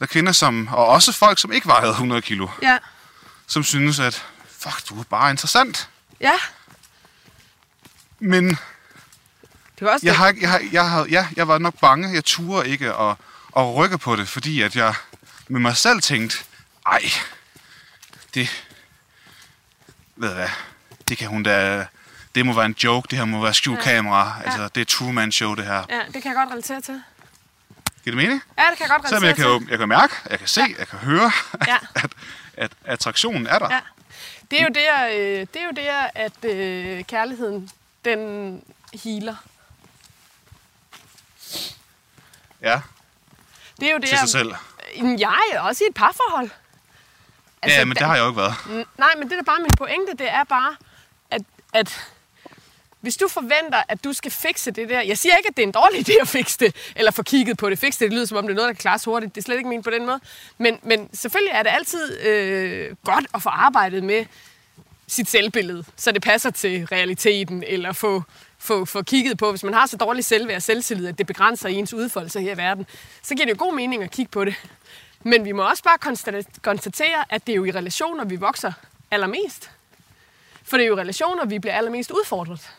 er 0.00 0.06
kvinder, 0.06 0.32
som, 0.32 0.68
og 0.72 0.86
også 0.86 1.12
folk, 1.12 1.38
som 1.38 1.52
ikke 1.52 1.66
vejede 1.68 1.90
100 1.90 2.22
kilo, 2.22 2.48
ja, 2.62 2.78
som 3.46 3.64
synes, 3.64 4.00
at 4.00 4.24
fuck, 4.58 4.88
du 4.88 5.00
er 5.00 5.04
bare 5.04 5.30
interessant. 5.30 5.88
ja. 6.20 6.32
Men 8.18 8.48
Det 8.48 8.58
var 9.86 9.90
også 9.92 10.06
jeg, 10.06 10.12
det. 10.12 10.18
har, 10.18 10.34
jeg, 10.40 10.50
har, 10.50 10.60
jeg, 10.72 10.90
har, 10.90 11.06
ja, 11.10 11.26
jeg 11.36 11.48
var 11.48 11.58
nok 11.58 11.74
bange. 11.80 12.14
Jeg 12.14 12.24
turde 12.24 12.68
ikke 12.68 12.94
at, 12.94 13.14
at 13.56 13.74
rykke 13.74 13.98
på 13.98 14.16
det, 14.16 14.28
fordi 14.28 14.62
at 14.62 14.76
jeg 14.76 14.94
med 15.48 15.60
mig 15.60 15.76
selv 15.76 16.00
tænkte, 16.00 16.36
ej, 16.86 17.02
det, 18.34 18.64
ved 20.16 20.34
hvad, 20.34 20.48
det 21.08 21.18
kan 21.18 21.28
hun 21.28 21.42
da, 21.42 21.86
det 22.34 22.46
må 22.46 22.52
være 22.52 22.66
en 22.66 22.76
joke, 22.84 23.06
det 23.10 23.18
her 23.18 23.24
må 23.24 23.42
være 23.42 23.54
skjult 23.54 23.78
Ja. 23.78 23.84
kamera, 23.84 24.40
altså 24.44 24.68
det 24.68 24.80
er 24.80 24.84
Truman 24.84 25.32
Show 25.32 25.54
det 25.54 25.64
her. 25.64 25.84
Ja, 25.90 26.00
det 26.12 26.22
kan 26.22 26.24
jeg 26.24 26.34
godt 26.34 26.50
relatere 26.50 26.80
til. 26.80 27.02
Giver 28.04 28.16
det 28.16 28.24
mening? 28.24 28.42
Ja, 28.58 28.62
det 28.70 28.78
kan 28.78 28.86
jeg 28.88 28.96
godt 28.96 29.08
Selvom 29.08 29.22
relatere 29.22 29.46
jeg 29.50 29.58
kan, 29.60 29.66
jo, 29.66 29.70
jeg 29.70 29.78
kan 29.78 29.88
mærke, 29.88 30.14
jeg 30.30 30.38
kan 30.38 30.48
se, 30.48 30.60
jeg 30.78 30.88
kan 30.88 30.98
høre, 30.98 31.32
Ja. 31.68 31.76
at, 31.94 32.12
at 32.56 32.72
attraktionen 32.84 33.46
er 33.46 33.58
der. 33.58 33.68
Ja. 33.74 33.80
Det 34.50 34.60
er 34.60 34.64
jo 34.64 34.70
der, 34.74 35.06
øh, 35.06 35.46
det 35.54 35.56
er 35.56 35.64
jo 35.64 35.70
der 35.76 36.10
at 36.14 36.44
øh, 36.44 37.04
kærligheden, 37.04 37.70
den 38.04 38.62
healer. 39.04 39.36
ja 42.62 42.80
Det 43.80 43.88
er 43.88 43.92
jo 43.92 43.98
det, 43.98 44.08
til 44.08 44.18
sig 44.18 44.28
selv. 44.28 44.54
Jeg 45.18 45.40
er 45.52 45.60
også 45.60 45.84
i 45.84 45.86
et 45.88 45.94
parforhold. 45.94 46.50
ja, 47.66 47.84
men 47.84 47.96
det 47.96 48.06
har 48.06 48.14
jeg 48.16 48.22
jo 48.22 48.28
ikke 48.28 48.40
været. 48.40 48.86
Nej, 48.98 49.14
men 49.18 49.30
det 49.30 49.36
der 49.36 49.42
bare 49.42 49.58
min 49.58 49.76
pointe, 49.76 50.12
det 50.12 50.30
er 50.30 50.44
bare, 50.44 50.76
at, 51.30 51.42
at 51.74 52.08
hvis 53.00 53.16
du 53.16 53.28
forventer, 53.28 53.82
at 53.88 54.04
du 54.04 54.12
skal 54.12 54.30
fikse 54.30 54.70
det 54.70 54.88
der... 54.88 55.00
Jeg 55.00 55.18
siger 55.18 55.36
ikke, 55.36 55.48
at 55.48 55.56
det 55.56 55.62
er 55.62 55.66
en 55.66 55.72
dårlig 55.72 56.08
idé 56.08 56.12
at 56.20 56.28
fikse 56.28 56.58
det, 56.58 56.76
eller 56.96 57.10
få 57.10 57.22
kigget 57.22 57.58
på 57.58 57.70
det. 57.70 57.78
Fikse 57.78 58.00
det, 58.00 58.10
det 58.10 58.14
lyder 58.14 58.26
som 58.26 58.36
om, 58.36 58.46
det 58.46 58.50
er 58.50 58.54
noget, 58.54 58.68
der 58.68 58.72
kan 58.72 58.80
klares 58.80 59.04
hurtigt. 59.04 59.34
Det 59.34 59.40
er 59.40 59.44
slet 59.44 59.56
ikke 59.56 59.68
ment 59.68 59.84
på 59.84 59.90
den 59.90 60.06
måde. 60.06 60.20
Men, 60.58 60.78
men 60.82 61.08
selvfølgelig 61.14 61.52
er 61.52 61.62
det 61.62 61.70
altid 61.70 62.20
øh, 62.20 62.96
godt 63.04 63.26
at 63.34 63.42
få 63.42 63.48
arbejdet 63.48 64.04
med 64.04 64.24
sit 65.06 65.28
selvbillede, 65.30 65.84
så 65.96 66.12
det 66.12 66.22
passer 66.22 66.50
til 66.50 66.86
realiteten, 66.86 67.64
eller 67.66 67.92
få, 67.92 68.22
få, 68.58 68.84
få 68.84 69.02
kigget 69.02 69.38
på, 69.38 69.50
hvis 69.50 69.64
man 69.64 69.74
har 69.74 69.86
så 69.86 69.96
dårlig 69.96 70.24
selvværd 70.24 70.56
og 70.56 70.62
selvtillid, 70.62 71.06
at 71.06 71.18
det 71.18 71.26
begrænser 71.26 71.68
ens 71.68 71.94
udfoldelse 71.94 72.40
her 72.40 72.52
i 72.52 72.56
verden, 72.56 72.86
så 73.22 73.34
giver 73.34 73.46
det 73.46 73.52
jo 73.52 73.64
god 73.64 73.74
mening 73.74 74.02
at 74.02 74.10
kigge 74.10 74.30
på 74.30 74.44
det. 74.44 74.54
Men 75.22 75.44
vi 75.44 75.52
må 75.52 75.68
også 75.68 75.82
bare 75.82 75.98
konstatere, 76.62 77.24
at 77.30 77.46
det 77.46 77.52
er 77.52 77.56
jo 77.56 77.64
i 77.64 77.70
relationer, 77.70 78.24
vi 78.24 78.36
vokser 78.36 78.72
allermest. 79.10 79.70
For 80.62 80.76
det 80.76 80.84
er 80.84 80.88
jo 80.88 80.96
i 80.96 81.00
relationer, 81.00 81.44
vi 81.44 81.58
bliver 81.58 81.74
allermest 81.74 82.10
udfordret. 82.10 82.70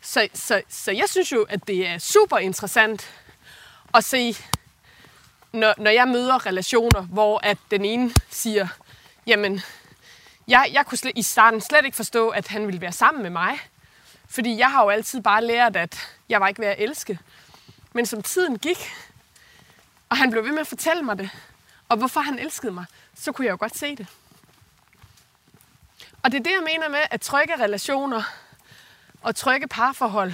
Så, 0.00 0.28
så, 0.34 0.62
så 0.68 0.92
jeg 0.92 1.08
synes 1.08 1.32
jo, 1.32 1.42
at 1.42 1.66
det 1.66 1.86
er 1.86 1.98
super 1.98 2.38
interessant 2.38 3.10
at 3.94 4.04
se, 4.04 4.36
når, 5.52 5.74
når 5.78 5.90
jeg 5.90 6.08
møder 6.08 6.46
relationer, 6.46 7.00
hvor 7.00 7.40
at 7.42 7.58
den 7.70 7.84
ene 7.84 8.12
siger, 8.30 8.68
jamen, 9.26 9.60
jeg, 10.48 10.70
jeg 10.72 10.86
kunne 10.86 10.98
slet, 10.98 11.12
i 11.16 11.22
starten 11.22 11.60
slet 11.60 11.84
ikke 11.84 11.96
forstå, 11.96 12.28
at 12.28 12.48
han 12.48 12.66
ville 12.66 12.80
være 12.80 12.92
sammen 12.92 13.22
med 13.22 13.30
mig. 13.30 13.58
Fordi 14.28 14.58
jeg 14.58 14.70
har 14.70 14.82
jo 14.82 14.88
altid 14.90 15.20
bare 15.20 15.44
lært, 15.44 15.76
at 15.76 16.08
jeg 16.28 16.40
var 16.40 16.48
ikke 16.48 16.60
ved 16.60 16.68
at 16.68 16.76
elske. 16.78 17.18
Men 17.92 18.06
som 18.06 18.22
tiden 18.22 18.58
gik, 18.58 18.92
og 20.08 20.16
han 20.16 20.30
blev 20.30 20.44
ved 20.44 20.50
med 20.50 20.60
at 20.60 20.66
fortælle 20.66 21.02
mig 21.02 21.18
det, 21.18 21.30
og 21.88 21.96
hvorfor 21.96 22.20
han 22.20 22.38
elskede 22.38 22.72
mig, 22.72 22.84
så 23.14 23.32
kunne 23.32 23.44
jeg 23.44 23.52
jo 23.52 23.56
godt 23.60 23.78
se 23.78 23.96
det. 23.96 24.06
Og 26.22 26.32
det 26.32 26.38
er 26.38 26.42
det, 26.42 26.50
jeg 26.50 26.62
mener 26.72 26.88
med, 26.88 27.00
at 27.10 27.20
trygge 27.20 27.54
relationer 27.60 28.22
og 29.22 29.36
trygge 29.36 29.68
parforhold 29.68 30.32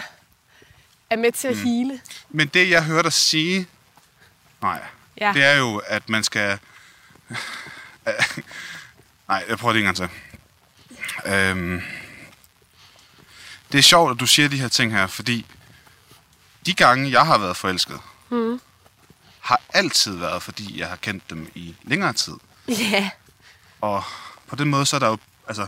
er 1.10 1.16
med 1.16 1.32
til 1.32 1.48
at 1.48 1.56
mm. 1.56 1.62
hele. 1.62 2.00
Men 2.30 2.48
det, 2.48 2.70
jeg 2.70 2.84
hørte 2.84 3.02
dig 3.02 3.12
sige, 3.12 3.66
nej, 4.62 4.82
Ja. 5.20 5.32
det 5.34 5.44
er 5.44 5.56
jo, 5.56 5.82
at 5.86 6.08
man 6.08 6.24
skal... 6.24 6.58
nej, 9.28 9.44
jeg 9.48 9.58
prøver 9.58 9.72
det 9.72 9.78
en 9.78 9.84
gang 9.84 9.96
til. 9.96 10.08
Øhm, 11.26 11.82
det 13.72 13.78
er 13.78 13.82
sjovt, 13.82 14.10
at 14.10 14.20
du 14.20 14.26
siger 14.26 14.48
de 14.48 14.60
her 14.60 14.68
ting 14.68 14.92
her, 14.92 15.06
fordi 15.06 15.46
de 16.66 16.74
gange, 16.74 17.10
jeg 17.10 17.26
har 17.26 17.38
været 17.38 17.56
forelsket, 17.56 18.00
mm. 18.30 18.60
har 19.40 19.60
altid 19.68 20.16
været, 20.16 20.42
fordi 20.42 20.80
jeg 20.80 20.88
har 20.88 20.96
kendt 20.96 21.30
dem 21.30 21.50
i 21.54 21.74
længere 21.82 22.12
tid. 22.12 22.34
Ja. 22.68 23.10
Og 23.80 24.04
på 24.46 24.56
den 24.56 24.70
måde, 24.70 24.86
så 24.86 24.96
er 24.96 25.00
der 25.00 25.08
jo, 25.08 25.18
altså, 25.48 25.66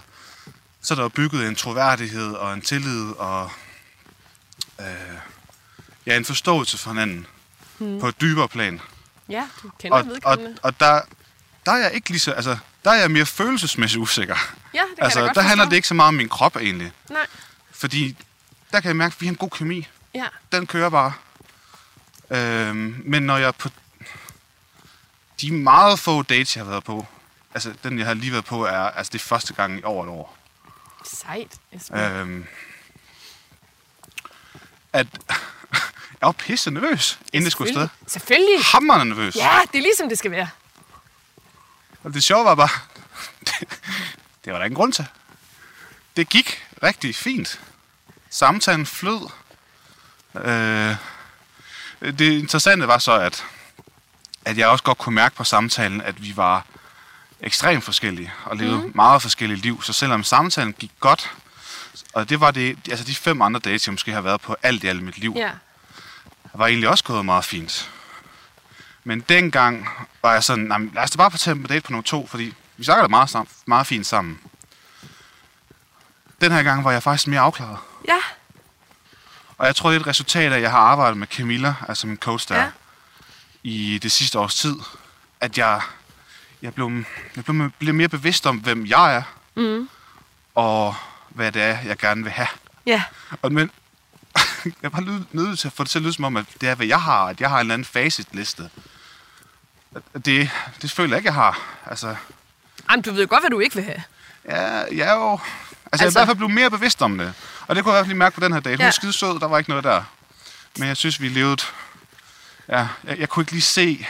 så 0.82 0.94
er 0.94 0.96
der 0.96 1.02
jo 1.02 1.08
bygget 1.08 1.48
en 1.48 1.54
troværdighed 1.54 2.32
og 2.32 2.54
en 2.54 2.60
tillid 2.60 3.10
og 3.10 3.50
øh, 4.80 4.86
ja, 6.06 6.16
en 6.16 6.24
forståelse 6.24 6.78
for 6.78 6.90
hinanden 6.90 7.26
hmm. 7.78 8.00
på 8.00 8.08
et 8.08 8.20
dybere 8.20 8.48
plan. 8.48 8.80
Ja, 9.28 9.48
du 9.62 9.70
kender 9.80 9.96
Og, 9.96 10.04
og, 10.04 10.08
vedkommende. 10.10 10.58
og 10.62 10.80
der, 10.80 11.00
der 11.66 11.72
er 11.72 11.76
jeg 11.76 11.92
ikke 11.92 12.08
lige 12.08 12.20
så, 12.20 12.32
altså, 12.32 12.56
der 12.84 12.90
er 12.90 12.94
jeg 12.94 13.10
mere 13.10 13.26
følelsesmæssigt 13.26 14.00
usikker. 14.02 14.36
Ja, 14.74 14.80
det 14.80 14.96
kan 14.96 15.04
altså, 15.04 15.32
der 15.34 15.40
handler 15.40 15.68
det 15.68 15.76
ikke 15.76 15.88
så 15.88 15.94
meget 15.94 16.08
om 16.08 16.14
min 16.14 16.28
krop 16.28 16.56
egentlig. 16.56 16.92
Nej. 17.10 17.26
Fordi 17.84 18.16
der 18.72 18.80
kan 18.80 18.88
jeg 18.88 18.96
mærke, 18.96 19.12
at 19.12 19.20
vi 19.20 19.26
har 19.26 19.32
en 19.32 19.36
god 19.36 19.50
kemi. 19.50 19.88
Ja. 20.14 20.26
Den 20.52 20.66
kører 20.66 20.90
bare. 20.90 21.12
Øhm, 22.30 23.02
men 23.04 23.22
når 23.22 23.36
jeg 23.36 23.54
på 23.54 23.68
de 25.40 25.52
meget 25.52 25.98
få 25.98 26.22
dates, 26.22 26.56
jeg 26.56 26.64
har 26.64 26.70
været 26.70 26.84
på, 26.84 27.06
altså 27.54 27.74
den, 27.82 27.98
jeg 27.98 28.06
har 28.06 28.14
lige 28.14 28.32
været 28.32 28.44
på, 28.44 28.64
er 28.64 28.78
altså 28.78 29.10
det 29.10 29.18
er 29.18 29.22
første 29.24 29.54
gang 29.54 29.78
i 29.78 29.82
over 29.84 30.04
et 30.04 30.10
år. 30.10 30.38
Sejt, 31.04 31.52
Esben. 31.72 31.98
Øhm, 31.98 32.46
at 34.92 35.06
jeg 36.20 36.26
var 36.26 36.32
pisse 36.32 36.70
nervøs, 36.70 37.18
inden 37.32 37.44
det 37.44 37.52
skulle 37.52 37.70
afsted. 37.70 37.88
Selvfølgelig. 38.06 38.64
Hammerende 38.64 39.14
nervøs. 39.14 39.36
Ja, 39.36 39.60
det 39.72 39.78
er 39.78 39.82
ligesom 39.82 40.08
det 40.08 40.18
skal 40.18 40.30
være. 40.30 40.48
Og 42.02 42.14
det 42.14 42.22
sjove 42.22 42.44
var 42.44 42.54
bare, 42.54 42.68
det, 43.40 43.54
det 44.44 44.52
var 44.52 44.58
der 44.58 44.64
ingen 44.64 44.76
grund 44.76 44.92
til. 44.92 45.06
Det 46.16 46.28
gik 46.28 46.64
rigtig 46.82 47.14
fint. 47.14 47.60
Samtalen 48.34 48.86
flød. 48.86 49.28
Øh, 50.34 50.96
det 52.18 52.32
interessante 52.38 52.88
var 52.88 52.98
så, 52.98 53.12
at, 53.12 53.44
at 54.44 54.58
jeg 54.58 54.68
også 54.68 54.84
godt 54.84 54.98
kunne 54.98 55.14
mærke 55.14 55.36
på 55.36 55.44
samtalen, 55.44 56.00
at 56.00 56.22
vi 56.22 56.36
var 56.36 56.66
ekstremt 57.40 57.84
forskellige 57.84 58.32
og 58.44 58.56
levede 58.56 58.78
mm. 58.78 58.92
meget 58.94 59.22
forskellige 59.22 59.60
liv. 59.60 59.82
Så 59.82 59.92
selvom 59.92 60.24
samtalen 60.24 60.72
gik 60.72 60.90
godt, 61.00 61.30
og 62.12 62.28
det 62.28 62.40
var 62.40 62.50
det, 62.50 62.78
altså 62.88 63.04
de 63.04 63.14
fem 63.14 63.42
andre 63.42 63.60
dates, 63.60 63.86
jeg 63.86 63.92
måske 63.92 64.12
har 64.12 64.20
været 64.20 64.40
på 64.40 64.56
alt 64.62 64.84
i 64.84 64.86
alt 64.86 65.02
mit 65.02 65.18
liv, 65.18 65.32
Ja. 65.36 65.50
var 66.54 66.66
egentlig 66.66 66.88
også 66.88 67.04
gået 67.04 67.24
meget 67.24 67.44
fint. 67.44 67.90
Men 69.04 69.20
dengang 69.20 69.88
var 70.22 70.32
jeg 70.32 70.44
sådan, 70.44 70.64
"Nå, 70.64 70.78
men 70.78 70.90
lad 70.94 71.02
os 71.02 71.10
da 71.10 71.16
bare 71.16 71.30
på 71.30 71.38
tage 71.38 71.60
på 71.60 71.66
date 71.66 71.80
på 71.80 71.92
nummer 71.92 72.02
to, 72.02 72.26
fordi 72.26 72.54
vi 72.76 72.84
snakker 72.84 73.02
da 73.04 73.08
meget, 73.08 73.36
meget 73.66 73.86
fint 73.86 74.06
sammen. 74.06 74.40
Den 76.40 76.52
her 76.52 76.62
gang 76.62 76.84
var 76.84 76.92
jeg 76.92 77.02
faktisk 77.02 77.26
mere 77.28 77.40
afklaret. 77.40 77.78
Ja. 78.08 78.18
Og 79.58 79.66
jeg 79.66 79.76
tror, 79.76 79.90
det 79.90 79.96
er 79.96 80.00
et 80.00 80.06
resultat 80.06 80.52
af, 80.52 80.56
at 80.56 80.62
jeg 80.62 80.70
har 80.70 80.78
arbejdet 80.78 81.16
med 81.16 81.26
Camilla, 81.26 81.74
altså 81.88 82.06
min 82.06 82.16
coach 82.16 82.48
der, 82.48 82.54
Ja. 82.56 82.62
ja. 82.62 82.70
i 83.62 83.98
det 84.02 84.12
sidste 84.12 84.38
års 84.38 84.54
tid. 84.54 84.74
At 85.40 85.58
jeg, 85.58 85.80
jeg, 86.62 86.74
blev, 86.74 86.90
jeg 87.36 87.44
blev, 87.44 87.70
blev 87.78 87.94
mere 87.94 88.08
bevidst 88.08 88.46
om, 88.46 88.56
hvem 88.56 88.86
jeg 88.86 89.16
er. 89.16 89.22
Mm. 89.56 89.88
og 90.54 90.94
hvad 91.28 91.52
det 91.52 91.62
er, 91.62 91.78
jeg 91.80 91.98
gerne 91.98 92.22
vil 92.22 92.32
have. 92.32 92.48
Ja. 92.86 93.02
Og, 93.42 93.52
men 93.52 93.70
jeg 94.64 94.72
er 94.82 94.88
bare 94.88 95.24
nødt- 95.32 95.58
til 95.58 95.68
at 95.68 95.72
få 95.72 95.82
det 95.84 95.90
til 95.90 95.98
at 95.98 96.02
lyde 96.02 96.12
som 96.12 96.24
om, 96.24 96.36
at 96.36 96.44
det 96.60 96.68
er, 96.68 96.74
hvad 96.74 96.86
jeg 96.86 97.02
har. 97.02 97.24
At 97.26 97.40
jeg 97.40 97.48
har 97.50 97.56
en 97.56 97.60
eller 97.60 97.74
anden 97.74 97.84
facitliste. 97.84 98.70
Det, 100.24 100.50
det 100.82 100.90
føler 100.90 101.10
jeg 101.10 101.18
ikke, 101.18 101.26
jeg 101.28 101.34
har. 101.34 101.60
Altså, 101.86 102.16
Jamen, 102.90 103.02
du 103.02 103.12
ved 103.12 103.26
godt, 103.26 103.42
hvad 103.42 103.50
du 103.50 103.60
ikke 103.60 103.74
vil 103.76 103.84
have. 103.84 104.02
ja, 104.48 104.60
jeg 104.96 105.08
er 105.08 105.14
jo... 105.14 105.38
Altså, 105.94 106.04
altså, 106.04 106.04
jeg 106.04 106.06
i 106.06 106.06
Altså- 106.06 106.18
hvert 106.18 106.26
fald 106.28 106.36
blevet 106.36 106.54
mere 106.54 106.70
bevidst 106.70 107.02
om 107.02 107.18
det. 107.18 107.34
Og 107.66 107.76
det 107.76 107.84
kunne 107.84 107.92
jeg 107.92 107.98
i 107.98 107.98
hvert 107.98 108.04
fald 108.04 108.08
lige 108.08 108.18
mærke 108.18 108.34
på 108.34 108.40
den 108.40 108.52
her 108.52 108.60
date. 108.60 108.76
Hun 108.76 108.80
Ja. 108.80 108.84
var 108.86 108.90
skide 108.90 109.12
sød, 109.12 109.40
der 109.40 109.48
var 109.48 109.58
ikke 109.58 109.70
noget 109.70 109.84
der. 109.84 110.02
Men 110.78 110.88
jeg 110.88 110.96
synes, 110.96 111.20
vi 111.20 111.28
levede... 111.28 111.62
Ja, 112.68 112.88
jeg, 113.04 113.18
jeg 113.18 113.28
kunne 113.28 113.42
ikke 113.42 113.52
lige 113.52 113.62
se... 113.62 114.06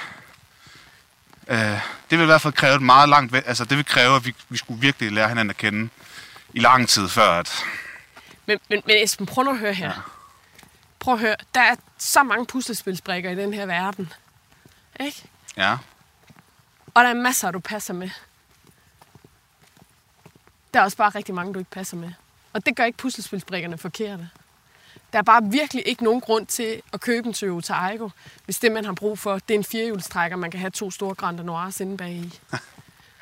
Øh, 1.48 1.58
det 1.58 1.78
ville 2.10 2.22
i 2.22 2.26
hvert 2.26 2.40
fald 2.40 2.52
kræve 2.54 2.74
et 2.74 2.82
meget 2.82 3.08
langt... 3.08 3.32
væ- 3.36 3.42
Altså, 3.48 3.64
det 3.64 3.70
ville 3.70 3.84
kræve, 3.84 4.16
at 4.16 4.26
vi, 4.26 4.34
vi 4.48 4.56
skulle 4.56 4.80
virkelig 4.80 5.12
lære 5.12 5.28
hinanden 5.28 5.50
at 5.50 5.56
kende 5.56 5.88
i 6.52 6.60
lang 6.60 6.88
tid, 6.88 7.08
før 7.08 7.30
at... 7.30 7.64
Men, 8.46 8.58
men, 8.70 8.82
men 8.86 8.96
Esben, 9.04 9.26
prøv 9.26 9.44
nu 9.44 9.50
at 9.50 9.58
høre 9.58 9.74
her. 9.74 9.86
Ja. 9.86 9.92
Prøv 11.00 11.14
at 11.14 11.20
høre. 11.20 11.36
Der 11.54 11.60
er 11.60 11.74
så 11.98 12.22
mange 12.22 12.46
puslespilsbrikker 12.46 13.30
i 13.30 13.34
den 13.34 13.54
her 13.54 13.66
verden. 13.66 14.12
Ikke? 15.00 15.22
Ja, 15.56 15.76
Og 16.94 17.04
der 17.04 17.10
er 17.10 17.14
masser, 17.14 17.50
du 17.50 17.60
passer 17.60 17.94
med. 17.94 18.10
Der 20.74 20.80
er 20.80 20.84
også 20.84 20.96
bare 20.96 21.10
rigtig 21.10 21.34
mange, 21.34 21.52
du 21.54 21.58
ikke 21.58 21.70
passer 21.70 21.96
med. 21.96 22.12
Og 22.52 22.66
det 22.66 22.76
gør 22.76 22.84
ikke 22.84 22.98
puslespilsbrikkerne 22.98 23.78
forkerte. 23.78 24.30
Der 25.12 25.18
er 25.18 25.22
bare 25.22 25.42
virkelig 25.44 25.88
ikke 25.88 26.04
nogen 26.04 26.20
grund 26.20 26.46
til 26.46 26.82
at 26.92 27.00
købe 27.00 27.26
en 27.26 27.34
Toyota 27.34 27.72
Aygo, 27.72 28.08
hvis 28.44 28.58
det, 28.58 28.72
man 28.72 28.84
har 28.84 28.92
brug 28.92 29.18
for, 29.18 29.38
det 29.38 29.54
er 29.54 29.58
en 29.58 29.64
firehjulstrækker, 29.64 30.36
man 30.36 30.50
kan 30.50 30.60
have 30.60 30.70
to 30.70 30.90
store 30.90 31.14
Grand 31.14 31.40
Noirs 31.40 31.80
inde 31.80 31.96
bag 31.96 32.12
i. 32.12 32.38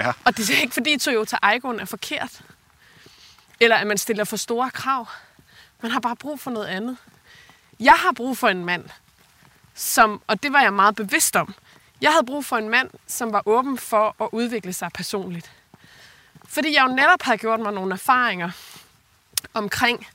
Ja. 0.00 0.12
Og 0.24 0.36
det 0.36 0.50
er 0.50 0.60
ikke, 0.60 0.74
fordi 0.74 0.98
Toyota 0.98 1.36
Aygoen 1.42 1.80
er 1.80 1.84
forkert. 1.84 2.42
Eller 3.60 3.76
at 3.76 3.86
man 3.86 3.98
stiller 3.98 4.24
for 4.24 4.36
store 4.36 4.70
krav. 4.70 5.08
Man 5.82 5.90
har 5.90 6.00
bare 6.00 6.16
brug 6.16 6.40
for 6.40 6.50
noget 6.50 6.66
andet. 6.66 6.96
Jeg 7.80 7.92
har 7.92 8.12
brug 8.12 8.38
for 8.38 8.48
en 8.48 8.64
mand, 8.64 8.84
som, 9.74 10.22
og 10.26 10.42
det 10.42 10.52
var 10.52 10.62
jeg 10.62 10.72
meget 10.72 10.96
bevidst 10.96 11.36
om, 11.36 11.54
jeg 12.00 12.10
havde 12.12 12.26
brug 12.26 12.44
for 12.44 12.56
en 12.56 12.68
mand, 12.68 12.90
som 13.06 13.32
var 13.32 13.42
åben 13.46 13.78
for 13.78 14.16
at 14.20 14.28
udvikle 14.32 14.72
sig 14.72 14.90
personligt. 14.94 15.52
Fordi 16.52 16.74
jeg 16.74 16.84
jo 16.88 16.94
netop 16.94 17.22
havde 17.22 17.38
gjort 17.38 17.60
mig 17.60 17.72
nogle 17.72 17.92
erfaringer 17.94 18.50
omkring, 19.54 20.06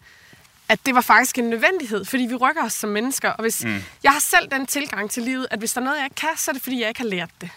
at 0.69 0.79
det 0.85 0.95
var 0.95 1.01
faktisk 1.01 1.37
en 1.37 1.49
nødvendighed, 1.49 2.05
fordi 2.05 2.23
vi 2.23 2.35
rykker 2.35 2.63
os 2.63 2.73
som 2.73 2.89
mennesker. 2.89 3.29
Og 3.29 3.41
hvis, 3.41 3.63
mm. 3.65 3.83
Jeg 4.03 4.11
har 4.11 4.19
selv 4.19 4.51
den 4.51 4.65
tilgang 4.65 5.11
til 5.11 5.23
livet, 5.23 5.47
at 5.51 5.59
hvis 5.59 5.73
der 5.73 5.81
er 5.81 5.85
noget, 5.85 5.97
jeg 5.97 6.05
ikke 6.05 6.15
kan, 6.15 6.29
så 6.37 6.51
er 6.51 6.53
det, 6.53 6.61
fordi 6.63 6.81
jeg 6.81 6.87
ikke 6.89 7.01
har 7.01 7.07
lært 7.07 7.29
det. 7.41 7.49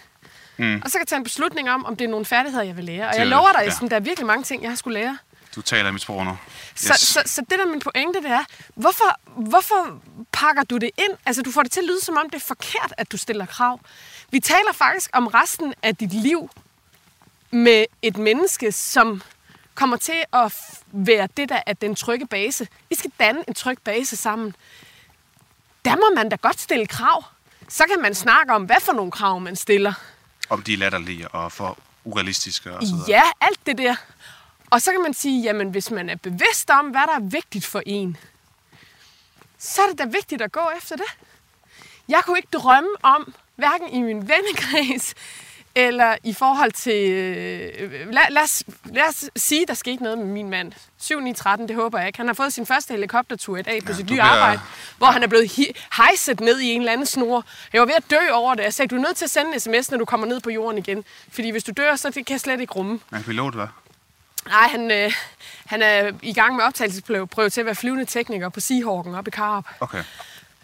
Mm. 0.56 0.82
Og 0.84 0.90
så 0.90 0.92
kan 0.92 1.00
jeg 1.00 1.08
tage 1.08 1.16
en 1.16 1.24
beslutning 1.24 1.70
om, 1.70 1.84
om 1.86 1.96
det 1.96 2.04
er 2.04 2.08
nogle 2.08 2.26
færdigheder, 2.26 2.64
jeg 2.64 2.76
vil 2.76 2.84
lære. 2.84 3.06
Og 3.06 3.12
Det 3.12 3.18
jeg 3.18 3.24
er- 3.26 3.28
lover 3.30 3.52
dig, 3.52 3.60
ja. 3.66 3.72
ja. 3.82 3.88
der 3.88 3.96
er 3.96 4.00
virkelig 4.00 4.26
mange 4.26 4.44
ting, 4.44 4.62
jeg 4.62 4.70
har 4.70 4.76
skulle 4.76 5.00
lære. 5.00 5.18
du 5.54 5.62
taler 5.62 5.90
mit 5.90 6.02
sprog 6.02 6.24
nu. 6.24 6.38
Så, 6.74 6.94
så, 6.98 7.22
så 7.26 7.40
det 7.40 7.58
der 7.58 7.64
er 7.64 7.68
min 7.68 7.80
pointe, 7.80 8.22
det 8.22 8.30
er, 8.30 8.44
hvorfor, 8.74 9.20
hvorfor 9.36 10.00
pakker 10.32 10.62
du 10.64 10.76
det 10.76 10.90
ind? 10.98 11.12
Altså, 11.26 11.42
du 11.42 11.50
får 11.52 11.62
det 11.62 11.72
til 11.72 11.80
at 11.80 11.86
lyde, 11.86 12.04
som 12.04 12.16
om 12.16 12.30
det 12.30 12.36
er 12.36 12.46
forkert, 12.46 12.92
at 12.98 13.12
du 13.12 13.16
stiller 13.16 13.46
krav. 13.46 13.80
Vi 14.30 14.40
taler 14.40 14.72
faktisk 14.74 15.10
om 15.12 15.26
resten 15.26 15.74
af 15.82 15.96
dit 15.96 16.12
liv 16.12 16.50
med 17.50 17.84
et 18.02 18.16
menneske, 18.16 18.72
som 18.72 19.22
kommer 19.74 19.96
til 19.96 20.24
at 20.32 20.52
være 20.92 21.28
det, 21.36 21.48
der 21.48 21.60
er 21.66 21.72
den 21.72 21.94
trygge 21.94 22.26
base. 22.26 22.68
Vi 22.88 22.94
skal 22.94 23.10
danne 23.18 23.44
en 23.48 23.54
tryg 23.54 23.78
base 23.84 24.16
sammen. 24.16 24.56
Der 25.84 25.96
må 25.96 26.14
man 26.16 26.28
da 26.28 26.36
godt 26.36 26.60
stille 26.60 26.86
krav. 26.86 27.24
Så 27.68 27.84
kan 27.84 28.02
man 28.02 28.14
snakke 28.14 28.52
om, 28.52 28.64
hvad 28.64 28.80
for 28.80 28.92
nogle 28.92 29.10
krav 29.10 29.40
man 29.40 29.56
stiller. 29.56 29.92
Om 30.48 30.62
de 30.62 30.72
er 30.72 30.76
latterlige 30.76 31.28
og 31.28 31.52
for 31.52 31.78
urealistiske 32.04 32.72
og 32.72 32.82
så 32.82 32.94
videre. 32.94 33.08
Ja, 33.08 33.22
alt 33.40 33.66
det 33.66 33.78
der. 33.78 33.96
Og 34.70 34.82
så 34.82 34.90
kan 34.92 35.02
man 35.02 35.14
sige, 35.14 35.42
jamen 35.42 35.70
hvis 35.70 35.90
man 35.90 36.10
er 36.10 36.16
bevidst 36.16 36.70
om, 36.70 36.86
hvad 36.86 37.00
der 37.00 37.14
er 37.14 37.20
vigtigt 37.20 37.66
for 37.66 37.82
en, 37.86 38.16
så 39.58 39.82
er 39.82 39.86
det 39.86 39.98
da 39.98 40.04
vigtigt 40.04 40.42
at 40.42 40.52
gå 40.52 40.70
efter 40.76 40.96
det. 40.96 41.16
Jeg 42.08 42.22
kunne 42.24 42.38
ikke 42.38 42.48
drømme 42.52 42.90
om, 43.02 43.34
hverken 43.56 43.88
i 43.88 44.02
min 44.02 44.28
vennekreds, 44.28 45.14
eller 45.74 46.16
i 46.24 46.35
forhold 46.35 46.72
til... 46.72 47.11
Øh, 47.11 47.90
lad, 48.12 48.22
lad, 48.30 48.42
os, 48.42 48.62
lad 48.85 49.02
os 49.09 49.24
sige, 49.37 49.66
der 49.66 49.74
skete 49.74 50.02
noget 50.02 50.18
med 50.18 50.26
min 50.26 50.50
mand. 50.50 50.72
7 50.98 51.20
9 51.20 51.33
13, 51.35 51.68
det 51.68 51.76
håber 51.76 51.98
jeg 51.98 52.06
ikke. 52.06 52.16
Han 52.16 52.26
har 52.26 52.35
fået 52.35 52.52
sin 52.52 52.66
første 52.66 52.94
helikoptertur 52.94 53.56
i 53.56 53.62
dag 53.62 53.83
på 53.85 53.92
ja, 53.92 53.96
sit 53.96 54.04
nye 54.04 54.06
bliver- 54.06 54.24
arbejde, 54.24 54.61
hvor 54.98 55.06
han 55.06 55.22
er 55.22 55.26
blevet 55.26 55.48
hi- 55.59 55.72
hejset 55.96 56.40
ned 56.40 56.61
i 56.61 56.66
en 56.70 56.80
eller 56.80 56.92
anden 56.92 57.06
snor. 57.06 57.44
Jeg 57.72 57.80
var 57.80 57.87
ved 57.87 57.94
at 57.94 58.11
dø 58.11 58.16
over 58.33 58.54
det. 58.54 58.62
Jeg 58.62 58.74
sagde, 58.74 58.88
du 58.88 58.96
er 58.96 59.00
nødt 59.00 59.16
til 59.16 59.24
at 59.24 59.30
sende 59.30 59.54
en 59.54 59.61
sms, 59.61 59.90
når 59.90 59.98
du 59.98 60.04
kommer 60.04 60.26
ned 60.26 60.40
på 60.40 60.50
jorden 60.50 60.78
igen. 60.78 61.04
Fordi 61.33 61.50
hvis 61.50 61.64
du 61.64 61.72
dør, 61.76 61.96
så 61.96 62.09
det 62.11 62.26
kan 62.26 62.33
jeg 62.35 62.40
slet 62.40 62.61
ikke 62.61 62.72
rumme. 62.72 63.00
Man 63.11 63.22
pilot, 63.22 63.54
hvad? 63.54 63.66
Nej, 64.46 64.68
han, 64.68 64.90
øh, 64.90 65.12
han 65.66 65.83
er 65.83 66.12
i 66.22 66.33
gang 66.33 66.56
med 66.56 66.64
optagelsesprøve 66.64 67.26
prøve 67.26 67.50
til 67.50 67.61
at 67.61 67.66
være 67.66 67.74
flyvende 67.74 68.04
tekniker 68.04 68.48
på 68.48 68.61
Seahawken 68.61 69.14
oppe 69.14 69.28
i 69.28 69.30
Karup, 69.37 69.64
Okay. 69.80 70.02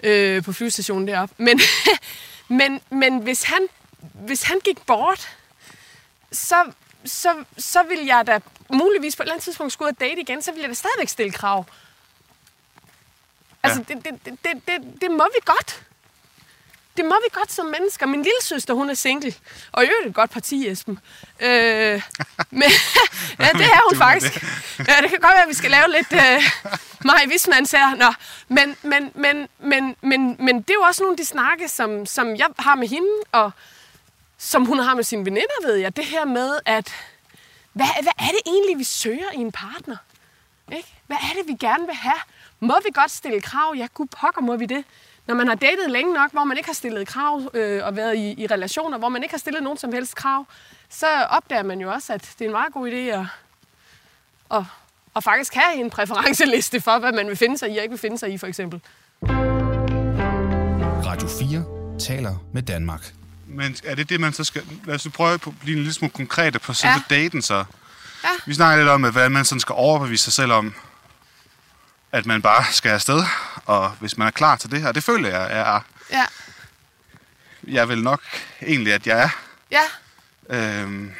øh, 0.02 0.42
på 0.42 0.52
flyvestationen 0.52 1.08
deroppe. 1.08 1.34
Men, 1.38 1.60
men, 2.48 2.80
men 2.90 3.18
hvis, 3.18 3.42
han, 3.42 3.58
hvis 4.14 4.42
han 4.42 4.60
gik 4.64 4.86
bort, 4.86 5.36
så, 6.32 6.72
så, 7.04 7.44
så 7.58 7.82
vil 7.82 8.06
jeg 8.06 8.26
da 8.26 8.40
muligvis 8.68 9.16
på 9.16 9.22
et 9.22 9.24
eller 9.24 9.34
andet 9.34 9.44
tidspunkt 9.44 9.72
skulle 9.72 9.86
ud 9.86 9.92
og 9.92 10.00
date 10.00 10.20
igen, 10.20 10.42
så 10.42 10.52
vil 10.52 10.60
jeg 10.60 10.68
da 10.68 10.74
stadigvæk 10.74 11.08
stille 11.08 11.32
krav. 11.32 11.64
Altså, 13.62 13.84
Ja. 13.88 13.94
det, 13.94 14.04
det, 14.04 14.24
det, 14.24 14.38
det, 14.44 14.62
det, 14.68 15.00
det 15.00 15.10
må 15.10 15.28
vi 15.34 15.40
godt. 15.44 15.82
Det 16.96 17.04
må 17.04 17.14
vi 17.24 17.28
godt 17.32 17.52
som 17.52 17.66
mennesker. 17.66 18.06
Min 18.06 18.22
lille 18.22 18.42
søster, 18.42 18.74
hun 18.74 18.90
er 18.90 18.94
single. 18.94 19.34
Og 19.72 19.84
i 19.84 19.86
øvrigt 19.88 20.08
et 20.08 20.14
godt 20.14 20.30
parti, 20.30 20.68
Esben. 20.68 20.98
Øh, 21.40 21.48
men, 22.50 22.62
ja, 23.40 23.48
det 23.52 23.66
er 23.66 23.88
hun 23.88 23.98
faktisk. 23.98 24.42
Ja, 24.78 24.94
det 25.02 25.10
kan 25.10 25.18
godt 25.20 25.32
være, 25.34 25.42
at 25.42 25.48
vi 25.48 25.54
skal 25.54 25.70
lave 25.70 25.84
lidt 25.88 26.12
øh, 26.12 26.42
Maja 27.04 27.26
Wismans 27.28 27.70
her. 27.70 27.94
Nå, 27.94 28.12
men, 28.48 28.76
men, 28.82 29.12
men, 29.14 29.48
men, 29.58 29.96
men, 30.02 30.36
men 30.38 30.62
det 30.62 30.70
er 30.70 30.74
jo 30.74 30.80
også 30.82 31.02
nogle 31.02 31.12
af 31.12 31.16
de 31.16 31.24
snakke, 31.24 31.68
som, 31.68 32.06
som 32.06 32.36
jeg 32.36 32.46
har 32.58 32.74
med 32.74 32.88
hende, 32.88 33.08
og 33.32 33.50
som 34.38 34.64
hun 34.64 34.78
har 34.78 34.94
med 34.94 35.04
sine 35.04 35.24
veninder, 35.24 35.66
ved 35.66 35.74
jeg. 35.74 35.96
Det 35.96 36.04
her 36.04 36.24
med, 36.24 36.58
at 36.64 36.92
hvad, 37.72 37.86
hvad 38.02 38.12
er 38.18 38.30
det 38.30 38.40
egentlig, 38.46 38.78
vi 38.78 38.84
søger 38.84 39.32
i 39.34 39.38
en 39.40 39.52
partner? 39.52 39.96
Ikke? 40.72 40.94
Hvad 41.06 41.16
er 41.16 41.38
det, 41.38 41.48
vi 41.48 41.54
gerne 41.60 41.86
vil 41.86 41.94
have? 41.94 42.20
Må 42.60 42.74
vi 42.84 42.90
godt 42.94 43.10
stille 43.10 43.40
krav? 43.40 43.74
Ja, 43.76 43.86
gud 43.94 44.06
pokker, 44.06 44.40
må 44.40 44.56
vi 44.56 44.66
det? 44.66 44.84
Når 45.26 45.34
man 45.34 45.48
har 45.48 45.54
datet 45.54 45.90
længe 45.90 46.14
nok, 46.14 46.32
hvor 46.32 46.44
man 46.44 46.56
ikke 46.56 46.68
har 46.68 46.74
stillet 46.74 47.08
krav 47.08 47.50
øh, 47.54 47.86
og 47.86 47.96
været 47.96 48.16
i, 48.16 48.42
i 48.42 48.46
relationer, 48.46 48.98
hvor 48.98 49.08
man 49.08 49.22
ikke 49.22 49.32
har 49.32 49.38
stillet 49.38 49.62
nogen 49.62 49.78
som 49.78 49.92
helst 49.92 50.14
krav, 50.14 50.46
så 50.88 51.06
opdager 51.30 51.62
man 51.62 51.80
jo 51.80 51.92
også, 51.92 52.12
at 52.12 52.22
det 52.38 52.40
er 52.40 52.44
en 52.44 52.52
meget 52.52 52.72
god 52.72 52.90
idé 52.90 52.94
at, 52.94 53.26
at, 54.50 54.62
at 55.16 55.24
faktisk 55.24 55.54
have 55.54 55.80
en 55.80 55.90
præferenceliste 55.90 56.80
for, 56.80 56.98
hvad 56.98 57.12
man 57.12 57.28
vil 57.28 57.36
finde 57.36 57.58
sig 57.58 57.70
i 57.70 57.76
og 57.76 57.82
ikke 57.82 57.92
vil 57.92 57.98
finde 57.98 58.18
sig 58.18 58.32
i, 58.32 58.38
for 58.38 58.46
eksempel. 58.46 58.80
Radio 61.06 61.28
4 61.28 61.98
taler 61.98 62.34
med 62.52 62.62
Danmark. 62.62 63.12
Men 63.56 63.76
er 63.84 63.94
det 63.94 64.08
det, 64.08 64.20
man 64.20 64.32
så 64.32 64.44
skal... 64.44 64.62
Lad 64.84 64.94
os 64.94 65.06
prøve 65.14 65.34
at 65.34 65.40
blive 65.40 65.76
en 65.76 65.82
lille 65.82 65.92
smule 65.92 66.10
konkrete 66.12 66.58
på 66.58 66.74
selve 66.74 66.92
Ja. 67.10 67.14
daten 67.14 67.42
så. 67.42 67.64
Ja. 68.24 68.28
Vi 68.46 68.54
snakker 68.54 68.76
lidt 68.84 68.88
om, 68.90 69.00
hvordan 69.10 69.32
man 69.32 69.44
sådan 69.44 69.60
skal 69.60 69.72
overbevise 69.72 70.24
sig 70.24 70.32
selv 70.32 70.52
om, 70.52 70.74
at 72.12 72.26
man 72.26 72.42
bare 72.42 72.64
skal 72.72 72.90
afsted. 72.90 73.22
Og 73.64 73.90
hvis 73.90 74.16
man 74.18 74.26
er 74.26 74.30
klar 74.30 74.56
til 74.56 74.70
det 74.70 74.80
her, 74.82 74.92
det 74.92 75.04
føler 75.04 75.28
jeg, 75.28 75.50
jeg 75.50 75.76
er. 75.76 75.80
Ja, 76.12 76.24
Jeg 77.66 77.88
vil 77.88 78.02
nok 78.02 78.20
egentlig, 78.62 78.92
at 78.92 79.06
jeg 79.06 79.22
er. 79.22 79.28
ja, 79.70 79.82
Øhm, 80.50 81.12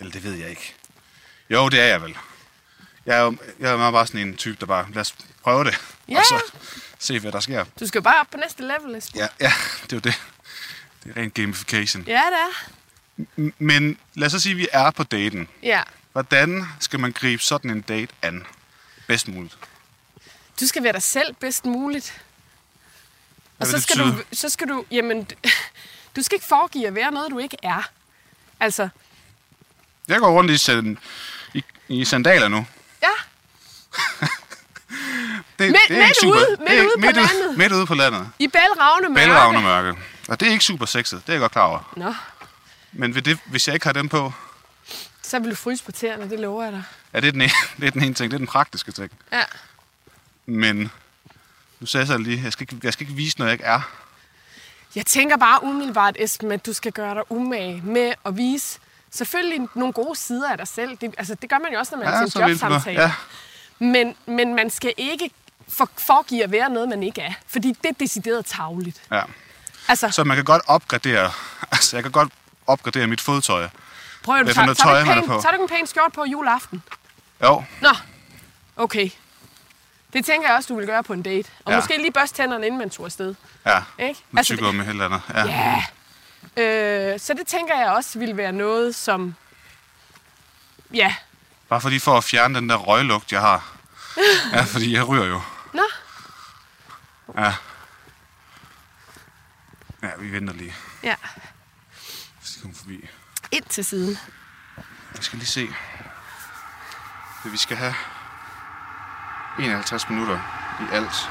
eller 0.00 0.12
det 0.12 0.24
ved 0.24 0.32
jeg 0.34 0.50
ikke. 0.50 0.74
Jo, 1.50 1.68
det 1.68 1.80
er 1.80 1.84
jeg 1.84 2.02
vel. 2.02 2.16
Jeg 3.06 3.16
er 3.16 3.20
jo 3.20 3.36
jeg 3.60 3.70
er 3.72 3.90
bare 3.90 4.06
sådan 4.06 4.20
en 4.20 4.36
type, 4.36 4.56
der 4.60 4.66
bare, 4.66 4.86
lad 4.92 5.00
os 5.00 5.14
prøve 5.42 5.64
det. 5.64 5.80
Ja. 6.08 6.18
Og 6.18 6.24
så 6.24 6.40
se, 6.98 7.18
hvad 7.20 7.32
der 7.32 7.40
sker. 7.40 7.64
du 7.80 7.86
skal 7.86 8.02
bare 8.02 8.20
op 8.20 8.26
på 8.32 8.36
næste 8.36 8.62
level, 8.62 8.96
Esben. 8.96 9.20
Ja, 9.20 9.26
ja, 9.40 9.52
det 9.82 9.92
er 9.92 9.96
jo 9.96 10.00
det. 10.00 10.22
Det 11.04 11.12
er 11.16 11.20
rent 11.22 11.34
gamification. 11.34 12.02
Ja, 12.06 12.12
det 12.30 12.38
er. 13.36 13.50
Men 13.58 13.98
lad 14.14 14.26
os 14.26 14.32
så 14.32 14.40
sige, 14.40 14.52
at 14.52 14.58
vi 14.58 14.68
er 14.72 14.90
på 14.90 15.02
daten. 15.04 15.48
Ja. 15.62 15.82
Hvordan 16.12 16.64
skal 16.80 17.00
man 17.00 17.12
gribe 17.12 17.42
sådan 17.42 17.70
en 17.70 17.80
date 17.80 18.12
an? 18.22 18.46
Bedst 19.06 19.28
muligt. 19.28 19.56
Du 20.60 20.66
skal 20.66 20.82
være 20.82 20.92
dig 20.92 21.02
selv 21.02 21.34
bedst 21.34 21.64
muligt. 21.64 22.22
Og 23.58 23.66
Hvad 23.66 23.66
så 23.66 23.72
vil 23.72 23.76
det 23.76 23.82
skal, 23.90 23.98
du, 24.04 24.12
betyde? 24.12 24.36
så 24.36 24.48
skal 24.48 24.68
du, 24.68 24.84
jamen, 24.90 25.28
du 26.16 26.22
skal 26.22 26.36
ikke 26.36 26.46
foregive 26.46 26.86
at 26.86 26.94
være 26.94 27.10
noget, 27.12 27.30
du 27.30 27.38
ikke 27.38 27.56
er. 27.62 27.90
Altså, 28.60 28.88
Jeg 30.08 30.18
går 30.20 30.30
rundt 30.30 30.50
i, 30.50 30.58
sand, 30.58 30.96
i, 31.54 31.64
i 31.88 32.04
sandaler 32.04 32.48
nu. 32.48 32.66
ja, 33.02 33.08
Det, 35.58 35.70
Midt- 35.70 35.88
det 35.88 35.96
er 35.98 36.06
midt 36.06 36.16
super. 36.20 36.34
ude- 36.36 36.46
det 36.50 36.58
midt 36.60 36.70
er, 36.72 36.82
ude 36.84 36.92
på 36.94 37.00
midt, 37.00 37.16
landet. 37.16 37.58
Midt 37.58 37.72
ude 37.72 37.86
på 37.86 37.94
landet. 37.94 38.28
i 38.38 38.48
bælragende 38.48 39.08
mørke. 39.08 39.26
Bælragende 39.26 39.60
mørke. 39.62 39.98
Og 40.28 40.40
det 40.40 40.48
er 40.48 40.52
ikke 40.52 40.64
super 40.64 40.86
sexet, 40.86 41.22
det 41.26 41.28
er 41.28 41.32
jeg 41.32 41.40
godt 41.40 41.52
klar 41.52 41.66
over. 41.66 41.92
Nå, 41.96 42.14
Men 42.92 43.14
ved 43.14 43.22
det, 43.22 43.38
hvis 43.46 43.66
jeg 43.68 43.74
ikke 43.74 43.86
har 43.86 43.92
dem 43.92 44.08
på, 44.08 44.32
så 45.22 45.38
vil 45.38 45.50
du 45.50 45.54
fryse 45.56 45.84
på 45.84 45.92
tæerne, 45.92 46.30
det 46.30 46.40
lover 46.40 46.62
jeg 46.64 46.72
dig. 46.72 46.82
er 47.12 47.20
det 47.20 47.32
den 47.34 47.40
ene, 47.42 47.50
det 47.80 47.86
er 47.86 47.90
den 47.90 48.02
ene 48.02 48.14
ting, 48.14 48.30
det 48.30 48.36
er 48.36 48.38
den 48.38 48.46
praktiske 48.46 48.92
ting. 48.92 49.10
Ja. 49.32 49.42
Men 50.46 50.90
nu 51.80 51.86
sagde 51.86 52.02
jeg 52.02 52.06
så 52.08 52.18
lige, 52.18 52.40
jeg 52.44 52.52
skal, 52.52 52.62
ikke, 52.72 52.80
jeg 52.86 52.92
skal 52.92 53.04
ikke 53.06 53.16
vise 53.16 53.38
noget, 53.38 53.48
jeg 53.50 53.54
ikke 53.54 53.64
er. 53.64 53.80
Jeg 54.94 55.06
tænker 55.06 55.36
bare 55.36 55.64
umiddelbart, 55.64 56.16
Esben, 56.18 56.52
at 56.52 56.66
du 56.66 56.72
skal 56.72 56.92
gøre 56.92 57.14
dig 57.14 57.22
umage 57.32 57.80
med 57.84 58.12
at 58.26 58.36
vise 58.36 58.78
selvfølgelig 59.10 59.68
nogle 59.74 59.92
gode 59.92 60.16
sider 60.18 60.50
af 60.50 60.58
dig 60.58 60.68
selv. 60.68 60.96
Det, 61.00 61.14
altså, 61.18 61.34
det 61.34 61.50
gør 61.50 61.58
man 61.58 61.72
jo 61.72 61.78
også, 61.78 61.96
når 61.96 62.04
man 62.04 62.12
Ja, 62.14 62.22
er 62.22 62.26
til 62.26 62.40
en 62.40 62.48
jobsamtale. 62.48 63.00
ja. 63.02 63.12
Men, 63.78 64.16
men 64.26 64.54
man 64.54 64.70
skal 64.70 64.94
ikke 64.96 65.30
for, 65.68 65.90
foregive 65.98 66.44
at 66.44 66.50
være 66.50 66.70
noget, 66.70 66.88
man 66.88 67.02
ikke 67.02 67.20
er. 67.20 67.32
Fordi 67.46 67.68
det 67.82 67.88
er 67.88 67.94
decideret 68.00 68.46
tavligt. 68.46 69.02
Ja. 69.12 69.22
Altså, 69.88 70.10
Så 70.10 70.24
man 70.24 70.36
kan 70.36 70.44
godt 70.44 70.62
opgradere, 70.66 71.32
altså 71.72 71.96
jeg 71.96 72.02
kan 72.04 72.12
godt 72.12 72.32
opgradere 72.66 73.06
mit 73.06 73.20
fodtøj. 73.20 73.68
prøv 74.22 74.36
at 74.40 74.46
du 74.46 74.52
tager, 74.52 74.64
noget 74.66 74.78
tager, 74.78 74.98
du 75.00 75.04
tøj, 75.06 75.14
pæn, 75.14 75.26
på? 75.26 75.40
tager 75.42 75.56
du 75.56 75.62
en 75.62 75.68
pæn 75.68 75.86
skjort 75.86 76.12
på 76.12 76.24
juleaften? 76.24 76.82
Jo, 77.42 77.64
Nå, 77.80 77.88
okay. 78.76 79.10
Det 80.12 80.24
tænker 80.24 80.48
jeg 80.48 80.56
også, 80.56 80.68
du 80.72 80.76
vil 80.78 80.86
gøre 80.86 81.02
på 81.02 81.12
en 81.12 81.22
date. 81.22 81.48
Og 81.64 81.72
Ja. 81.72 81.76
måske 81.78 81.96
lige 81.96 82.12
børste 82.12 82.36
tænderne, 82.36 82.66
inden 82.66 82.78
man 82.78 82.90
tog 82.90 83.06
afsted. 83.06 83.34
ja. 83.66 83.82
Ikke? 83.98 84.20
Med 84.30 84.38
Altså, 84.40 84.52
tyggegummi 84.52 84.78
med 84.80 84.88
eller 84.88 85.04
andet. 85.04 85.20
Ja. 85.34 85.82
Ja. 86.56 87.12
Øh, 87.12 87.20
så 87.20 87.34
det 87.34 87.46
tænker 87.46 87.78
jeg 87.78 87.90
også 87.90 88.18
ville 88.18 88.36
være 88.36 88.52
noget, 88.52 88.94
som... 88.94 89.34
Ja. 90.94 91.14
Bare 91.68 91.80
fordi 91.80 91.98
for 91.98 92.16
at 92.16 92.24
fjerne 92.24 92.54
den 92.54 92.68
der 92.68 92.76
røglugt, 92.76 93.32
jeg 93.32 93.40
har. 93.40 93.70
Ja, 94.52 94.62
fordi 94.62 94.94
jeg 94.94 95.08
ryger 95.08 95.24
jo. 95.24 95.40
Nå, 95.72 95.82
Ja. 97.38 97.52
Ja, 100.04 100.10
vi 100.18 100.32
venter 100.32 100.54
lige. 100.54 100.74
ja. 101.02 101.14
Hvis 102.40 102.50
de 102.50 102.60
kommer 102.60 102.76
forbi. 102.76 103.08
Ind 103.50 103.64
til 103.64 103.84
siden. 103.84 104.18
Jeg 105.14 105.24
skal 105.24 105.38
lige 105.38 105.48
se. 105.48 105.68
Vi 107.44 107.56
skal 107.56 107.76
have 107.76 107.94
51 109.58 110.08
minutter 110.08 110.38
i 110.80 110.94
alt. 110.94 111.28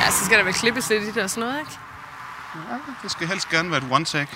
Ja, 0.00 0.10
så 0.10 0.24
skal 0.24 0.38
der 0.38 0.44
vel 0.44 0.54
klippes 0.54 0.88
lidt 0.88 1.02
i 1.02 1.06
det 1.06 1.22
og 1.22 1.30
sådan 1.30 1.48
noget, 1.48 1.60
ikke? 1.60 1.78
Ja, 2.54 2.78
det 3.02 3.10
skal 3.10 3.26
helst 3.26 3.48
gerne 3.48 3.70
være 3.70 3.78
et 3.84 3.92
one 3.92 4.04
take. 4.04 4.30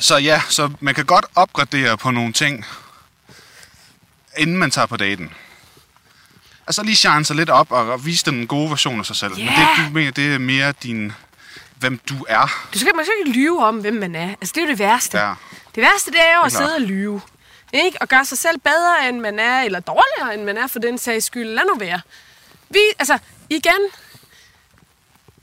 Så 0.00 0.16
ja, 0.16 0.42
så 0.48 0.70
man 0.80 0.94
kan 0.94 1.04
godt 1.04 1.26
opgradere 1.34 1.98
på 1.98 2.10
nogle 2.10 2.32
ting, 2.32 2.64
inden 4.36 4.56
man 4.56 4.70
tager 4.70 4.86
på 4.86 4.96
daten. 4.96 5.34
Altså 6.68 6.82
lige 6.82 6.96
shine 6.96 7.24
sig 7.24 7.36
lidt 7.36 7.50
op 7.50 7.72
og 7.72 8.06
vise 8.06 8.24
den 8.24 8.46
gode 8.46 8.70
version 8.70 8.98
af 8.98 9.06
sig 9.06 9.16
selv. 9.16 9.36
Men 9.36 9.46
det, 9.46 9.86
du 9.86 9.92
mener, 9.92 10.10
det 10.10 10.34
er 10.34 10.38
mere 10.38 10.72
din, 10.72 11.12
hvem 11.78 12.00
du 12.08 12.14
er. 12.28 12.66
Du 12.74 12.78
skal, 12.78 12.96
man 12.96 13.04
skal 13.04 13.14
ikke 13.18 13.38
lyve 13.38 13.64
om, 13.64 13.76
hvem 13.76 13.94
man 13.94 14.14
er. 14.14 14.28
Altså, 14.28 14.52
det 14.54 14.60
er 14.60 14.62
jo 14.62 14.70
det 14.70 14.78
værste. 14.78 15.18
Ja. 15.18 15.34
Det 15.74 15.82
værste, 15.82 16.10
det 16.10 16.20
er 16.20 16.36
jo 16.36 16.42
at 16.42 16.52
sidde 16.52 16.74
og 16.74 16.80
lyve. 16.80 17.20
Ikke? 17.72 17.98
Og 18.00 18.08
gøre 18.08 18.24
sig 18.24 18.38
selv 18.38 18.58
bedre, 18.58 19.08
end 19.08 19.20
man 19.20 19.38
er, 19.38 19.62
eller 19.62 19.80
dårligere, 19.80 20.34
end 20.34 20.44
man 20.44 20.56
er, 20.56 20.66
for 20.66 20.78
den 20.78 20.98
sags 20.98 21.24
skyld. 21.24 21.48
Lad 21.48 21.64
nu 21.72 21.78
være. 21.78 22.00
Vi, 22.70 22.78
altså, 22.98 23.18
igen, 23.50 23.80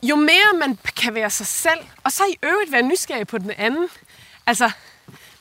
jo 0.03 0.15
mere 0.15 0.59
man 0.59 0.77
kan 0.95 1.13
være 1.13 1.29
sig 1.29 1.47
selv, 1.47 1.79
og 2.03 2.11
så 2.11 2.23
i 2.23 2.37
øvrigt 2.43 2.71
være 2.71 2.81
nysgerrig 2.81 3.27
på 3.27 3.37
den 3.37 3.51
anden. 3.57 3.87
Altså, 4.47 4.71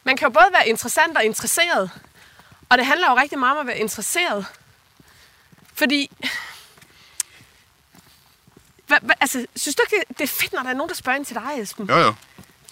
man 0.04 0.16
kan 0.16 0.26
jo 0.26 0.32
både 0.32 0.46
være 0.52 0.68
interessant 0.68 1.16
og 1.16 1.24
interesseret. 1.24 1.90
Og 2.68 2.78
det 2.78 2.86
handler 2.86 3.10
jo 3.10 3.16
rigtig 3.16 3.38
meget 3.38 3.58
om 3.58 3.60
at 3.60 3.66
være 3.66 3.78
interesseret. 3.78 4.46
Fordi... 5.74 6.10
Hva, 8.86 8.96
hva, 9.02 9.14
altså, 9.20 9.46
synes 9.56 9.74
du 9.74 9.82
ikke, 9.92 10.04
det 10.08 10.20
er 10.20 10.26
fedt, 10.28 10.52
når 10.52 10.62
der 10.62 10.70
er 10.70 10.74
nogen, 10.74 10.88
der 10.88 10.94
spørger 10.94 11.16
ind 11.16 11.26
til 11.26 11.36
dig, 11.36 11.62
Esben? 11.62 11.86
Jo, 11.88 11.96
jo. 11.96 12.14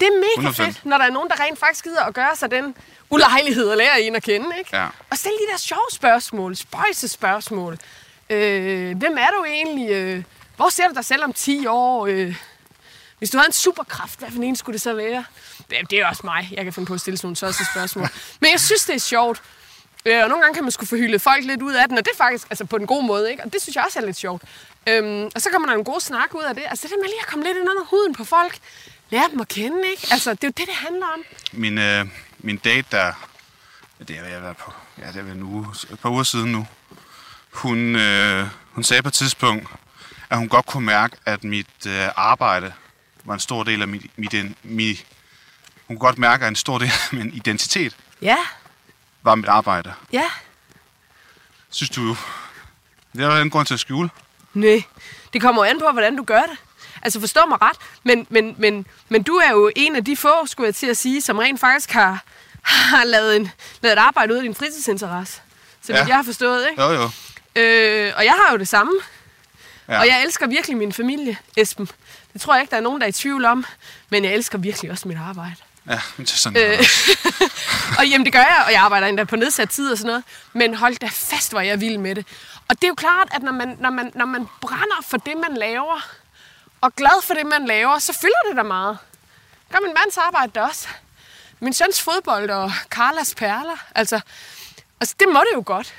Det 0.00 0.08
er 0.08 0.40
mega 0.40 0.48
100%. 0.50 0.52
fedt, 0.52 0.86
når 0.86 0.98
der 0.98 1.04
er 1.04 1.10
nogen, 1.10 1.30
der 1.30 1.40
rent 1.40 1.58
faktisk 1.58 1.84
gider 1.84 2.04
at 2.04 2.14
gøre 2.14 2.36
sig 2.36 2.50
den 2.50 2.76
ulejlighed 3.10 3.70
at 3.70 3.78
lære 3.78 4.02
en 4.02 4.16
at 4.16 4.22
kende, 4.22 4.58
ikke? 4.58 4.76
Ja. 4.76 4.88
Og 5.10 5.18
stille 5.18 5.38
de 5.38 5.52
der 5.52 5.58
sjove 5.58 5.86
spørgsmål, 5.92 6.56
spøjse 6.56 7.08
spørgsmål. 7.08 7.78
Øh, 8.30 8.98
hvem 8.98 9.18
er 9.18 9.30
du 9.38 9.44
egentlig? 9.44 9.90
Øh, 9.90 10.24
hvor 10.56 10.68
ser 10.68 10.88
du 10.88 10.94
dig 10.94 11.04
selv 11.04 11.24
om 11.24 11.32
10 11.32 11.66
år? 11.66 12.06
Øh, 12.06 12.36
hvis 13.18 13.30
du 13.30 13.38
havde 13.38 13.48
en 13.48 13.52
superkraft, 13.52 14.18
hvad 14.18 14.30
for 14.30 14.42
en 14.42 14.56
skulle 14.56 14.74
det 14.74 14.82
så 14.82 14.94
være? 14.94 15.24
Det, 15.70 15.90
det 15.90 15.98
er 15.98 16.06
også 16.06 16.20
mig. 16.24 16.48
Jeg 16.52 16.64
kan 16.64 16.72
finde 16.72 16.86
på 16.86 16.94
at 16.94 17.00
stille 17.00 17.16
sådan 17.16 17.36
nogle 17.42 17.54
spørgsmål. 17.72 18.08
Men 18.40 18.50
jeg 18.50 18.60
synes, 18.60 18.84
det 18.84 18.94
er 18.94 19.00
sjovt. 19.00 19.42
Øh, 20.04 20.22
og 20.22 20.28
nogle 20.28 20.42
gange 20.42 20.54
kan 20.54 20.64
man 20.64 20.72
skulle 20.72 20.88
få 20.88 20.96
hyldet 20.96 21.22
folk 21.22 21.44
lidt 21.44 21.62
ud 21.62 21.72
af 21.72 21.88
den, 21.88 21.98
og 21.98 22.04
det 22.04 22.12
er 22.12 22.16
faktisk 22.16 22.46
altså 22.50 22.64
på 22.64 22.76
en 22.76 22.86
god 22.86 23.04
måde, 23.04 23.30
ikke? 23.30 23.44
Og 23.44 23.52
det 23.52 23.62
synes 23.62 23.76
jeg 23.76 23.84
også 23.84 23.98
er 23.98 24.04
lidt 24.06 24.16
sjovt. 24.16 24.42
Øhm, 24.88 25.30
og 25.34 25.42
så 25.42 25.50
kommer 25.50 25.68
der 25.68 25.78
en 25.78 25.84
god 25.84 26.00
snak 26.00 26.34
ud 26.34 26.42
af 26.42 26.54
det. 26.54 26.64
Altså 26.66 26.82
det 26.82 26.90
der 26.90 26.96
med 26.96 27.06
lige 27.08 27.20
at 27.20 27.26
komme 27.26 27.44
lidt 27.44 27.56
ind 27.56 27.70
under 27.70 27.84
huden 27.84 28.14
på 28.14 28.24
folk. 28.24 28.58
Lære 29.10 29.28
dem 29.30 29.40
at 29.40 29.48
kende, 29.48 29.90
ikke? 29.90 30.08
Altså 30.10 30.30
det 30.30 30.44
er 30.44 30.48
jo 30.48 30.52
det, 30.56 30.66
det 30.66 30.74
handler 30.74 31.06
om. 31.06 31.24
Min, 31.52 31.78
øh, 31.78 32.06
min 32.38 32.56
date 32.56 32.86
der, 32.90 33.12
det 34.08 34.16
har 34.16 34.26
jeg 34.26 34.42
været 34.42 34.56
på, 34.56 34.72
ja, 34.98 35.06
det 35.06 35.16
er 35.16 35.22
vel 35.22 35.32
en 35.36 35.42
uge, 35.42 35.66
et 35.92 35.98
par 36.00 36.10
uger 36.10 36.22
siden 36.22 36.52
nu. 36.52 36.66
Hun, 37.52 37.96
øh, 37.96 38.46
hun 38.72 38.84
sagde 38.84 39.02
på 39.02 39.08
et 39.08 39.14
tidspunkt, 39.14 39.68
at 40.30 40.38
hun 40.38 40.48
godt 40.48 40.66
kunne 40.66 40.86
mærke, 40.86 41.16
at 41.26 41.44
mit 41.44 41.86
øh, 41.86 42.08
arbejde 42.16 42.72
var 43.24 43.34
en 43.34 43.40
stor 43.40 43.62
del 43.62 43.82
af 43.82 43.88
mit, 43.88 44.18
mit, 44.18 44.34
mit 44.62 45.06
hun 45.86 45.96
kunne 45.96 46.06
godt 46.06 46.18
mærke, 46.18 46.44
at 46.44 46.48
en 46.48 46.56
stor 46.56 46.78
del 46.78 46.88
af 46.88 47.16
min 47.18 47.32
identitet 47.34 47.96
Ja, 48.22 48.36
var 49.22 49.34
mit 49.34 49.48
arbejde. 49.48 49.94
ja. 50.12 50.24
Synes 51.70 51.90
du, 51.90 52.16
det 53.12 53.24
er 53.24 53.28
der 53.28 53.42
en 53.42 53.50
grund 53.50 53.66
til 53.66 53.74
at 53.74 53.80
skjule? 53.80 54.10
Nej, 54.54 54.82
det 55.32 55.40
kommer 55.40 55.64
jo 55.64 55.70
an 55.70 55.78
på, 55.78 55.88
hvordan 55.92 56.16
du 56.16 56.24
gør 56.24 56.40
det. 56.42 56.56
Altså 57.02 57.20
forstå 57.20 57.40
mig 57.48 57.62
ret, 57.62 57.76
men, 58.02 58.26
men, 58.30 58.54
men, 58.58 58.86
men 59.08 59.22
du 59.22 59.32
er 59.34 59.50
jo 59.50 59.70
en 59.76 59.96
af 59.96 60.04
de 60.04 60.16
få, 60.16 60.46
skulle 60.46 60.66
jeg 60.66 60.74
til 60.74 60.86
at 60.86 60.96
sige, 60.96 61.20
som 61.22 61.38
rent 61.38 61.60
faktisk 61.60 61.90
har, 61.90 62.24
har 62.62 63.04
lavet, 63.04 63.36
en, 63.36 63.50
lavet 63.82 63.92
et 63.92 63.98
arbejde 63.98 64.32
ud 64.32 64.36
af 64.38 64.42
din 64.42 64.54
fritidsinteresse. 64.54 65.40
Så 65.82 65.92
Ja. 65.92 66.04
jeg 66.06 66.16
har 66.16 66.22
forstået, 66.22 66.66
ikke? 66.70 66.82
Jo, 66.82 66.90
jo. 66.90 67.02
Øh, 67.60 68.12
og 68.16 68.24
jeg 68.24 68.34
har 68.46 68.52
jo 68.52 68.58
det 68.58 68.68
samme. 68.68 68.92
Ja. 69.88 69.94
Ja. 69.94 70.00
Og 70.00 70.06
jeg 70.06 70.22
elsker 70.24 70.46
virkelig 70.46 70.76
min 70.76 70.92
familie, 70.92 71.36
Esben. 71.56 71.88
Det 72.32 72.40
tror 72.40 72.54
jeg 72.54 72.62
ikke, 72.62 72.70
der 72.70 72.76
er 72.76 72.80
nogen, 72.80 73.00
der 73.00 73.04
er 73.06 73.08
i 73.08 73.12
tvivl 73.12 73.44
om. 73.44 73.64
Men 74.10 74.24
jeg 74.24 74.34
elsker 74.34 74.58
virkelig 74.58 74.90
også 74.90 75.08
mit 75.08 75.18
arbejde. 75.18 75.54
Ja, 75.86 76.00
det 76.16 76.32
er 76.32 76.36
sådan, 76.36 76.62
øh. 76.62 76.78
Og 77.98 78.06
jamen, 78.08 78.24
det 78.24 78.32
gør 78.32 78.38
jeg, 78.38 78.62
og 78.66 78.72
jeg 78.72 78.80
arbejder 78.80 79.06
endda 79.06 79.24
på 79.24 79.36
nedsat 79.36 79.70
tid 79.70 79.92
og 79.92 79.98
sådan 79.98 80.06
noget. 80.06 80.24
Men 80.52 80.74
hold 80.74 80.96
da 80.96 81.06
fast, 81.06 81.50
hvor 81.52 81.60
jeg 81.60 81.80
vild 81.80 81.98
med 81.98 82.14
det. 82.14 82.26
Og 82.68 82.76
det 82.76 82.84
er 82.84 82.88
jo 82.88 82.94
klart, 82.94 83.28
at 83.34 83.42
når 83.42 83.52
man, 83.52 83.76
når 83.80 83.90
man, 83.90 84.12
når 84.14 84.26
man 84.26 84.48
brænder 84.60 85.02
for 85.02 85.16
det, 85.16 85.36
man 85.36 85.56
laver, 85.56 86.08
og 86.80 86.94
glad 86.94 87.22
for 87.22 87.34
det, 87.34 87.46
man 87.46 87.66
laver, 87.66 87.98
så 87.98 88.12
fylder 88.12 88.48
det 88.48 88.56
da 88.56 88.62
meget. 88.62 88.98
Gør 89.72 89.78
min 89.80 89.94
mands 89.94 90.18
arbejde 90.18 90.52
da 90.54 90.62
også. 90.62 90.88
Min 91.60 91.72
søns 91.72 92.02
fodbold 92.02 92.50
og 92.50 92.72
Carlas 92.90 93.34
perler. 93.34 93.76
Altså, 93.94 94.20
altså, 95.00 95.14
det 95.20 95.28
må 95.28 95.40
det 95.40 95.54
jo 95.54 95.62
godt. 95.66 95.94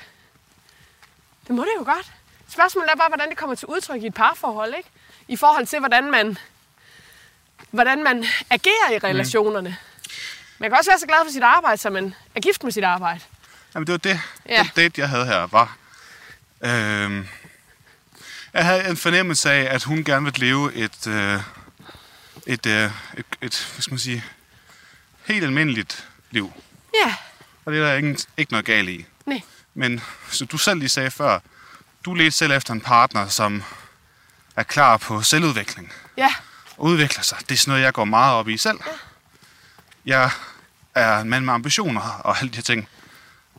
Det 1.46 1.54
må 1.54 1.62
det 1.62 1.70
jo 1.78 1.84
godt. 1.84 2.12
Spørgsmålet 2.48 2.90
er 2.90 2.96
bare, 2.96 3.08
hvordan 3.08 3.28
det 3.28 3.36
kommer 3.36 3.56
til 3.56 3.68
udtryk 3.68 4.02
i 4.02 4.06
et 4.06 4.14
parforhold, 4.14 4.74
ikke? 4.76 4.88
I 5.28 5.36
forhold 5.36 5.66
til, 5.66 5.78
hvordan 5.78 6.10
man, 6.10 6.38
hvordan 7.70 8.02
man 8.04 8.24
agerer 8.50 8.90
i 8.94 8.98
relationerne. 8.98 9.76
Man 10.58 10.70
kan 10.70 10.78
også 10.78 10.90
være 10.90 10.98
så 10.98 11.06
glad 11.06 11.18
for 11.26 11.32
sit 11.32 11.42
arbejde, 11.42 11.76
som 11.76 11.92
man 11.92 12.14
er 12.34 12.40
gift 12.40 12.62
med 12.64 12.72
sit 12.72 12.84
arbejde. 12.84 13.20
Jamen, 13.74 13.86
det 13.86 13.92
var 13.92 13.98
det. 13.98 14.20
Ja. 14.48 14.54
Ja. 14.54 14.62
Den 14.62 14.70
date, 14.76 15.00
jeg 15.00 15.08
havde 15.08 15.26
her, 15.26 15.46
var... 15.46 15.76
Øh, 16.64 17.26
jeg 18.52 18.64
havde 18.64 18.88
en 18.88 18.96
fornemmelse 18.96 19.50
af, 19.50 19.74
at 19.74 19.82
hun 19.84 20.04
gerne 20.04 20.24
ville 20.24 20.46
leve 20.46 20.74
et... 20.74 21.06
Øh, 21.06 21.40
et, 22.46 22.66
øh, 22.66 22.90
et, 23.16 23.26
et, 23.42 23.68
hvad 23.74 23.82
skal 23.82 23.92
man 23.92 23.98
sige, 23.98 24.24
helt 25.24 25.44
almindeligt 25.44 26.08
liv. 26.30 26.52
Ja, 27.04 27.14
Og 27.64 27.72
det 27.72 27.80
er 27.80 27.86
der 27.86 27.94
ikke, 27.94 28.18
ikke 28.36 28.52
noget 28.52 28.66
galt 28.66 28.88
i. 28.88 29.06
nej. 29.26 29.40
Men 29.74 30.02
som 30.30 30.46
du 30.46 30.58
selv 30.58 30.78
lige 30.78 30.88
sagde 30.88 31.10
før, 31.10 31.38
du 32.04 32.14
ledte 32.14 32.30
selv 32.36 32.52
efter 32.52 32.72
en 32.74 32.80
partner, 32.80 33.28
som 33.28 33.62
er 34.56 34.62
klar 34.62 34.96
på 34.96 35.22
selvudvikling 35.22 35.92
Ja, 36.16 36.34
og 36.76 36.84
udvikler 36.84 37.22
sig. 37.22 37.38
Det 37.48 37.50
er 37.54 37.58
sådan 37.58 37.70
noget, 37.72 37.82
jeg 37.84 37.92
går 37.92 38.04
meget 38.04 38.34
op 38.34 38.48
i 38.48 38.56
selv. 38.56 38.78
Jeg 40.06 40.30
er 40.94 41.18
en 41.18 41.30
mand 41.30 41.44
med 41.44 41.54
ambitioner 41.54 42.20
og 42.24 42.38
alle 42.38 42.50
de 42.50 42.56
her 42.56 42.62
ting. 42.62 42.88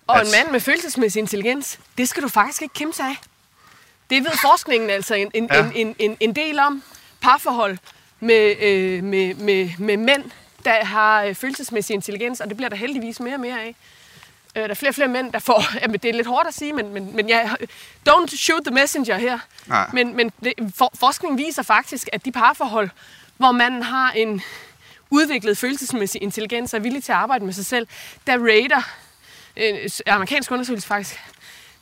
og 0.07 0.20
At- 0.22 0.26
en 0.28 0.32
mand 0.32 0.51
med 0.51 0.59
følelsesmæssig 0.59 1.20
intelligens, 1.20 1.80
det 1.97 2.09
skal 2.09 2.24
du 2.24 2.28
faktisk 2.28 2.61
ikke 2.61 2.74
kæmpe 2.74 2.95
sig 2.95 3.05
af. 3.05 3.18
Det 4.09 4.24
ved 4.24 4.32
forskningen 4.41 4.89
altså 4.89 5.16
en, 5.16 5.32
en, 5.34 5.49
Ja. 5.51 5.66
en, 5.66 5.72
en, 5.76 5.95
en, 5.99 6.18
en 6.20 6.36
del 6.36 6.59
om. 6.59 6.84
Parforhold 7.22 7.78
med, 8.20 8.55
øh, 8.59 9.03
med, 9.03 9.34
med, 9.36 9.70
med 9.80 9.97
mænd, 9.97 10.32
der 10.66 10.86
har 10.86 11.24
øh, 11.24 11.36
følelsesmæssig 11.36 11.93
intelligens, 11.93 12.39
og 12.41 12.47
det 12.49 12.57
bliver 12.57 12.70
der 12.70 12.76
heldigvis 12.76 13.20
mere 13.20 13.34
og 13.34 13.39
mere 13.39 13.61
af. 13.61 13.76
Øh, 14.56 14.64
der 14.64 14.70
er 14.70 14.74
flere 14.74 14.91
og 14.91 14.95
flere 14.95 15.08
mænd, 15.08 15.34
der 15.34 15.39
får... 15.39 15.64
Jamen, 15.82 15.99
det 15.99 16.10
er 16.10 16.14
lidt 16.14 16.28
hårdt 16.28 16.47
at 16.47 16.53
sige, 16.53 16.74
men, 16.74 16.93
men, 16.93 17.16
men 17.16 17.30
jeg, 17.30 17.56
don't 18.10 18.38
shoot 18.38 18.64
the 18.66 18.74
messenger 18.74 19.18
her. 19.18 19.39
Nej. 19.66 19.89
Men, 19.93 20.16
men 20.16 20.32
det, 20.43 20.53
for, 20.76 20.91
forskning 20.99 21.38
viser 21.38 21.64
faktisk, 21.64 22.10
at 22.14 22.26
de 22.26 22.32
parforhold, 22.32 22.89
hvor 23.38 23.51
man 23.51 23.84
har 23.84 24.12
en 24.12 24.41
udviklet 25.10 25.58
følelsesmæssig 25.58 26.24
intelligens 26.24 26.74
og 26.74 26.78
er 26.78 26.82
villig 26.82 27.03
til 27.03 27.12
at 27.12 27.18
arbejde 27.18 27.45
med 27.45 27.53
sig 27.53 27.66
selv, 27.66 27.88
der 28.28 28.38
rater, 28.38 28.82
en 29.56 29.89
amerikansk 30.08 30.51
undersøgelse 30.51 30.88
faktisk, 30.88 31.20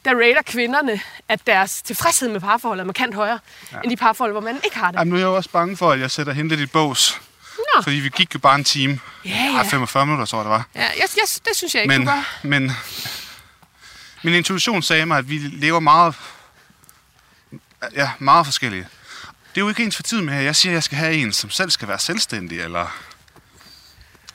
der 0.05 0.11
rater 0.11 0.41
kvinderne, 0.41 0.99
at 1.29 1.47
deres 1.47 1.81
tilfredshed 1.81 2.29
med 2.29 2.39
parforholdet 2.39 2.81
er 2.81 2.85
markant 2.85 3.15
højere, 3.15 3.39
ja. 3.71 3.77
end 3.83 3.91
de 3.91 3.95
parforhold, 3.95 4.31
hvor 4.31 4.41
man 4.41 4.55
ikke 4.63 4.77
har 4.77 4.91
det. 4.91 4.99
Jamen, 4.99 5.11
nu 5.11 5.15
er 5.15 5.19
jeg 5.19 5.25
jo 5.25 5.35
også 5.35 5.49
bange 5.49 5.77
for, 5.77 5.91
at 5.91 5.99
jeg 5.99 6.11
sætter 6.11 6.33
hende 6.33 6.49
lidt 6.49 6.59
i 6.59 6.65
bås. 6.65 7.21
Nå. 7.57 7.81
Fordi 7.81 7.95
vi 7.95 8.09
gik 8.09 8.33
jo 8.33 8.39
bare 8.39 8.55
en 8.55 8.63
time. 8.63 8.99
Ja, 9.25 9.29
Ej, 9.29 9.57
ja. 9.57 9.61
45 9.63 10.05
minutter, 10.05 10.25
tror 10.25 10.39
jeg, 10.39 10.45
det 10.45 10.51
var. 10.51 10.65
Ja, 10.75 10.81
jeg, 10.81 10.95
jeg, 10.99 11.23
det 11.45 11.55
synes 11.55 11.75
jeg 11.75 11.83
ikke, 11.83 11.97
Men, 11.97 12.07
gør. 12.07 12.37
men 12.43 12.71
min 14.23 14.33
intuition 14.33 14.81
sagde 14.83 15.05
mig, 15.05 15.17
at 15.17 15.29
vi 15.29 15.37
lever 15.37 15.79
meget, 15.79 16.15
ja, 17.95 18.11
meget 18.19 18.45
forskellige. 18.45 18.87
Det 19.55 19.61
er 19.61 19.65
jo 19.65 19.69
ikke 19.69 19.83
ens 19.83 19.95
for 19.95 20.03
tid 20.03 20.21
med, 20.21 20.33
at 20.37 20.43
jeg 20.43 20.55
siger, 20.55 20.71
at 20.71 20.73
jeg 20.73 20.83
skal 20.83 20.97
have 20.97 21.13
en, 21.13 21.33
som 21.33 21.49
selv 21.49 21.71
skal 21.71 21.87
være 21.87 21.99
selvstændig, 21.99 22.59
eller 22.59 22.87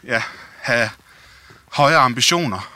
ja, 0.05 0.23
have 0.61 0.91
højere 1.73 1.99
ambitioner. 2.01 2.73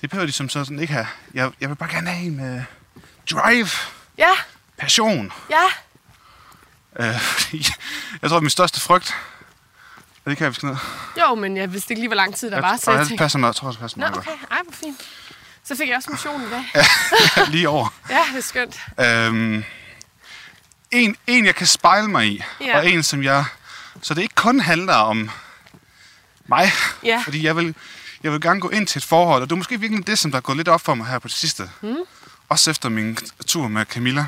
Det 0.00 0.10
behøver 0.10 0.26
de 0.26 0.32
som 0.32 0.48
sådan 0.48 0.78
ikke 0.80 0.92
have. 0.92 1.06
Jeg, 1.34 1.50
jeg 1.60 1.68
vil 1.68 1.74
bare 1.76 1.88
gerne 1.92 2.10
have 2.10 2.26
en 2.26 2.36
med 2.36 2.62
drive, 3.30 3.68
Ja, 4.18 4.30
passion. 4.78 5.32
ja. 5.50 5.62
Øh, 7.00 7.06
jeg 8.22 8.30
tror, 8.30 8.36
at 8.36 8.42
min 8.42 8.50
største 8.50 8.80
frygt... 8.80 9.14
Er 10.26 10.30
det 10.30 10.38
kan 10.38 10.44
jeg 10.62 10.70
ned? 10.70 10.76
Jo, 11.20 11.34
men 11.34 11.56
jeg 11.56 11.72
vidste 11.72 11.92
ikke 11.92 12.00
lige, 12.00 12.08
hvor 12.08 12.16
lang 12.16 12.34
tid 12.36 12.50
der 12.50 12.60
var, 12.60 12.76
så 12.76 12.90
jeg, 12.90 12.98
jeg 12.98 13.06
tænkte... 13.06 13.22
passer 13.22 13.38
mig, 13.38 13.46
jeg 13.46 13.54
tror, 13.56 13.70
det 13.70 13.78
passer 13.78 13.98
Nå, 13.98 14.06
mig 14.06 14.16
okay. 14.18 14.30
Ej, 14.50 14.58
hvor 14.64 14.72
fint. 14.72 15.00
Så 15.64 15.76
fik 15.76 15.88
jeg 15.88 15.96
også 15.96 16.10
motion 16.10 16.42
i 16.42 16.50
dag. 16.50 16.64
Lige 17.54 17.68
over. 17.68 17.94
Ja, 18.10 18.24
det 18.32 18.38
er 18.38 18.42
skønt. 18.42 18.80
Øhm, 19.00 19.64
en, 20.90 21.16
en, 21.26 21.46
jeg 21.46 21.54
kan 21.54 21.66
spejle 21.66 22.08
mig 22.08 22.26
i, 22.26 22.42
Ja. 22.60 22.78
og 22.78 22.88
en, 22.90 23.02
som 23.02 23.22
jeg... 23.22 23.44
Så 24.02 24.14
det 24.14 24.22
ikke 24.22 24.34
kun 24.34 24.60
handler 24.60 24.94
om 24.94 25.30
mig, 26.46 26.70
Ja. 27.04 27.22
fordi 27.24 27.44
jeg 27.46 27.56
vil, 27.56 27.74
jeg 28.22 28.32
vil 28.32 28.40
gerne 28.40 28.60
gå 28.60 28.68
ind 28.68 28.86
til 28.86 28.98
et 28.98 29.04
forhold, 29.04 29.42
og 29.42 29.48
det 29.48 29.52
er 29.54 29.56
måske 29.58 29.80
virkelig 29.80 30.06
det, 30.06 30.18
som 30.18 30.30
der 30.30 30.38
er 30.38 30.42
gået 30.42 30.56
lidt 30.56 30.68
op 30.68 30.80
for 30.80 30.94
mig 30.94 31.06
her 31.06 31.18
på 31.18 31.28
det 31.28 31.36
sidste. 31.36 31.70
Mm. 31.80 31.96
Også 32.48 32.70
efter 32.70 32.88
min 32.88 33.18
tur 33.46 33.68
med 33.68 33.84
Camilla, 33.86 34.26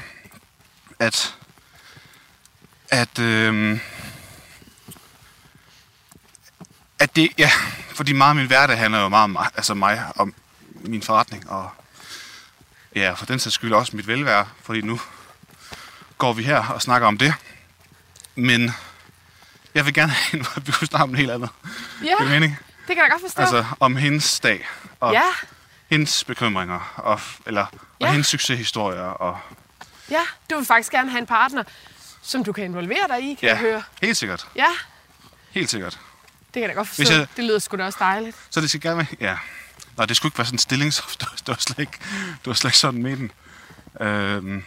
at, 0.99 1.35
at, 2.95 3.19
øhm, 3.19 3.81
at 6.99 7.17
det, 7.17 7.29
ja, 7.39 7.51
fordi 7.95 8.13
meget 8.13 8.31
af 8.31 8.37
min 8.37 8.47
hverdag 8.47 8.79
handler 8.79 9.01
jo 9.01 9.09
meget 9.09 9.25
om 9.25 9.37
altså 9.55 9.75
mig 9.75 10.03
og 10.17 10.31
min 10.75 11.03
forretning, 11.03 11.51
og 11.51 11.71
ja, 12.95 13.13
for 13.13 13.27
den 13.27 13.39
sags 13.39 13.55
skyld 13.55 13.73
også 13.73 13.97
mit 13.97 14.07
velvære, 14.07 14.47
fordi 14.63 14.81
nu 14.81 15.01
går 16.19 16.33
vi 16.33 16.43
her 16.43 16.67
og 16.69 16.83
snakker 16.83 17.09
om 17.09 17.19
det. 17.19 17.35
Men 18.35 18.71
jeg 19.75 19.87
vil 19.87 19.95
gerne 19.95 20.13
have 20.13 20.35
en, 20.41 20.47
hvor 20.53 20.61
vi 20.61 20.73
kunne 20.73 20.87
snakke 20.87 21.03
om 21.03 21.09
noget 21.09 21.19
helt 21.19 21.31
andet. 21.31 21.49
Ja, 22.05 22.15
Det 22.21 22.31
mening. 22.31 22.59
det 22.89 22.97
kan 22.97 23.03
jeg 23.03 23.11
godt 23.11 23.23
forstå. 23.23 23.41
Altså 23.43 23.65
om 23.81 23.97
hendes 23.97 24.41
dag, 24.41 24.69
og 25.01 25.13
Ja, 25.13 25.23
hendes 25.91 26.25
bekymringer, 26.25 26.93
og, 26.97 27.21
eller, 27.47 27.63
og 27.67 27.79
Ja. 28.01 28.11
hendes 28.11 28.27
succeshistorier. 28.27 29.03
Og, 29.03 29.39
ja. 30.11 30.21
Du 30.51 30.57
vil 30.57 30.67
faktisk 30.67 30.93
gerne 30.93 31.11
have 31.11 31.21
en 31.21 31.27
partner, 31.27 31.63
som 32.25 32.45
du 32.45 32.53
kan 32.53 32.65
involvere 32.65 33.09
dig 33.09 33.31
i, 33.31 33.35
kan 33.35 33.49
jeg 33.49 33.55
ja, 33.57 33.61
høre. 33.61 33.83
helt 34.03 34.17
sikkert. 34.17 34.47
Ja, 34.57 34.67
Helt 35.51 35.71
sikkert. 35.71 35.93
det 35.93 36.53
kan 36.53 36.63
jeg 36.63 36.69
da 36.69 36.75
godt 36.75 36.89
forstå. 36.89 37.01
Hvis 37.03 37.11
jeg- 37.11 37.27
Det 37.37 37.45
lyder 37.45 37.59
sgu 37.59 37.77
da 37.77 37.85
også 37.85 37.99
dejligt. 38.01 38.37
Så 38.51 38.61
det 38.61 38.69
skal 38.71 38.81
gerne 38.81 38.97
være... 38.97 39.07
Ja. 39.21 39.39
Nå, 39.97 40.05
det 40.07 40.17
skulle 40.17 40.29
ikke 40.31 40.39
være 40.39 40.47
sådan 40.47 40.55
en 40.55 40.59
stilling, 40.59 40.93
så 40.93 41.03
det 41.21 41.27
var, 41.31 41.37
det 41.37 41.49
var, 41.49 41.57
slet, 41.59 41.79
ikke, 41.79 41.99
det 42.31 42.47
var 42.47 42.53
slet 42.55 42.69
ikke 42.69 42.79
sådan 42.79 43.03
med 43.03 43.17
den. 43.17 43.33
Øhm, 44.01 44.65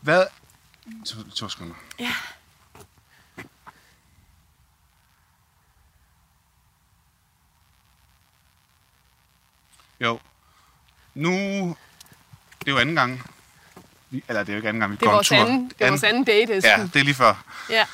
hvad... 0.00 0.26
To, 1.06 1.30
to 1.30 1.48
sekunder. 1.48 1.74
Ja. 1.98 2.14
Jo. 10.00 10.20
Nu... 11.14 11.30
Det 12.60 12.68
er 12.68 12.72
jo 12.72 12.78
anden 12.78 12.94
gang. 12.94 13.31
Eller 14.28 14.40
det 14.42 14.48
er 14.48 14.52
jo 14.52 14.56
ikke 14.56 14.68
anden 14.68 14.80
gang, 14.80 14.92
vi 14.92 14.96
Det 14.96 15.08
går 15.08 15.18
en 15.18 15.24
tur. 15.24 15.36
anden, 15.36 15.68
det 15.78 15.84
er 15.86 15.88
vores 15.88 16.02
anden 16.02 16.24
date, 16.24 16.56
Esben. 16.56 16.70
Ja, 16.78 16.82
det 16.94 16.96
er 17.00 17.04
lige 17.04 17.14
før. 17.14 17.34
Ja. 17.70 17.84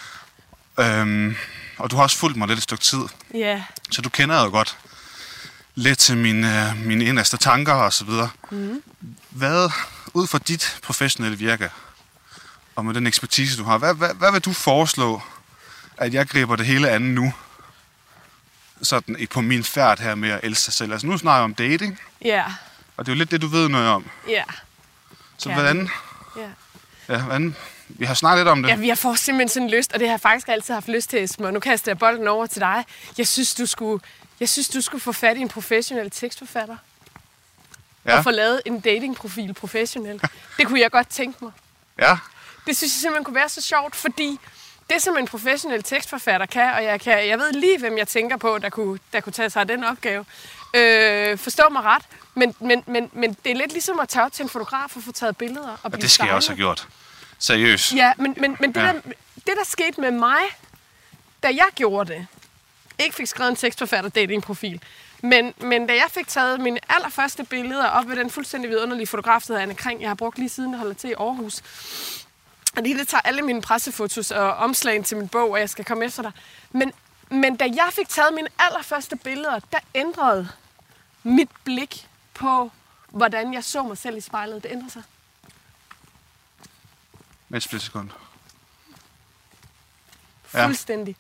Øhm, 1.01 1.37
og 1.79 1.91
du 1.91 1.97
har 1.97 2.03
også 2.03 2.17
fulgt 2.19 2.37
mig 2.37 2.49
lidt 2.49 2.57
et 2.59 2.63
stykke 2.63 2.85
tid, 2.85 3.01
ja. 3.35 3.63
så 3.91 4.03
du 4.03 4.09
kender 4.09 4.43
jo 4.45 4.51
godt 4.51 4.77
lidt 5.75 5.99
til 5.99 6.17
mine, 6.17 6.75
mine 6.85 7.05
inderste 7.05 7.37
tanker 7.37 7.73
og 7.73 7.93
så 7.93 8.05
videre. 8.05 8.31
Mm. 8.51 8.83
Hvad, 9.31 9.71
ud 10.15 10.27
fra 10.27 10.39
dit 10.39 10.79
professionelle 10.83 11.39
virke, 11.39 11.71
og 12.77 12.85
med 12.85 12.95
den 12.95 13.07
ekspertise, 13.07 13.59
du 13.59 13.65
har, 13.65 13.79
hvad, 13.79 13.95
hvad, 13.95 14.15
hvad 14.15 14.33
vil 14.33 14.41
du 14.41 14.53
foreslå, 14.53 15.23
at 15.97 16.15
jeg 16.15 16.29
griber 16.29 16.57
det 16.57 16.67
hele 16.67 16.91
andet 16.91 17.11
nu? 17.15 17.33
Sådan 18.83 19.17
ikke 19.19 19.33
på 19.33 19.41
min 19.41 19.65
færd 19.65 20.01
her 20.01 20.15
med 20.15 20.31
at 20.31 20.41
elske 20.43 20.63
sig 20.65 20.73
selv. 20.73 20.93
Altså 20.93 21.07
nu 21.07 21.19
snakker 21.19 21.37
jeg 21.39 21.45
om 21.45 21.55
dating, 21.55 22.01
Ja. 22.25 22.45
og 22.97 23.07
det 23.07 23.13
er 23.13 23.17
jo 23.17 23.19
lidt 23.19 23.31
det, 23.31 23.43
du 23.43 23.47
ved 23.47 23.69
noget 23.69 23.89
om. 23.89 24.07
Ja. 24.29 24.43
Så 25.39 25.53
hvordan, 25.53 25.91
Ja. 26.39 27.15
ja, 27.15 27.23
hvordan, 27.23 27.57
vi 27.89 28.05
har 28.05 28.15
snakket 28.15 28.41
lidt 28.41 28.49
om 28.49 28.63
det. 28.63 28.69
Ja, 28.69 28.77
vi 28.77 28.89
har 28.89 28.97
får 28.97 29.15
simpelthen 29.15 29.49
sådan 29.49 29.71
lyst, 29.71 29.93
og 29.93 30.01
det 30.01 30.09
har 30.09 30.13
jeg 30.13 30.21
faktisk 30.21 30.49
altid 30.49 30.75
haft 30.75 30.89
lyst 30.89 31.11
til, 31.11 31.25
Esben, 31.25 31.45
og 31.45 31.53
nu 31.53 31.61
kaster 31.61 31.91
jeg 31.91 31.99
bolden 31.99 32.29
over 32.29 32.47
til 32.47 32.61
dig. 32.61 32.85
Jeg 33.19 33.27
synes, 33.29 33.55
du 33.55 33.67
skulle, 33.67 34.03
jeg 34.41 34.49
synes, 34.49 34.69
du 34.69 34.81
skulle 34.81 35.01
få 35.01 35.13
fat 35.13 35.37
i 35.37 35.41
en 35.41 35.49
professionel 35.49 36.11
tekstforfatter, 36.11 36.77
ja. 38.05 38.19
og 38.19 38.25
få 38.25 38.31
lavet 38.31 38.63
en 38.67 38.81
datingprofil 38.81 39.55
professionelt. 39.55 40.25
Det 40.57 40.67
kunne 40.67 40.81
jeg 40.81 40.91
godt 40.91 41.09
tænke 41.09 41.45
mig. 41.45 41.53
ja. 41.99 42.19
Det 42.67 42.77
synes 42.77 42.93
jeg 42.93 43.01
simpelthen 43.01 43.25
kunne 43.25 43.35
være 43.35 43.49
så 43.49 43.61
sjovt, 43.61 43.97
fordi 43.97 44.39
det, 44.91 45.03
som 45.03 45.17
en 45.17 45.27
professionel 45.27 45.83
tekstforfatter 45.83 46.47
kan, 46.47 46.75
og 46.75 46.85
jeg, 46.85 47.01
kan, 47.01 47.29
jeg 47.29 47.39
ved 47.39 47.53
lige, 47.53 47.79
hvem 47.79 47.99
jeg 47.99 48.09
tænker 48.09 48.37
på, 48.37 48.59
der 48.59 48.69
kunne, 48.69 48.99
der 49.13 49.21
kunne 49.21 49.33
tage 49.33 49.51
sig 49.51 49.61
af 49.61 49.67
den 49.67 49.85
opgave. 49.85 50.25
Øh, 50.75 51.39
forstå 51.39 51.69
mig 51.69 51.83
ret, 51.83 52.03
men, 52.35 52.55
men, 52.61 52.83
men, 52.87 53.11
men 53.13 53.37
det 53.45 53.53
er 53.53 53.57
lidt 53.57 53.73
ligesom 53.73 54.01
at 54.01 54.09
tage 54.09 54.25
op 54.25 54.33
til 54.33 54.43
en 54.43 54.49
fotograf 54.49 54.97
og 54.97 55.03
få 55.03 55.13
taget 55.13 55.37
billeder. 55.37 55.69
Og, 55.69 55.79
Og 55.83 55.91
blive 55.91 56.03
det 56.03 56.11
skal 56.11 56.27
jeg 56.27 56.35
også 56.35 56.51
have 56.51 56.57
gjort. 56.57 56.89
Seriøst. 57.39 57.95
Ja, 57.95 58.13
men, 58.19 58.35
men, 58.41 58.57
men 58.61 58.75
det, 58.75 58.81
Ja. 58.81 58.87
der, 58.87 58.93
det, 59.35 59.55
der 59.59 59.65
skete 59.65 60.01
med 60.01 60.11
mig, 60.11 60.41
da 61.43 61.49
jeg 61.49 61.67
gjorde 61.75 62.13
det, 62.13 62.27
ikke 62.99 63.15
fik 63.15 63.27
skrevet 63.27 63.51
en 63.51 63.57
tekstforfatter 63.57 64.11
datingprofil, 64.11 64.83
men, 65.23 65.55
men 65.59 65.87
da 65.87 65.93
jeg 65.93 66.07
fik 66.11 66.29
taget 66.29 66.61
mine 66.61 66.79
allerførste 66.89 67.45
billeder 67.45 67.87
op 67.87 68.09
ved 68.09 68.17
den 68.17 68.31
fuldstændig 68.31 68.71
vidunderlige 68.71 69.07
fotograf, 69.07 69.43
der 69.43 69.59
Anne 69.59 69.75
Kring, 69.75 70.01
jeg 70.01 70.11
har 70.11 70.15
brugt 70.15 70.39
lige 70.39 70.49
siden 70.49 70.71
jeg 70.71 70.79
holder 70.79 70.95
til 70.95 71.11
i 71.11 71.15
Aarhus, 71.19 71.63
og 72.77 72.83
lige 72.83 72.99
det 72.99 73.09
tager 73.09 73.21
alle 73.25 73.43
mine 73.43 73.63
pressefotos 73.63 74.31
og 74.31 74.55
omslagen 74.55 75.05
til 75.05 75.17
min 75.17 75.29
bog, 75.29 75.51
og 75.51 75.61
jeg 75.61 75.71
skal 75.71 75.85
komme 75.85 76.05
efter 76.05 76.23
dig. 76.23 76.33
Men, 76.73 76.93
men 77.31 77.57
da 77.57 77.65
jeg 77.65 77.89
fik 77.93 78.09
taget 78.09 78.35
mine 78.35 78.49
allerførste 78.59 79.17
billeder, 79.17 79.59
der 79.73 79.79
ændrede 79.95 80.49
mit 81.23 81.51
blik 81.65 82.09
på, 82.35 82.73
hvordan 83.09 83.55
jeg 83.55 83.65
så 83.65 83.83
mig 83.83 83.99
selv 83.99 84.17
i 84.17 84.21
spejlet. 84.21 84.63
Det 84.63 84.73
ændrede 84.73 84.91
sig. 84.91 85.03
Med 87.49 87.57
et 87.57 87.63
splitsekund. 87.63 88.11
Ja. 90.55 90.67
Fuldstændig. 90.67 91.17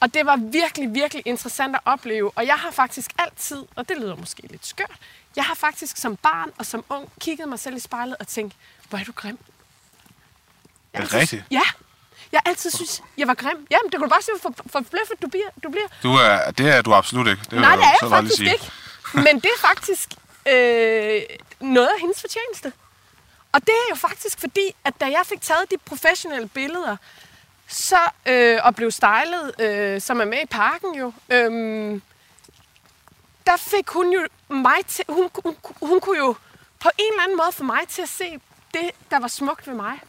Og 0.00 0.14
det 0.14 0.26
var 0.26 0.36
virkelig, 0.36 0.94
virkelig 0.94 1.22
interessant 1.26 1.76
at 1.76 1.82
opleve. 1.84 2.30
Og 2.30 2.46
jeg 2.46 2.54
har 2.54 2.70
faktisk 2.70 3.10
altid, 3.18 3.64
og 3.76 3.88
det 3.88 3.96
lyder 3.98 4.16
måske 4.16 4.42
lidt 4.46 4.66
skørt, 4.66 4.98
jeg 5.36 5.44
har 5.44 5.54
faktisk 5.54 5.96
som 5.96 6.16
barn 6.16 6.50
og 6.58 6.66
som 6.66 6.84
ung 6.88 7.12
kigget 7.20 7.48
mig 7.48 7.58
selv 7.58 7.76
i 7.76 7.80
spejlet 7.80 8.16
og 8.16 8.28
tænkt, 8.28 8.56
hvor 8.88 8.98
er 8.98 9.04
du 9.04 9.12
grim. 9.12 9.38
Jeg 10.92 11.00
Er 11.00 11.04
det 11.04 11.14
rigtigt? 11.14 11.44
Ja. 11.50 11.62
Jeg 12.32 12.40
altid 12.44 12.70
synes, 12.70 13.02
jeg 13.18 13.28
var 13.28 13.34
grim. 13.34 13.66
Jamen, 13.70 13.90
det 13.90 13.98
kunne 13.98 14.08
du 14.08 14.10
bare 14.10 14.22
se, 14.22 14.30
hvor 14.40 14.52
for 14.56 14.68
forbløffet 14.72 15.22
du 15.22 15.28
bliver. 15.28 15.50
Du 15.62 15.70
bliver. 15.70 15.86
Du 16.02 16.14
er, 16.14 16.50
det 16.50 16.76
er 16.76 16.82
du 16.82 16.94
absolut 16.94 17.28
ikke. 17.28 17.42
Det 17.50 17.60
Nej, 17.60 17.76
det 17.76 17.84
er 17.84 17.96
jeg 18.02 18.10
faktisk 18.10 18.36
sige. 18.36 18.52
ikke. 18.52 18.70
Men 19.14 19.34
det 19.40 19.50
er 19.56 19.60
faktisk 19.60 20.08
øh, 20.48 21.22
noget 21.60 21.88
af 21.88 22.00
hendes 22.00 22.20
fortjeneste. 22.20 22.72
Og 23.52 23.60
det 23.60 23.68
er 23.70 23.86
jo 23.90 23.94
faktisk 23.94 24.40
fordi, 24.40 24.74
at 24.84 25.00
da 25.00 25.04
jeg 25.04 25.22
fik 25.24 25.40
taget 25.40 25.70
de 25.70 25.76
professionelle 25.84 26.48
billeder, 26.48 26.96
så, 27.68 27.98
øh, 28.26 28.58
og 28.62 28.74
blev 28.74 28.90
stylet, 28.90 29.60
øh, 29.60 30.00
som 30.00 30.20
er 30.20 30.24
med 30.24 30.38
i 30.42 30.46
parken 30.46 30.94
jo, 30.94 31.12
øh, 31.30 32.00
der 33.46 33.56
fik 33.56 33.88
hun 33.88 34.12
jo 34.12 34.26
mig 34.48 34.86
til, 34.88 35.04
hun, 35.08 35.30
hun, 35.44 35.56
hun 35.82 36.00
kunne 36.00 36.18
jo 36.18 36.34
på 36.80 36.90
en 36.98 37.12
eller 37.12 37.22
anden 37.22 37.36
måde 37.36 37.52
få 37.52 37.64
mig 37.64 37.88
til 37.88 38.02
at 38.02 38.08
se 38.08 38.38
det, 38.74 38.90
der 39.10 39.18
var 39.18 39.28
smukt 39.28 39.66
ved 39.66 39.74
mig. 39.74 40.00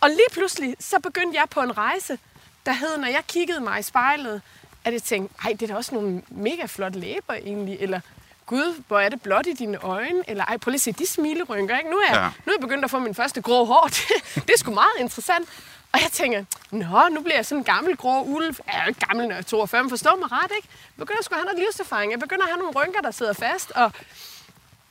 Og 0.00 0.08
lige 0.10 0.26
pludselig, 0.32 0.76
så 0.80 1.00
begyndte 1.00 1.38
jeg 1.38 1.48
på 1.50 1.60
en 1.60 1.78
rejse, 1.78 2.18
der 2.66 2.72
hed, 2.72 2.96
når 2.98 3.08
jeg 3.08 3.22
kiggede 3.28 3.60
mig 3.60 3.78
i 3.80 3.82
spejlet, 3.82 4.42
at 4.84 4.92
jeg 4.92 5.02
tænkte, 5.02 5.34
ej, 5.44 5.50
det 5.52 5.62
er 5.62 5.66
da 5.66 5.74
også 5.76 5.94
nogle 5.94 6.22
mega 6.28 6.66
flotte 6.66 6.98
læber 6.98 7.34
egentlig, 7.34 7.76
eller 7.80 8.00
gud, 8.46 8.82
hvor 8.88 9.00
er 9.00 9.08
det 9.08 9.22
blåt 9.22 9.46
i 9.46 9.52
dine 9.52 9.78
øjne, 9.78 10.22
eller 10.28 10.44
ej, 10.44 10.56
prøv 10.56 10.70
lige 10.70 10.76
at 10.78 10.80
se 10.82 10.92
de 10.92 11.06
smilerynker, 11.06 11.78
ikke? 11.78 11.90
Nu 11.90 11.96
er, 11.96 12.06
jeg, 12.08 12.16
Ja. 12.16 12.26
nu 12.46 12.52
er 12.52 12.56
jeg 12.56 12.60
begyndt 12.60 12.84
at 12.84 12.90
få 12.90 12.98
min 12.98 13.14
første 13.14 13.42
grå 13.42 13.64
hår, 13.64 13.88
det, 13.96 14.34
det 14.34 14.50
er 14.54 14.58
sgu 14.58 14.70
meget 14.74 14.92
interessant. 14.98 15.48
Og 15.92 16.00
jeg 16.00 16.10
tænker, 16.12 16.44
nå, 16.70 17.08
nu 17.10 17.20
bliver 17.20 17.36
jeg 17.36 17.46
sådan 17.46 17.58
en 17.60 17.64
gammel 17.64 17.96
grå 17.96 18.22
ulv. 18.22 18.56
Jeg 18.66 18.76
er 18.78 18.82
jo 18.82 18.88
ikke 18.88 19.00
gammel, 19.00 19.26
når 19.28 19.34
jeg 19.34 19.38
er 19.40 19.44
42, 19.44 19.82
men 19.82 19.90
forstå 19.90 20.16
mig 20.16 20.32
ret, 20.32 20.50
ikke? 20.56 20.68
Jeg 20.72 21.06
begynder 21.06 21.22
sgu 21.22 21.34
at 21.34 21.38
have 21.40 21.44
noget 21.46 21.58
livserfaring. 21.58 22.12
Jeg 22.12 22.20
begynder 22.20 22.42
at 22.44 22.48
have 22.50 22.58
nogle 22.58 22.72
rynker, 22.76 23.00
der 23.00 23.10
sidder 23.10 23.32
fast, 23.32 23.70
og 23.70 23.92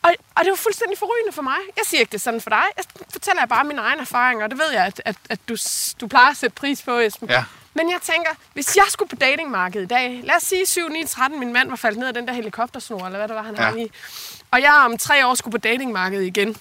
og, 0.04 0.12
og 0.36 0.43
det 0.45 0.50
var 0.50 0.56
fuldstændig 0.56 0.97
forrygende 0.97 1.32
for 1.36 1.41
mig. 1.41 1.58
Jeg 1.78 1.84
siger 1.86 2.02
ikke 2.02 2.12
det 2.12 2.22
sådan 2.22 2.41
for 2.41 2.50
dig. 2.50 2.64
Jeg 2.78 2.86
fortæller 3.12 3.45
bare 3.45 3.64
mine 3.64 3.82
egne 3.82 4.02
erfaringer, 4.02 4.43
og 4.43 4.50
det 4.52 4.60
ved 4.60 4.72
jeg, 4.72 4.86
at, 4.86 5.02
at, 5.06 5.16
at 5.30 5.39
du, 5.50 5.56
du 6.02 6.08
plejer 6.08 6.30
at 6.32 6.38
sætte 6.38 6.56
pris 6.56 6.82
på, 6.82 6.97
Esben. 6.97 7.30
Ja. 7.30 7.43
Men 7.74 7.91
jeg 7.91 8.00
tænker, 8.02 8.30
hvis 8.54 8.76
jeg 8.76 8.86
skulle 8.89 9.10
på 9.10 9.16
datingmarkedet 9.16 9.86
i 9.86 9.88
dag, 9.88 10.22
lad 10.24 10.36
os 10.36 10.43
sige 10.43 10.66
7, 10.66 10.88
9, 10.89 11.06
13, 11.06 11.39
min 11.39 11.54
mand 11.54 11.70
var 11.70 11.76
faldet 11.76 12.00
ned 12.00 12.08
af 12.08 12.14
den 12.14 12.28
der 12.28 12.34
helikoptersnor, 12.34 13.06
eller 13.06 13.18
hvad 13.20 13.28
det 13.28 13.36
var, 13.36 13.43
han 13.43 13.56
Ja. 13.56 13.62
hang 13.64 13.82
i. 13.82 13.91
Og 14.52 14.62
jeg 14.62 14.74
om 14.86 14.97
tre 14.97 15.28
år 15.28 15.34
skulle 15.36 15.52
på 15.52 15.58
datingmarkedet 15.58 16.26
igen. 16.26 16.58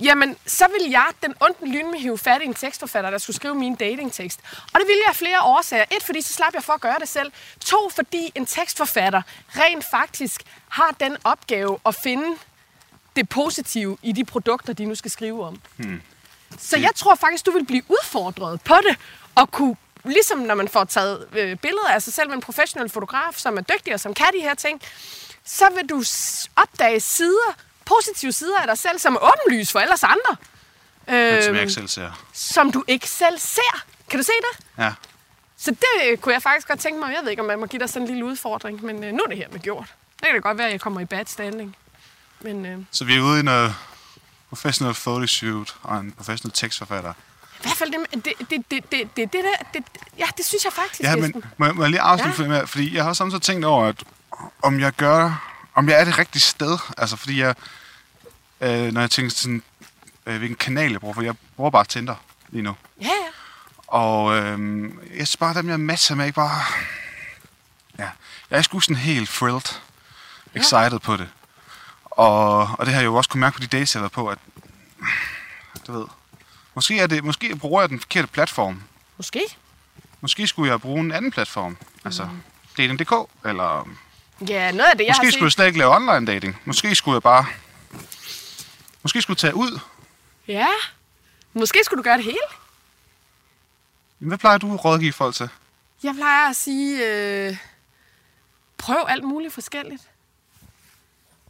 Jamen, 0.00 0.36
så 0.46 0.64
ville 0.68 0.90
jeg 0.90 1.06
den 1.22 1.34
onde 1.40 1.72
lyn 1.72 1.90
med 1.90 1.98
hive 1.98 2.18
fat 2.18 2.42
i 2.42 2.44
en 2.44 2.54
tekstforfatter, 2.54 3.10
der 3.10 3.18
skulle 3.18 3.36
skrive 3.36 3.54
min 3.54 3.74
datingtekst. 3.74 4.40
Og 4.62 4.80
det 4.80 4.86
ville 4.86 5.00
jeg 5.04 5.08
af 5.08 5.16
flere 5.16 5.42
årsager. 5.42 5.84
Et, 5.96 6.02
fordi 6.02 6.20
så 6.20 6.32
slap 6.32 6.54
jeg 6.54 6.62
for 6.62 6.72
at 6.72 6.80
gøre 6.80 6.98
det 6.98 7.08
selv. 7.08 7.32
To, 7.60 7.90
fordi 7.94 8.32
en 8.34 8.46
tekstforfatter 8.46 9.22
rent 9.48 9.84
faktisk 9.90 10.42
har 10.68 10.96
den 11.00 11.16
opgave 11.24 11.78
at 11.86 11.94
finde 11.94 12.36
det 13.16 13.28
positive 13.28 13.98
i 14.02 14.12
de 14.12 14.24
produkter, 14.24 14.72
de 14.72 14.84
nu 14.84 14.94
skal 14.94 15.10
skrive 15.10 15.46
om. 15.46 15.60
Hmm. 15.76 16.02
Så 16.58 16.78
jeg 16.78 16.90
tror 16.94 17.14
faktisk, 17.14 17.46
du 17.46 17.50
vil 17.50 17.66
blive 17.66 17.82
udfordret 17.88 18.60
på 18.60 18.74
det, 18.88 18.96
og 19.34 19.50
kunne 19.50 19.76
ligesom 20.04 20.38
når 20.38 20.54
man 20.54 20.68
får 20.68 20.84
taget 20.84 21.28
øh, 21.32 21.56
billeder 21.56 21.88
af 21.88 22.02
sig 22.02 22.12
selv 22.12 22.28
med 22.28 22.36
en 22.36 22.42
professionel 22.42 22.88
fotograf, 22.88 23.34
som 23.36 23.56
er 23.56 23.60
dygtig 23.60 23.94
og 23.94 24.00
som 24.00 24.14
kan 24.14 24.26
de 24.38 24.40
her 24.40 24.54
ting, 24.54 24.82
så 25.44 25.64
vil 25.76 25.88
du 25.88 26.04
opdage 26.56 27.00
sider, 27.00 27.56
positive 27.94 28.32
sider 28.32 28.58
af 28.60 28.66
dig 28.66 28.78
selv, 28.78 28.98
som 28.98 29.14
er 29.14 29.20
åbenlyse 29.32 29.72
for 29.72 29.80
ellers 29.80 30.02
andre. 30.02 30.36
Men 31.06 31.42
som 31.42 31.54
jeg 31.54 31.60
Øh, 31.60 31.60
ikke 31.60 31.72
selv 31.72 31.88
ser. 31.88 32.10
som 32.32 32.72
du 32.72 32.84
ikke 32.88 33.08
selv 33.08 33.38
ser. 33.38 33.74
Kan 34.10 34.18
du 34.18 34.24
se 34.24 34.32
det? 34.50 34.66
Ja. 34.84 34.92
Så 35.56 35.70
det 35.70 36.10
øh, 36.10 36.18
kunne 36.18 36.34
jeg 36.34 36.42
faktisk 36.42 36.68
godt 36.68 36.80
tænke 36.80 37.00
mig. 37.00 37.12
Jeg 37.14 37.18
ved 37.22 37.30
ikke, 37.30 37.42
om 37.42 37.48
man 37.48 37.58
må 37.58 37.66
give 37.66 37.80
dig 37.80 37.88
sådan 37.88 38.02
en 38.02 38.08
lille 38.08 38.24
udfordring, 38.24 38.84
men 38.84 39.04
øh, 39.04 39.12
nu 39.12 39.18
er 39.24 39.28
det 39.28 39.36
her 39.36 39.48
med 39.52 39.60
gjort. 39.60 39.94
Det 40.20 40.26
kan 40.26 40.34
det 40.34 40.42
godt 40.42 40.58
være, 40.58 40.66
at 40.66 40.72
jeg 40.72 40.80
kommer 40.80 41.00
i 41.00 41.04
bad 41.04 41.24
standing. 41.26 41.76
Men 42.40 42.66
øh, 42.66 42.78
Så 42.90 43.04
vi 43.04 43.16
er 43.16 43.20
ude 43.20 43.40
i 43.40 43.42
noget 43.42 43.74
professional 44.48 44.94
photoshoot 44.94 45.74
og 45.82 45.98
en 45.98 46.12
professional 46.12 46.52
tekstforfatter. 46.54 47.12
i 47.12 47.62
hvert 47.62 47.76
fald 47.76 47.90
det, 47.92 48.24
det, 48.24 48.32
det, 48.50 48.70
det, 48.70 48.92
det, 48.92 49.16
det, 49.16 49.32
det 49.32 49.44
der, 49.44 49.64
det, 49.74 49.84
ja, 50.18 50.24
det 50.36 50.44
synes 50.46 50.64
jeg 50.64 50.72
faktisk, 50.72 51.00
Ja, 51.02 51.16
men 51.16 51.42
må, 51.56 51.66
jeg- 51.66 51.74
må 51.74 51.82
jeg 51.82 51.90
lige 51.90 52.00
afslutte 52.00 52.42
ja. 52.42 52.48
med, 52.48 52.66
fordi 52.66 52.96
jeg 52.96 53.04
har 53.04 53.12
samtidig 53.12 53.42
tænkt 53.42 53.64
over, 53.64 53.84
at 53.86 54.04
om 54.62 54.80
jeg 54.80 54.92
gør, 54.92 55.52
om 55.74 55.88
jeg 55.88 56.00
er 56.00 56.04
det 56.04 56.18
rigtige 56.18 56.42
sted. 56.42 56.78
Altså, 56.98 57.16
fordi 57.16 57.40
jeg, 57.40 57.54
øh, 58.60 58.92
når 58.92 59.00
jeg 59.00 59.10
tænker 59.10 59.30
sådan, 59.30 59.62
øh, 60.26 60.38
hvilken 60.38 60.56
kanal 60.56 60.90
jeg 60.90 61.00
bruger, 61.00 61.14
for 61.14 61.22
jeg 61.22 61.34
bruger 61.56 61.70
bare 61.70 61.84
Tinder 61.84 62.14
lige 62.48 62.62
nu. 62.62 62.76
Ja, 63.00 63.06
ja. 63.06 63.10
Og 63.86 64.36
øh, 64.36 64.90
jeg 65.18 65.26
bare, 65.38 65.54
dem 65.54 65.68
jeg 65.68 65.80
matcher 65.80 66.16
med, 66.16 66.26
ikke 66.26 66.36
bare... 66.36 66.60
Ja, 67.98 68.08
jeg 68.50 68.58
er 68.58 68.62
sgu 68.62 68.80
sådan 68.80 68.96
helt 68.96 69.30
thrilled, 69.30 69.80
excited 70.54 70.98
på 70.98 71.16
det. 71.16 71.28
Og, 72.04 72.58
og 72.78 72.86
det 72.86 72.94
har 72.94 73.00
jeg 73.00 73.06
jo 73.06 73.14
også 73.14 73.30
kunne 73.30 73.40
mærke 73.40 73.54
på 73.54 73.60
de 73.60 73.66
dates, 73.66 73.94
jeg 73.94 73.98
har 73.98 74.02
været 74.02 74.12
på, 74.12 74.28
at... 74.28 74.38
Du 75.86 75.92
ved... 75.92 76.06
Måske, 76.74 76.98
er 76.98 77.06
det, 77.06 77.24
måske 77.24 77.56
bruger 77.56 77.82
jeg 77.82 77.88
den 77.88 78.00
forkerte 78.00 78.28
platform. 78.28 78.82
Måske. 79.16 79.40
Måske 80.20 80.46
skulle 80.46 80.70
jeg 80.70 80.80
bruge 80.80 81.00
en 81.00 81.12
anden 81.12 81.30
platform. 81.30 81.76
Altså, 82.04 82.28
dating.dk, 82.76 83.12
eller... 83.44 83.88
Ja, 84.48 84.72
noget 84.72 84.90
af 84.90 84.96
det, 84.98 85.04
jeg 85.04 85.10
Måske 85.10 85.26
har 85.26 85.30
skulle 85.30 85.30
jeg 85.30 85.32
set. 85.32 85.52
slet 85.52 85.66
ikke 85.66 85.78
lave 85.78 85.94
online 85.96 86.26
dating. 86.26 86.60
Måske 86.64 86.94
skulle 86.94 87.14
jeg 87.14 87.22
bare... 87.22 87.46
Måske 89.02 89.22
skulle 89.22 89.34
jeg 89.34 89.38
tage 89.38 89.54
ud. 89.54 89.78
Ja. 90.48 90.68
Måske 91.52 91.84
skulle 91.84 91.98
du 91.98 92.02
gøre 92.02 92.16
det 92.16 92.24
hele. 92.24 92.38
Hvad 94.18 94.38
plejer 94.38 94.58
du 94.58 94.74
at 94.74 94.84
rådgive 94.84 95.12
folk 95.12 95.34
til? 95.34 95.48
Jeg 96.02 96.14
plejer 96.14 96.50
at 96.50 96.56
sige, 96.56 97.06
øh, 97.06 97.56
prøv 98.78 99.04
alt 99.08 99.24
muligt 99.24 99.54
forskelligt. 99.54 100.10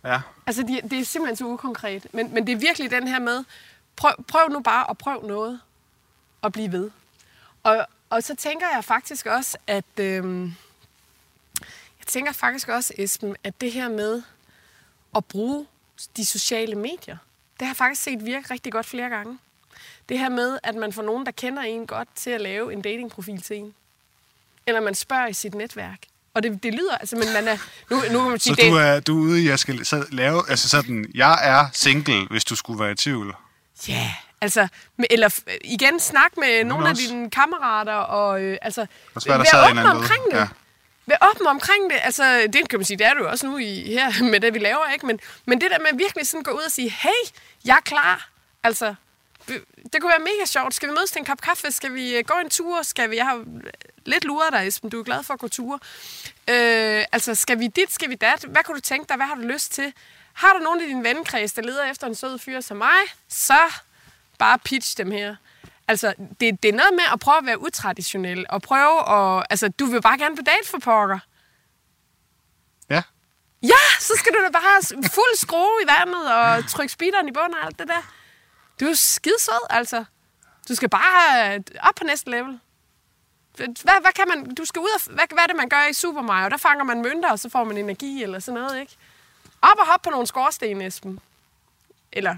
Ja. 0.04 0.20
Altså, 0.46 0.62
det, 0.62 0.90
det 0.90 0.98
er 0.98 1.04
simpelthen 1.04 1.36
så 1.36 1.44
ukonkret. 1.44 2.06
Men, 2.12 2.34
men 2.34 2.46
det 2.46 2.52
er 2.52 2.56
virkelig 2.56 2.90
den 2.90 3.08
her 3.08 3.18
med, 3.18 3.44
prøv, 3.96 4.12
prøv 4.28 4.48
nu 4.48 4.60
bare 4.60 4.90
at 4.90 4.98
prøv 4.98 5.26
noget 5.26 5.60
og 6.42 6.52
blive 6.52 6.72
ved. 6.72 6.90
Og, 7.62 7.86
og 8.10 8.22
så 8.22 8.36
tænker 8.36 8.66
jeg 8.74 8.84
faktisk 8.84 9.26
også, 9.26 9.58
at... 9.66 9.84
Øh, 9.98 10.52
jeg 11.98 12.06
tænker 12.06 12.32
faktisk 12.32 12.68
også, 12.68 12.94
Esben, 12.98 13.36
at 13.44 13.60
det 13.60 13.72
her 13.72 13.88
med 13.88 14.22
at 15.16 15.24
bruge 15.24 15.66
de 16.16 16.26
sociale 16.26 16.74
medier, 16.74 17.16
det 17.60 17.66
har 17.66 17.72
jeg 17.72 17.76
faktisk 17.76 18.02
set 18.02 18.26
virke 18.26 18.50
rigtig 18.50 18.72
godt 18.72 18.86
flere 18.86 19.08
gange. 19.08 19.38
Det 20.08 20.18
her 20.18 20.28
med, 20.28 20.58
at 20.62 20.74
man 20.74 20.92
får 20.92 21.02
nogen, 21.02 21.26
der 21.26 21.32
kender 21.32 21.62
en 21.62 21.86
godt, 21.86 22.08
til 22.16 22.30
at 22.30 22.40
lave 22.40 22.72
en 22.72 22.82
datingprofil 22.82 23.42
til 23.42 23.56
en. 23.56 23.74
Eller 24.66 24.80
man 24.80 24.94
spørger 24.94 25.26
i 25.26 25.32
sit 25.32 25.54
netværk. 25.54 25.98
Og 26.34 26.42
det, 26.42 26.62
det 26.62 26.74
lyder, 26.74 26.96
altså, 26.96 27.16
men 27.16 27.32
man 27.34 27.48
er... 27.48 27.56
Nu, 27.90 27.96
nu 28.12 28.20
kan 28.20 28.30
man 28.30 28.38
sige, 28.38 28.54
Så 28.54 28.62
det, 28.62 28.70
du 28.70 28.76
er, 28.76 29.00
du 29.00 29.18
er 29.18 29.22
ude 29.22 29.48
jeg 29.48 29.58
skal 29.58 29.86
så 29.86 30.04
lave... 30.10 30.42
Altså 30.48 30.68
sådan, 30.68 31.10
jeg 31.14 31.38
er 31.42 31.66
single, 31.72 32.26
hvis 32.30 32.44
du 32.44 32.56
skulle 32.56 32.80
være 32.80 32.92
i 32.92 32.94
tvivl. 32.94 33.34
Ja, 33.88 33.92
yeah, 33.92 34.10
altså, 34.40 34.68
eller 35.10 35.40
igen, 35.64 36.00
snak 36.00 36.36
med 36.36 36.64
nogle 36.64 36.86
af 36.86 36.90
også. 36.90 37.02
dine 37.08 37.30
kammerater, 37.30 37.94
og 37.94 38.42
øh, 38.42 38.58
altså, 38.62 38.86
være, 39.26 39.38
der 39.38 39.44
sad 39.44 39.84
omkring 39.96 40.22
det. 40.30 40.38
Ja. 40.38 40.48
Vær 41.10 41.30
åben 41.30 41.46
omkring 41.46 41.90
det. 41.90 41.98
Altså, 42.02 42.48
det 42.52 42.68
kan 42.68 42.78
man 42.78 42.84
sige, 42.84 42.96
det 42.96 43.06
er 43.06 43.14
du 43.14 43.26
også 43.26 43.46
nu 43.46 43.58
i, 43.58 43.82
her 43.82 44.22
med 44.30 44.40
det, 44.40 44.54
vi 44.54 44.58
laver, 44.58 44.92
ikke? 44.92 45.06
Men, 45.06 45.20
men 45.46 45.60
det 45.60 45.70
der 45.70 45.78
med 45.78 45.98
virkelig 45.98 46.26
sådan 46.26 46.42
gå 46.42 46.50
ud 46.50 46.62
og 46.62 46.72
sige, 46.72 46.90
hey, 46.90 47.30
jeg 47.64 47.76
er 47.76 47.80
klar. 47.80 48.28
Altså, 48.62 48.94
det 49.92 50.00
kunne 50.00 50.10
være 50.10 50.18
mega 50.18 50.44
sjovt. 50.46 50.74
Skal 50.74 50.88
vi 50.88 50.94
mødes 50.94 51.10
til 51.10 51.18
en 51.18 51.24
kop 51.24 51.40
kaffe? 51.40 51.70
Skal 51.70 51.94
vi 51.94 52.16
øh, 52.16 52.24
gå 52.24 52.34
en 52.44 52.50
tur? 52.50 52.82
Skal 52.82 53.10
vi... 53.10 53.16
Jeg 53.16 53.24
har 53.24 53.44
lidt 54.04 54.24
luret 54.24 54.52
dig, 54.52 54.66
Esben. 54.66 54.90
Du 54.90 55.00
er 55.00 55.04
glad 55.04 55.22
for 55.22 55.34
at 55.34 55.40
gå 55.40 55.48
ture. 55.48 55.78
Øh, 56.48 57.04
altså, 57.12 57.34
skal 57.34 57.58
vi 57.58 57.66
dit? 57.66 57.92
Skal 57.92 58.10
vi 58.10 58.14
dat? 58.14 58.44
Hvad 58.44 58.64
kunne 58.64 58.76
du 58.76 58.80
tænke 58.80 59.08
dig? 59.08 59.16
Hvad 59.16 59.26
har 59.26 59.34
du 59.34 59.40
lyst 59.40 59.72
til? 59.72 59.92
Har 60.32 60.52
du 60.52 60.58
nogen 60.58 60.80
i 60.80 60.86
din 60.86 61.04
vennekreds, 61.04 61.52
der 61.52 61.62
leder 61.62 61.84
efter 61.84 62.06
en 62.06 62.14
sød 62.14 62.38
fyr 62.38 62.60
som 62.60 62.76
mig? 62.76 63.00
Så 63.28 63.60
bare 64.38 64.58
pitch 64.58 64.96
dem 64.96 65.10
her. 65.10 65.36
Altså, 65.90 66.14
det, 66.40 66.62
det 66.62 66.68
er 66.68 66.72
noget 66.72 66.92
med 66.92 67.04
at 67.12 67.20
prøve 67.20 67.38
at 67.38 67.46
være 67.46 67.60
utraditionel, 67.60 68.46
og 68.48 68.62
prøve 68.62 68.96
at... 69.08 69.46
Altså, 69.50 69.68
du 69.68 69.84
vil 69.86 70.02
bare 70.02 70.18
gerne 70.18 70.36
på 70.36 70.42
date 70.42 70.68
for 70.68 70.78
pokker. 70.78 71.18
Ja. 72.90 73.02
Ja, 73.62 73.82
så 74.00 74.12
skal 74.18 74.32
du 74.32 74.38
da 74.44 74.50
bare 74.50 74.82
fuld 75.10 75.36
skrue 75.36 75.82
i 75.82 75.86
vandet 75.86 76.34
og 76.34 76.68
trykke 76.68 76.92
speederen 76.92 77.28
i 77.28 77.32
bunden 77.32 77.54
og 77.54 77.66
alt 77.66 77.78
det 77.78 77.88
der. 77.88 78.02
Du 78.80 78.84
er 78.84 78.94
skidesød, 78.94 79.66
altså. 79.70 80.04
Du 80.68 80.74
skal 80.74 80.88
bare 80.88 81.30
have 81.30 81.64
op 81.80 81.94
på 81.94 82.04
næste 82.04 82.30
level. 82.30 82.60
Hvad, 83.56 84.00
hvad 84.00 84.12
kan 84.16 84.28
man... 84.28 84.54
Du 84.54 84.64
skal 84.64 84.80
ud 84.80 84.90
og... 84.94 85.14
Hvad, 85.14 85.24
hvad 85.32 85.42
er 85.42 85.46
det, 85.46 85.56
man 85.56 85.68
gør 85.68 85.86
i 85.90 85.92
Super 85.92 86.22
Mario? 86.22 86.48
Der 86.48 86.56
fanger 86.56 86.84
man 86.84 87.02
mønter, 87.02 87.30
og 87.30 87.38
så 87.38 87.48
får 87.48 87.64
man 87.64 87.76
energi 87.76 88.22
eller 88.22 88.38
sådan 88.38 88.60
noget, 88.60 88.80
ikke? 88.80 88.96
Op 89.62 89.78
og 89.78 89.86
hop 89.86 90.02
på 90.02 90.10
nogle 90.10 90.26
skorsten, 90.26 90.82
Esben. 90.82 91.20
Eller 92.12 92.36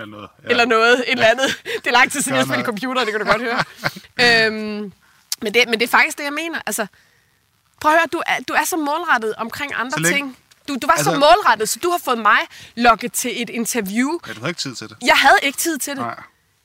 Eller 0.00 0.06
noget. 0.06 0.28
ja. 0.44 0.48
eller 0.50 0.66
noget, 0.66 0.98
et 0.98 1.04
eller 1.08 1.26
andet. 1.26 1.62
Det 1.82 1.86
er 1.86 1.92
lang 1.92 2.12
tid 2.12 2.22
siden, 2.22 2.36
jeg 2.36 2.44
spillede 2.44 2.66
computer, 2.66 3.04
det 3.04 3.12
kan 3.12 3.20
du 3.20 3.26
godt 3.26 3.42
høre. 3.42 3.64
øhm, 4.46 4.92
men, 5.42 5.54
det, 5.54 5.64
men 5.68 5.80
det 5.80 5.82
er 5.82 5.90
faktisk 5.90 6.18
det, 6.18 6.24
jeg 6.24 6.32
mener. 6.32 6.58
Altså, 6.66 6.86
prøv 7.80 7.92
at 7.92 7.98
høre, 7.98 8.06
du 8.12 8.22
er, 8.26 8.42
du 8.48 8.52
er 8.52 8.64
så 8.64 8.76
målrettet 8.76 9.34
omkring 9.34 9.72
andre 9.74 10.04
Så 10.04 10.12
ting. 10.12 10.36
Du, 10.68 10.76
du 10.82 10.86
var 10.86 10.94
altså, 10.94 11.10
så 11.10 11.18
målrettet, 11.18 11.68
så 11.68 11.78
du 11.82 11.90
har 11.90 11.98
fået 11.98 12.18
mig 12.18 12.38
lokket 12.74 13.12
til 13.12 13.42
et 13.42 13.50
interview. 13.50 14.18
Ja, 14.28 14.32
du 14.32 14.40
har 14.40 14.48
ikke 14.48 14.60
tid 14.60 14.74
til 14.74 14.88
det. 14.88 14.96
Jeg 15.02 15.16
havde 15.16 15.38
ikke 15.42 15.58
tid 15.58 15.78
til 15.78 15.90
det. 15.96 16.02
Nej. 16.02 16.22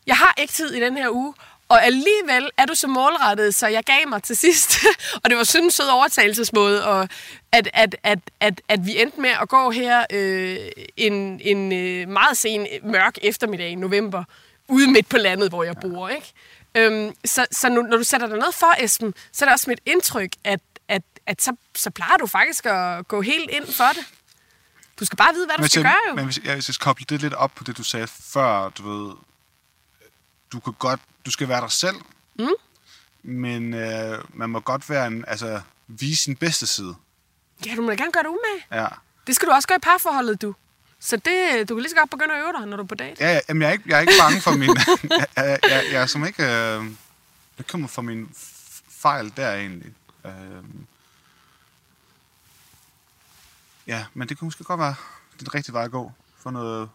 Jeg 0.08 0.18
har 0.18 0.34
ikke 0.38 0.54
tid 0.54 0.74
i 0.74 0.80
den 0.80 0.98
her 0.98 1.10
uge. 1.10 1.34
Og 1.72 1.86
alligevel 1.86 2.50
er 2.58 2.66
du 2.66 2.76
så 2.76 2.88
målrettet, 2.88 3.56
så 3.56 3.68
jeg 3.68 3.84
gav 3.84 4.08
mig 4.10 4.24
til 4.24 4.38
sidst. 4.38 4.78
og 5.24 5.30
det 5.30 5.38
var 5.38 5.44
sådan 5.44 5.66
en 5.66 5.72
sød 5.72 5.88
overtagelsesmåde, 5.88 6.86
og 6.88 7.10
at, 7.52 7.70
at, 7.74 7.96
at, 8.04 8.20
at, 8.40 8.62
at 8.68 8.86
vi 8.86 9.02
endte 9.02 9.22
med 9.22 9.30
at 9.42 9.50
gå 9.50 9.72
her 9.72 10.06
øh, 10.12 10.58
en, 10.98 11.14
en 11.44 11.72
øh, 11.74 12.08
meget 12.10 12.38
sen 12.38 12.68
mørk 12.84 13.18
eftermiddag 13.22 13.70
i 13.70 13.76
november, 13.76 14.24
ude 14.68 14.92
midt 14.92 15.10
på 15.10 15.18
landet, 15.18 15.50
hvor 15.50 15.64
jeg 15.64 15.76
bor. 15.82 16.10
Ikke? 16.10 16.34
Øhm, 16.76 17.16
så 17.26 17.46
så 17.52 17.70
nu, 17.70 17.82
når 17.82 17.98
du 17.98 18.04
sætter 18.04 18.28
dig 18.28 18.38
noget 18.38 18.56
for, 18.56 18.84
Esben, 18.84 19.14
så 19.32 19.46
er 19.46 19.50
det 19.50 19.54
også 19.54 19.70
mit 19.70 19.80
indtryk, 19.86 20.32
at, 20.44 20.60
at, 20.88 21.02
at 21.28 21.42
så, 21.42 21.56
så 21.76 21.90
plejer 21.90 22.18
du 22.18 22.28
faktisk 22.28 22.66
at 22.66 23.08
gå 23.08 23.22
helt 23.22 23.50
ind 23.50 23.74
for 23.74 23.88
det. 23.94 24.06
Du 25.00 25.06
skal 25.06 25.18
bare 25.18 25.34
vide, 25.34 25.46
hvad 25.46 25.56
du 25.56 25.62
Men, 25.62 25.70
skal 25.70 25.80
jeg- 25.82 25.86
gøre, 25.92 26.10
jo. 26.10 26.16
men 26.16 26.26
hvis, 26.26 26.40
jeg, 26.44 26.54
hvis 26.54 26.68
jeg 26.70 26.74
skal 26.76 26.84
koble 26.86 27.06
det 27.10 27.22
lidt 27.22 27.34
op 27.34 27.52
på 27.56 27.64
det, 27.64 27.78
du 27.78 27.84
sagde 27.84 28.08
før, 28.08 28.70
du 28.70 28.90
ved, 28.90 29.14
du 30.52 30.60
kan 30.60 30.74
godt, 30.80 31.00
du 31.26 31.32
skal 31.32 31.48
være 31.48 31.62
dig 31.62 31.72
selv, 31.72 31.96
mm. 32.40 32.48
men 33.24 33.74
øh, 33.74 34.24
man 34.34 34.50
må 34.50 34.60
godt 34.60 34.90
være 34.90 35.08
en, 35.08 35.26
altså, 35.28 35.62
vise 35.88 36.24
sin 36.24 36.36
bedste 36.36 36.68
side. 36.68 36.96
Ja, 37.66 37.76
du 37.76 37.82
må 37.82 37.90
da 37.90 37.96
gerne 37.96 38.12
gøre 38.12 38.24
det 38.24 38.30
umage. 38.30 38.84
Ja. 38.84 38.88
Det 39.28 39.36
skal 39.36 39.48
du 39.48 39.54
også 39.54 39.68
gøre 39.68 39.78
i 39.78 39.82
parforholdet, 39.84 40.42
du. 40.42 40.56
Så 41.00 41.18
det, 41.18 41.70
du 41.70 41.76
kan 41.76 41.82
lige 41.82 41.90
så 41.90 41.96
godt 41.96 42.10
begynde 42.10 42.34
at 42.34 42.42
øve 42.44 42.54
dig, 42.58 42.66
når 42.66 42.78
du 42.78 42.84
er 42.84 42.88
på 42.88 42.96
date. 42.96 43.24
Ja, 43.24 43.34
ja, 43.34 43.40
jamen, 43.50 43.62
jeg 43.62 43.68
er 43.68 43.72
ikke, 43.72 43.84
jeg 43.88 43.98
er 43.98 44.02
ikke 44.02 44.14
bange 44.20 44.42
for 44.42 44.52
min... 44.52 44.70
jeg, 45.18 45.28
jeg, 45.36 45.60
jeg, 45.64 45.84
jeg 45.92 46.02
er 46.02 46.06
som 46.06 46.26
ikke 46.26 46.44
øh, 46.44 46.86
bekymret 47.58 47.92
for 47.92 48.02
min 48.02 48.30
fejl 48.90 49.34
der 49.38 49.56
egentlig. 49.56 49.94
Øh, 50.26 50.32
ja, 53.88 54.06
men 54.14 54.30
det 54.30 54.38
kunne 54.38 54.46
måske 54.46 54.64
godt 54.64 54.80
være 54.80 54.96
den 55.40 55.56
rigtige 55.56 55.74
vej 55.74 55.84
at 55.84 55.92
gå 55.92 56.12
for 56.38 56.52
noget 56.52 56.90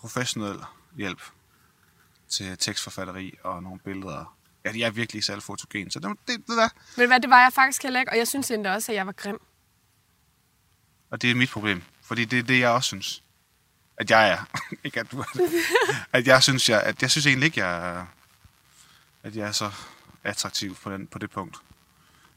professionel 0.00 0.58
hjælp 0.96 1.20
til 2.30 2.58
tekstforfatteri 2.58 3.38
og 3.42 3.62
nogle 3.62 3.80
billeder. 3.80 4.36
Ja, 4.64 4.72
jeg 4.74 4.86
er 4.86 4.90
virkelig 4.90 5.18
ikke 5.18 5.26
særlig 5.26 5.42
fotogen, 5.42 5.90
så 5.90 5.98
det, 5.98 6.16
det, 6.26 6.36
det 6.46 6.56
der. 6.56 6.68
Du 6.96 7.06
hvad, 7.06 7.20
det 7.20 7.30
var 7.30 7.42
jeg 7.42 7.52
faktisk 7.52 7.82
heller 7.82 8.00
ikke, 8.00 8.12
og 8.12 8.18
jeg 8.18 8.28
synes 8.28 8.50
endda 8.50 8.74
også, 8.74 8.92
at 8.92 8.96
jeg 8.96 9.06
var 9.06 9.12
grim. 9.12 9.40
Og 11.10 11.22
det 11.22 11.30
er 11.30 11.34
mit 11.34 11.50
problem, 11.50 11.82
fordi 12.02 12.24
det 12.24 12.38
er 12.38 12.42
det, 12.42 12.60
jeg 12.60 12.70
også 12.70 12.86
synes. 12.86 13.22
At 13.96 14.10
jeg 14.10 14.30
er. 14.30 14.58
ikke 14.84 15.00
at 15.00 15.12
du 15.12 15.20
er 15.20 15.24
det. 15.34 15.52
At 16.12 16.26
jeg 16.26 16.42
synes, 16.42 16.68
jeg, 16.68 16.82
at 16.82 17.02
jeg 17.02 17.10
synes 17.10 17.26
egentlig 17.26 17.46
ikke, 17.46 17.60
jeg 17.60 17.98
er, 18.00 18.06
at 19.22 19.36
jeg 19.36 19.48
er 19.48 19.52
så 19.52 19.70
attraktiv 20.24 20.76
på, 20.76 20.92
den, 20.92 21.06
på 21.06 21.18
det 21.18 21.30
punkt. 21.30 21.56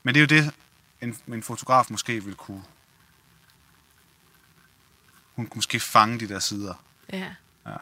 Men 0.04 0.16
det 0.16 0.32
er 0.32 0.38
jo 0.38 0.42
det, 0.42 0.54
en, 1.02 1.34
en 1.34 1.44
fotograf 1.44 1.86
måske 1.90 2.24
vil 2.24 2.36
kunne... 2.36 2.64
Hun 5.36 5.48
kunne 5.48 5.58
måske 5.58 5.80
fange 5.80 6.20
de 6.20 6.28
der 6.28 6.40
sider. 6.40 6.84
Ja. 7.14 7.36
Ja. 7.66 7.76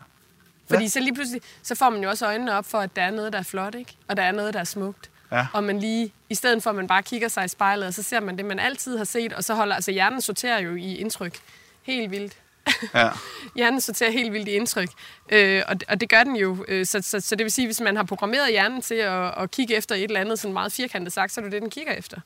Fordi 0.76 0.88
så 0.90 1.00
lige 1.00 1.14
pludselig, 1.14 1.42
så 1.64 1.76
får 1.76 1.90
man 1.90 2.04
jo 2.04 2.10
også 2.10 2.26
øjnene 2.26 2.54
op 2.54 2.66
for, 2.66 2.80
at 2.80 2.96
der 2.96 3.02
er 3.02 3.12
noget, 3.12 3.34
der 3.34 3.40
er 3.40 3.44
flot, 3.44 3.76
ikke? 3.76 3.96
Og 4.08 4.18
der 4.18 4.24
er 4.24 4.32
noget, 4.32 4.54
der 4.54 4.60
er 4.60 4.64
smukt. 4.64 5.10
Ja. 5.32 5.48
Og 5.54 5.64
man 5.64 5.80
lige, 5.80 6.14
i 6.30 6.36
stedet 6.36 6.64
for 6.64 6.70
at 6.70 6.76
man 6.76 6.88
bare 6.88 7.04
kigger 7.04 7.28
sig 7.28 7.46
i 7.46 7.48
spejlet, 7.48 7.88
og 7.88 7.94
så 7.94 8.04
ser 8.04 8.20
man 8.20 8.38
det, 8.38 8.46
man 8.46 8.60
altid 8.60 8.98
har 8.98 9.04
set, 9.06 9.34
og 9.34 9.44
så 9.44 9.54
holder, 9.56 9.76
altså 9.76 9.92
hjernen 9.92 10.22
sorterer 10.22 10.60
jo 10.60 10.76
i 10.76 10.96
indtryk. 10.96 11.40
Helt 11.84 12.12
vildt. 12.12 12.34
Ja. 12.94 13.10
Hjernen 13.56 13.82
sorterer 13.82 14.12
helt 14.12 14.34
vildt 14.34 14.48
i 14.48 14.52
indtryk, 14.52 14.90
øh, 15.30 15.62
og, 15.68 15.76
og 15.90 16.02
det 16.02 16.10
gør 16.10 16.24
den 16.24 16.36
jo. 16.36 16.66
Øh, 16.68 16.86
så, 16.86 17.02
så, 17.02 17.20
så 17.20 17.36
det 17.36 17.44
vil 17.44 17.52
sige, 17.52 17.68
hvis 17.68 17.82
man 17.82 17.96
har 17.96 18.04
programmeret 18.04 18.50
hjernen 18.50 18.82
til 18.82 18.96
at, 18.96 19.34
at 19.38 19.52
kigge 19.52 19.76
efter 19.76 19.96
et 19.96 20.04
eller 20.04 20.20
andet 20.20 20.40
sådan 20.40 20.54
meget 20.54 20.72
firkantet 20.74 21.14
sagt, 21.14 21.32
så 21.32 21.42
er 21.42 21.44
det 21.44 21.52
det, 21.52 21.62
den 21.62 21.70
kigger 21.70 21.94
efter. 21.94 22.18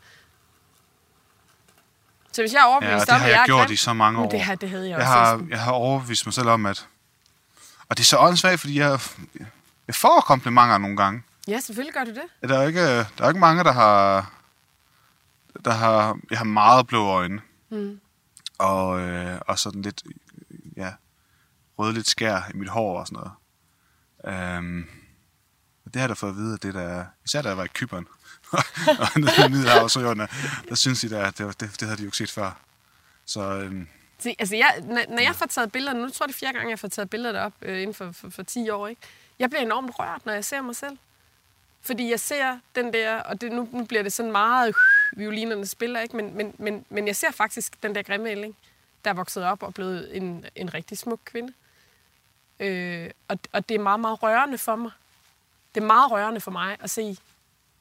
Så 2.31 2.41
hvis 2.41 2.53
jeg 2.53 2.59
er 2.59 2.63
Ja, 2.63 2.69
overbevist 2.71 3.01
og 3.01 3.13
det 3.13 3.21
har 3.21 3.27
jeg 3.27 3.41
er 3.41 3.45
gjort 3.45 3.65
grim, 3.67 3.73
i 3.73 3.75
så 3.75 3.93
mange 3.93 4.19
år. 4.19 4.29
det, 4.29 4.41
har, 4.41 4.55
det 4.55 4.69
havde 4.69 4.83
jeg, 4.83 4.89
Jeg 4.89 4.97
også. 4.97 5.07
har, 5.07 5.45
jeg 5.49 5.59
har 5.59 5.71
overbevist 5.71 6.25
mig 6.25 6.33
selv 6.33 6.47
om, 6.49 6.65
at... 6.65 6.87
Og 7.89 7.97
det 7.97 8.03
er 8.03 8.05
så 8.05 8.17
åndssvagt, 8.17 8.59
fordi 8.59 8.79
jeg, 8.79 8.99
jeg 9.87 9.95
får 9.95 10.21
komplimenter 10.21 10.77
nogle 10.77 10.97
gange. 10.97 11.23
Ja, 11.47 11.59
selvfølgelig 11.59 11.93
gør 11.93 12.03
du 12.03 12.09
det. 12.09 12.49
Der 12.49 12.59
er 12.59 12.67
ikke, 12.67 12.85
der 12.97 13.23
er 13.23 13.27
ikke 13.27 13.39
mange, 13.39 13.63
der 13.63 13.71
har... 13.71 14.31
Der 15.65 15.71
har, 15.71 16.19
jeg 16.29 16.37
har 16.37 16.45
meget 16.45 16.87
blå 16.87 17.05
øjne. 17.07 17.41
Mm. 17.69 17.99
Og, 18.57 18.99
øh, 18.99 19.39
og 19.47 19.59
sådan 19.59 19.81
lidt, 19.81 20.03
ja, 20.77 20.93
rødligt 21.79 22.09
skær 22.09 22.41
i 22.53 22.57
mit 22.57 22.69
hår 22.69 22.99
og 22.99 23.07
sådan 23.07 23.17
noget. 23.17 23.31
Øhm, 24.25 24.85
og 25.85 25.93
det 25.93 25.95
har 25.95 26.01
jeg 26.01 26.09
da 26.09 26.13
fået 26.13 26.29
at 26.29 26.37
vide, 26.37 26.53
at 26.53 26.63
det 26.63 26.73
der, 26.73 27.05
især 27.25 27.41
da 27.41 27.49
jeg 27.49 27.57
var 27.57 27.63
i 27.63 27.67
Kyberen, 27.73 28.07
og 29.01 29.07
nede 29.15 29.45
i 29.45 29.49
Middelhavsøerne, 29.49 30.27
der 30.69 30.75
synes 30.75 31.01
de 31.01 31.17
at 31.17 31.37
det, 31.37 31.59
det, 31.59 31.79
det 31.79 31.81
havde 31.81 31.97
de 31.97 32.01
jo 32.01 32.07
ikke 32.07 32.17
set 32.17 32.31
før. 32.31 32.57
Så 33.25 33.41
øhm, 33.41 33.87
Se, 34.25 34.35
altså 34.39 34.55
jeg, 34.55 34.83
når, 34.83 35.01
når 35.09 35.21
jeg 35.21 35.35
får 35.35 35.45
taget 35.45 35.71
billeder, 35.71 35.93
nu 35.93 36.09
tror 36.09 36.23
jeg 36.23 36.27
det 36.27 36.35
er 36.35 36.39
fjerde 36.39 36.57
gang, 36.57 36.69
jeg 36.69 36.79
får 36.79 36.87
taget 36.87 37.09
billeder 37.09 37.41
op 37.41 37.53
øh, 37.61 37.81
inden 37.81 37.93
for, 37.93 38.11
for, 38.11 38.29
for 38.29 38.43
10 38.43 38.69
år, 38.69 38.87
ikke? 38.87 39.01
jeg 39.39 39.49
bliver 39.49 39.61
enormt 39.61 39.99
rørt, 39.99 40.25
når 40.25 40.33
jeg 40.33 40.45
ser 40.45 40.61
mig 40.61 40.75
selv. 40.75 40.97
Fordi 41.81 42.09
jeg 42.09 42.19
ser 42.19 42.59
den 42.75 42.93
der, 42.93 43.19
og 43.19 43.41
det, 43.41 43.51
nu, 43.51 43.69
nu 43.71 43.85
bliver 43.85 44.03
det 44.03 44.13
sådan 44.13 44.31
meget 44.31 44.67
øh, 44.67 44.73
violinerne 45.19 45.65
spiller, 45.65 46.01
ikke? 46.01 46.15
Men, 46.15 46.37
men, 46.37 46.55
men, 46.57 46.85
men 46.89 47.07
jeg 47.07 47.15
ser 47.15 47.31
faktisk 47.31 47.83
den 47.83 47.95
der 47.95 48.03
grimme 48.03 48.29
ælling, 48.29 48.57
der 49.03 49.09
er 49.09 49.13
vokset 49.13 49.43
op 49.43 49.63
og 49.63 49.73
blevet 49.73 50.17
en, 50.17 50.45
en 50.55 50.73
rigtig 50.73 50.97
smuk 50.97 51.19
kvinde. 51.25 51.53
Øh, 52.59 53.09
og, 53.27 53.39
og 53.51 53.69
det 53.69 53.75
er 53.75 53.79
meget, 53.79 53.99
meget 53.99 54.23
rørende 54.23 54.57
for 54.57 54.75
mig. 54.75 54.91
Det 55.75 55.81
er 55.81 55.85
meget 55.85 56.11
rørende 56.11 56.41
for 56.41 56.51
mig 56.51 56.77
at 56.79 56.89
se, 56.89 57.17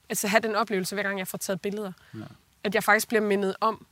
altså 0.08 0.28
have 0.28 0.40
den 0.40 0.54
oplevelse, 0.54 0.94
hver 0.94 1.02
gang 1.02 1.18
jeg 1.18 1.28
får 1.28 1.38
taget 1.38 1.60
billeder. 1.60 1.92
Ja. 2.14 2.24
At 2.64 2.74
jeg 2.74 2.84
faktisk 2.84 3.08
bliver 3.08 3.22
mindet 3.22 3.56
om, 3.60 3.86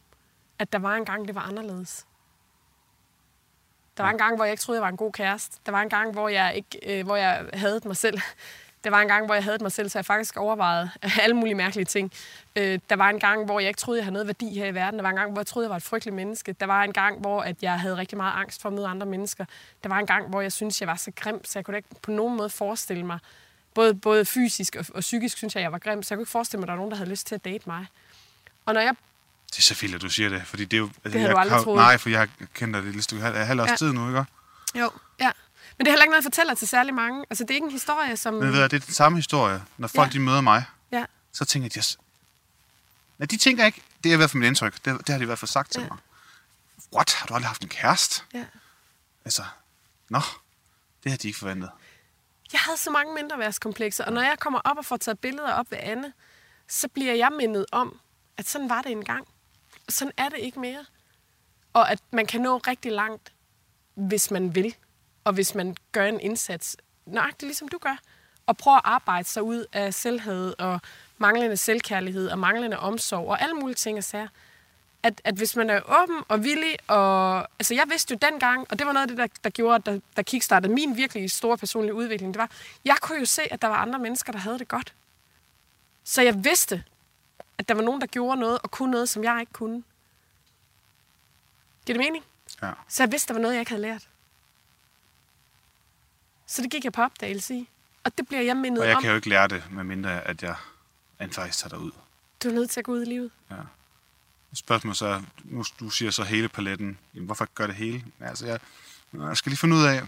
at 0.58 0.72
der 0.72 0.78
var 0.78 0.94
en 0.94 1.04
gang, 1.04 1.26
det 1.26 1.34
var 1.34 1.40
anderledes. 1.40 2.06
Der 3.96 4.02
var 4.02 4.10
en 4.10 4.18
gang, 4.18 4.36
hvor 4.36 4.44
jeg 4.44 4.52
ikke 4.52 4.60
troede, 4.60 4.76
jeg 4.76 4.82
var 4.82 4.88
en 4.88 4.96
god 4.96 5.12
kæreste. 5.12 5.58
Der 5.66 5.72
var 5.72 5.82
en 5.82 5.88
gang, 5.88 6.12
hvor 6.12 6.28
jeg, 6.28 6.52
ikke, 6.56 6.98
øh, 6.98 7.04
hvor 7.04 7.16
jeg 7.16 7.46
havde 7.54 7.80
mig 7.84 7.96
selv. 7.96 8.20
Der 8.84 8.90
var 8.90 9.00
en 9.00 9.08
gang, 9.08 9.26
hvor 9.26 9.34
jeg 9.34 9.44
havde 9.44 9.58
mig 9.60 9.72
selv, 9.72 9.88
så 9.88 9.98
jeg 9.98 10.04
faktisk 10.04 10.36
overvejede 10.36 10.90
alle 11.22 11.36
mulige 11.36 11.54
mærkelige 11.54 11.84
ting. 11.84 12.12
Øh, 12.56 12.78
der 12.90 12.96
var 12.96 13.10
en 13.10 13.20
gang, 13.20 13.44
hvor 13.44 13.60
jeg 13.60 13.68
ikke 13.68 13.78
troede, 13.78 13.98
jeg 13.98 14.04
havde 14.04 14.12
noget 14.12 14.26
værdi 14.26 14.58
her 14.58 14.66
i 14.66 14.74
verden. 14.74 14.98
Der 14.98 15.02
var 15.02 15.10
en 15.10 15.16
gang, 15.16 15.32
hvor 15.32 15.40
jeg 15.40 15.46
troede, 15.46 15.66
jeg 15.66 15.70
var 15.70 15.76
et 15.76 15.82
frygteligt 15.82 16.16
menneske. 16.16 16.52
Der 16.52 16.66
var 16.66 16.82
en 16.82 16.92
gang, 16.92 17.20
hvor 17.20 17.42
at 17.42 17.62
jeg 17.62 17.80
havde 17.80 17.96
rigtig 17.96 18.16
meget 18.16 18.32
angst 18.36 18.62
for 18.62 18.68
at 18.68 18.72
møde 18.72 18.86
andre 18.86 19.06
mennesker. 19.06 19.44
Der 19.82 19.88
var 19.88 19.98
en 19.98 20.06
gang, 20.06 20.28
hvor 20.28 20.40
jeg 20.40 20.52
syntes, 20.52 20.80
jeg 20.80 20.88
var 20.88 20.94
så 20.94 21.10
grim, 21.16 21.44
så 21.44 21.58
jeg 21.58 21.64
kunne 21.64 21.76
ikke 21.76 21.88
på 22.02 22.10
nogen 22.10 22.36
måde 22.36 22.50
forestille 22.50 23.06
mig, 23.06 23.18
både, 23.74 23.94
både 23.94 24.24
fysisk 24.24 24.76
og, 24.76 24.84
og 24.94 25.00
psykisk 25.00 25.36
synes 25.36 25.54
jeg, 25.54 25.62
jeg 25.62 25.72
var 25.72 25.78
grim, 25.78 26.02
så 26.02 26.14
jeg 26.14 26.16
kunne 26.16 26.22
ikke 26.22 26.30
forestille 26.30 26.58
mig, 26.60 26.64
at 26.64 26.68
der 26.68 26.72
var 26.72 26.76
nogen, 26.76 26.90
der 26.90 26.96
havde 26.96 27.10
lyst 27.10 27.26
til 27.26 27.34
at 27.34 27.44
date 27.44 27.64
mig. 27.66 27.86
Og 28.66 28.74
når 28.74 28.80
jeg 28.80 28.94
det 29.52 29.58
er 29.58 29.62
så 29.62 29.74
fint, 29.74 29.94
at 29.94 30.02
du 30.02 30.08
siger 30.10 30.28
det, 30.28 30.46
fordi 30.46 30.64
det 30.64 30.76
er 30.76 30.78
jo... 30.78 30.90
Altså, 31.04 31.18
havde 31.18 31.28
jeg 31.28 31.36
du 31.36 31.40
aldrig 31.40 31.58
har- 31.58 31.64
troet. 31.64 31.76
Nej, 31.76 31.98
for 31.98 32.08
jeg 32.10 32.18
har 32.18 32.28
kendt 32.54 32.74
dig 32.74 32.82
det 32.82 32.84
lille 32.90 33.02
stykke, 33.02 33.22
halv, 33.24 33.36
halv 33.36 33.60
års 33.60 33.70
Ja. 33.70 33.76
tid 33.76 33.92
nu, 33.92 34.08
ikke? 34.08 34.24
Jo, 34.74 34.90
ja. 35.20 35.30
Men 35.78 35.84
det 35.84 35.86
er 35.86 35.92
heller 35.92 36.02
ikke 36.04 36.10
noget, 36.10 36.24
jeg 36.24 36.32
fortæller 36.32 36.54
til 36.54 36.68
særlig 36.68 36.94
mange. 36.94 37.24
Altså, 37.30 37.44
det 37.44 37.50
er 37.50 37.54
ikke 37.54 37.64
en 37.64 37.70
historie, 37.70 38.16
som... 38.16 38.34
Men 38.34 38.42
ved 38.52 38.56
du, 38.56 38.62
det 38.62 38.72
er 38.72 38.78
den 38.78 38.94
samme 38.94 39.18
historie. 39.18 39.62
Når 39.78 39.88
folk 39.88 40.08
Ja. 40.08 40.12
de 40.12 40.18
møder 40.18 40.40
mig, 40.40 40.64
Ja, 40.92 41.04
så 41.32 41.44
tænker 41.44 41.68
de, 41.68 41.78
yes. 41.78 41.98
Nej, 43.18 43.26
de 43.26 43.36
tænker 43.36 43.64
ikke, 43.64 43.82
det 44.04 44.10
er 44.10 44.14
i 44.14 44.16
hvert 44.16 44.30
fald 44.30 44.40
mit 44.40 44.46
indtryk. 44.46 44.74
Det, 44.74 44.84
det 44.84 45.08
har 45.08 45.16
de 45.18 45.22
i 45.22 45.26
hvert 45.26 45.38
fald 45.38 45.48
sagt 45.48 45.72
til 45.72 45.80
Ja. 45.82 45.88
mig. 45.88 45.98
What? 46.94 47.12
Har 47.14 47.26
du 47.26 47.34
aldrig 47.34 47.48
haft 47.48 47.62
en 47.62 47.68
kæreste? 47.68 48.22
ja. 48.34 48.44
Altså, 49.24 49.42
nå, 50.08 50.20
det 51.04 51.12
har 51.12 51.16
de 51.18 51.26
ikke 51.28 51.38
forventet. 51.38 51.70
Jeg 52.52 52.60
havde 52.60 52.78
så 52.78 52.90
mange 52.90 53.14
mindre 53.14 53.38
værtskomplekser, 53.38 54.04
og 54.04 54.12
når 54.12 54.20
jeg 54.22 54.38
kommer 54.38 54.60
op 54.64 54.78
og 54.78 54.84
får 54.84 54.96
taget 54.96 55.18
billeder 55.18 55.52
op 55.52 55.70
ved 55.70 55.78
Anne, 55.80 56.12
så 56.68 56.88
bliver 56.88 57.14
jeg 57.14 57.30
mindet 57.38 57.66
om, 57.72 58.00
at 58.36 58.48
sådan 58.48 58.68
var 58.68 58.82
det 58.82 58.92
engang. 58.92 59.26
Sådan 59.88 60.12
er 60.16 60.28
det 60.28 60.38
ikke 60.38 60.60
mere. 60.60 60.84
Og 61.72 61.90
at 61.90 62.02
man 62.10 62.26
kan 62.26 62.40
nå 62.40 62.56
rigtig 62.56 62.92
langt, 62.92 63.32
hvis 63.94 64.30
man 64.30 64.54
vil, 64.54 64.74
og 65.24 65.32
hvis 65.32 65.54
man 65.54 65.76
gør 65.92 66.04
en 66.04 66.20
indsats, 66.20 66.76
nøjagtigt 67.06 67.48
ligesom 67.48 67.68
du 67.68 67.78
gør, 67.78 67.96
og 68.46 68.56
prøver 68.56 68.76
at 68.76 68.82
arbejde 68.84 69.28
sig 69.28 69.42
ud 69.42 69.66
af 69.72 69.94
selvhed 69.94 70.54
og 70.58 70.80
manglende 71.18 71.56
selvkærlighed 71.56 72.28
og 72.28 72.38
manglende 72.38 72.78
omsorg 72.78 73.28
og 73.28 73.42
alle 73.42 73.54
mulige 73.54 73.74
ting 73.74 73.98
og 73.98 74.04
sager. 74.04 74.28
At, 75.02 75.20
at 75.24 75.34
hvis 75.34 75.56
man 75.56 75.70
er 75.70 76.02
åben 76.02 76.22
og 76.28 76.44
villig, 76.44 76.76
og 76.88 77.38
altså 77.38 77.74
jeg 77.74 77.84
vidste 77.88 78.12
jo 78.12 78.18
dengang, 78.22 78.66
og 78.70 78.78
det 78.78 78.86
var 78.86 78.92
noget 78.92 79.02
af 79.02 79.08
det, 79.08 79.18
der, 79.18 79.26
der 79.44 79.50
gjorde, 79.50 79.90
der, 79.90 80.00
der 80.16 80.22
kickstartede 80.22 80.72
min 80.72 80.96
virkelig 80.96 81.30
store 81.30 81.58
personlige 81.58 81.94
udvikling, 81.94 82.34
det 82.34 82.40
var, 82.40 82.50
jeg 82.84 82.96
kunne 83.00 83.18
jo 83.18 83.24
se, 83.24 83.42
at 83.50 83.62
der 83.62 83.68
var 83.68 83.76
andre 83.76 83.98
mennesker, 83.98 84.32
der 84.32 84.38
havde 84.38 84.58
det 84.58 84.68
godt. 84.68 84.94
Så 86.04 86.22
jeg 86.22 86.44
vidste, 86.44 86.84
at 87.62 87.68
der 87.68 87.74
var 87.74 87.82
nogen, 87.82 88.00
der 88.00 88.06
gjorde 88.06 88.40
noget 88.40 88.58
og 88.62 88.70
kunne 88.70 88.90
noget, 88.90 89.08
som 89.08 89.24
jeg 89.24 89.40
ikke 89.40 89.52
kunne. 89.52 89.82
Giver 91.86 91.98
det 91.98 92.04
mening? 92.06 92.24
Ja. 92.62 92.72
Så 92.88 93.02
jeg 93.02 93.12
vidste, 93.12 93.28
der 93.28 93.34
var 93.34 93.40
noget, 93.42 93.54
jeg 93.54 93.60
ikke 93.60 93.70
havde 93.70 93.82
lært. 93.82 94.08
Så 96.46 96.62
det 96.62 96.70
gik 96.70 96.84
jeg 96.84 96.92
på 96.92 97.02
opdagelse 97.02 97.54
i. 97.54 97.68
Og 98.04 98.18
det 98.18 98.28
bliver 98.28 98.42
jeg 98.42 98.56
mindet 98.56 98.82
Og 98.82 98.88
jeg 98.88 98.96
om. 98.96 99.02
kan 99.02 99.10
jo 99.10 99.16
ikke 99.16 99.28
lære 99.28 99.48
det, 99.48 99.64
medmindre 99.70 100.20
at 100.24 100.42
jeg 100.42 100.54
rent 101.20 101.34
faktisk 101.34 101.58
tager 101.58 101.68
derud. 101.76 101.90
Du 102.42 102.48
er 102.48 102.52
nødt 102.52 102.70
til 102.70 102.80
at 102.80 102.84
gå 102.84 102.92
ud 102.92 103.02
i 103.02 103.08
livet. 103.08 103.30
Spørgsmålet 104.54 104.96
så, 104.98 105.22
nu 105.44 105.64
du 105.80 105.90
siger 105.90 106.10
så 106.10 106.22
hele 106.24 106.48
paletten. 106.48 106.98
Jamen, 107.14 107.26
hvorfor 107.26 107.44
gøre 107.54 107.66
det 107.68 107.74
hele? 107.76 108.04
Ja, 108.20 108.26
Altså, 108.26 108.46
jeg, 108.46 108.60
jeg 109.12 109.36
skal 109.36 109.50
lige 109.50 109.58
finde 109.58 109.76
ud 109.76 109.84
af, 109.84 110.02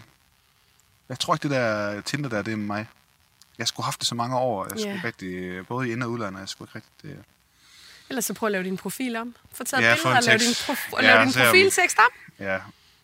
jeg 1.09 1.19
tror 1.19 1.35
ikke, 1.35 1.43
det 1.43 1.51
der 1.51 2.01
Tinder 2.01 2.29
der, 2.29 2.41
det 2.41 2.53
er 2.53 2.57
mig. 2.57 2.87
Jeg 3.57 3.67
skulle 3.67 3.83
have 3.83 3.87
haft 3.87 3.99
det 3.99 4.07
så 4.07 4.15
mange 4.15 4.37
år. 4.37 4.63
Jeg 4.69 4.79
skulle 4.79 4.93
Ja. 4.95 5.01
rigtig, 5.03 5.67
både 5.67 5.89
i 5.89 5.91
ind- 5.91 6.03
og 6.03 6.09
udlandet, 6.11 6.39
jeg 6.39 6.49
skulle 6.49 6.71
ikke 6.75 6.87
rigtig... 7.03 7.23
Ellers 8.09 8.25
så 8.25 8.33
prøv 8.33 8.47
at 8.47 8.51
lave 8.51 8.63
din 8.63 8.77
profil 8.77 9.15
om. 9.15 9.35
Få 9.53 9.63
taget 9.63 9.83
Ja, 9.83 9.93
billeder 9.95 10.17
og 10.17 10.23
lave 10.23 10.37
din, 10.37 10.51
prof- 10.51 10.89
Ja, 11.01 11.01
lave 11.01 11.25
din 11.25 11.33
profiltekst 11.33 11.97
om. 11.99 12.05
Ja, 12.45 12.59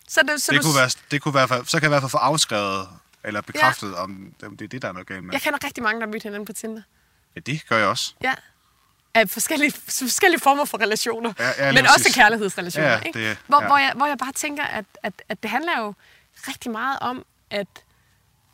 Så 0.08 0.20
det, 0.28 0.42
så 0.42 0.52
det 0.52 0.60
du, 0.62 0.66
kunne 0.66 0.76
være, 0.76 0.90
det 1.10 1.22
kunne 1.22 1.34
være, 1.34 1.48
så 1.66 1.80
kan 1.80 1.82
jeg 1.82 1.88
i 1.88 1.88
hvert 1.88 2.02
fald 2.02 2.10
få 2.10 2.18
afskrevet, 2.18 2.88
eller 3.24 3.40
bekræftet, 3.40 3.90
ja. 3.90 3.94
om 4.02 4.34
det 4.40 4.50
det 4.58 4.64
er 4.64 4.68
det, 4.68 4.82
der 4.82 4.88
er 4.88 4.92
noget 4.92 5.08
galt 5.08 5.24
med. 5.24 5.32
Jeg 5.34 5.42
kender 5.42 5.58
rigtig 5.64 5.82
mange, 5.82 6.00
der 6.00 6.06
har 6.06 6.12
mødt 6.12 6.22
hinanden 6.22 6.46
på 6.46 6.52
Tinder. 6.52 6.82
Ja, 7.36 7.40
det 7.40 7.68
gør 7.68 7.76
jeg 7.78 7.86
også. 7.86 8.14
Ja. 8.22 8.34
Af 9.14 9.30
forskellige, 9.30 9.72
forskellige 9.88 10.40
former 10.40 10.64
for 10.64 10.80
relationer. 10.80 11.32
Ja, 11.38 11.66
ja, 11.66 11.72
men 11.72 11.86
også 11.86 12.12
kærlighedsrelationer. 12.14 12.88
Ja, 12.88 13.00
ikke? 13.00 13.28
det- 13.28 13.38
hvor, 13.46 13.60
ja. 13.62 13.66
hvor, 13.66 13.78
jeg, 13.78 13.92
hvor 13.96 14.06
jeg 14.06 14.18
bare 14.18 14.32
tænker, 14.32 14.64
at, 14.64 14.84
at, 15.02 15.12
at 15.28 15.42
det 15.42 15.50
handler 15.50 15.72
jo 15.78 15.94
rigtig 16.48 16.70
meget 16.70 16.98
om, 17.00 17.24
at 17.50 17.66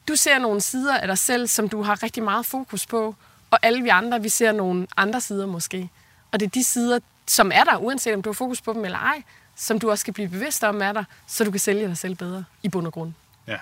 du 0.09 0.17
ser 0.17 0.39
nogle 0.39 0.61
sider 0.61 0.99
af 0.99 1.07
dig 1.07 1.19
selv, 1.19 1.47
som 1.49 1.69
du 1.69 1.83
har 1.83 2.03
rigtig 2.03 2.23
meget 2.23 2.47
fokus 2.47 2.87
på, 2.87 3.15
og 3.51 3.59
alle 3.63 3.83
vi 3.83 3.89
andre, 3.89 4.23
vi 4.23 4.29
ser 4.29 4.53
nogle 4.53 4.87
andre 4.97 5.21
sider 5.21 5.47
måske. 5.47 5.91
Og 6.33 6.41
det 6.41 6.47
er 6.47 6.51
de 6.51 6.64
sider, 6.64 6.99
som 7.26 7.51
er 7.55 7.64
der, 7.64 7.76
uanset 7.76 8.14
om 8.14 8.22
du 8.22 8.29
har 8.29 8.35
fokus 8.35 8.61
på 8.61 8.72
dem 8.72 8.85
eller 8.85 8.99
ej, 8.99 9.22
som 9.57 9.79
du 9.79 9.91
også 9.91 10.01
skal 10.01 10.14
blive 10.14 10.29
bevidst 10.29 10.64
om 10.64 10.83
er 10.83 10.93
der, 10.93 11.05
så 11.26 11.45
du 11.45 11.51
kan 11.51 11.61
sælge 11.61 11.89
dig 11.89 11.97
selv 11.97 12.14
bedre 12.14 12.45
i 12.62 12.68
bund 12.68 12.87
og 12.87 12.93
grund. 12.93 13.12
Ja. 13.47 13.57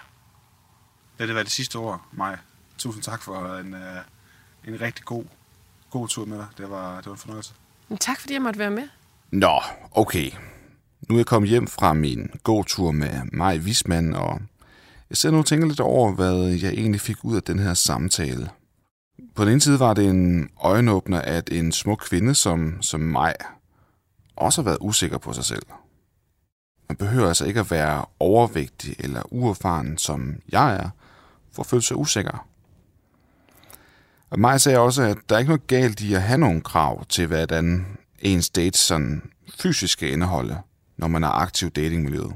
Lad 1.18 1.26
det 1.26 1.34
være 1.34 1.44
det 1.44 1.52
sidste 1.52 1.76
ord, 1.76 2.02
Maj. 2.12 2.36
Tusind 2.78 3.02
tak 3.02 3.22
for 3.22 3.56
en, 3.56 3.74
øh, 3.74 3.96
en 4.68 4.80
rigtig 4.80 5.04
god, 5.04 5.24
god 5.90 6.08
tur 6.08 6.24
med 6.24 6.38
dig. 6.38 6.46
Det 6.58 6.70
var, 6.70 6.96
det 6.96 7.06
var 7.06 7.12
en 7.12 7.18
fornøjelse. 7.18 7.52
Men 7.88 7.98
tak 7.98 8.20
fordi 8.20 8.34
jeg 8.34 8.42
måtte 8.42 8.58
være 8.58 8.70
med. 8.70 8.88
Nå, 9.30 9.60
okay. 9.90 10.30
Nu 11.08 11.14
er 11.14 11.18
jeg 11.18 11.26
kommet 11.26 11.50
hjem 11.50 11.66
fra 11.66 11.92
min 11.92 12.30
gåtur 12.42 12.90
med 12.90 13.20
Maj 13.32 13.58
Wisman, 13.58 14.14
og 14.14 14.40
jeg 15.10 15.16
sidder 15.16 15.32
nu 15.32 15.38
og 15.38 15.46
tænker 15.46 15.66
lidt 15.66 15.80
over, 15.80 16.12
hvad 16.12 16.34
jeg 16.46 16.72
egentlig 16.72 17.00
fik 17.00 17.24
ud 17.24 17.36
af 17.36 17.42
den 17.42 17.58
her 17.58 17.74
samtale. 17.74 18.50
På 19.34 19.44
den 19.44 19.52
ene 19.52 19.60
side 19.60 19.80
var 19.80 19.94
det 19.94 20.08
en 20.08 20.50
øjenåbner, 20.60 21.20
at 21.20 21.52
en 21.52 21.72
smuk 21.72 21.98
kvinde 21.98 22.34
som, 22.34 22.82
som 22.82 23.00
mig 23.00 23.34
også 24.36 24.62
har 24.62 24.64
været 24.64 24.78
usikker 24.80 25.18
på 25.18 25.32
sig 25.32 25.44
selv. 25.44 25.62
Man 26.88 26.96
behøver 26.96 27.28
altså 27.28 27.44
ikke 27.44 27.60
at 27.60 27.70
være 27.70 28.04
overvægtig 28.18 28.96
eller 28.98 29.22
uerfaren, 29.32 29.98
som 29.98 30.36
jeg 30.48 30.76
er, 30.76 30.90
for 31.52 31.62
at 31.62 31.66
føle 31.66 31.82
sig 31.82 31.96
usikker. 31.96 32.46
Og 34.30 34.40
mig 34.40 34.60
sagde 34.60 34.78
også, 34.78 35.02
at 35.02 35.16
der 35.28 35.34
er 35.34 35.38
ikke 35.38 35.48
noget 35.48 35.66
galt 35.66 36.00
i 36.00 36.14
at 36.14 36.22
have 36.22 36.38
nogle 36.38 36.60
krav 36.60 37.04
til, 37.04 37.26
hvordan 37.26 37.86
ens 38.18 38.50
date 38.50 38.78
sådan 38.78 39.22
fysisk 39.58 39.92
skal 39.92 40.12
indeholde, 40.12 40.58
når 40.96 41.08
man 41.08 41.24
er 41.24 41.28
aktiv 41.28 41.70
datingmiljøet. 41.70 42.32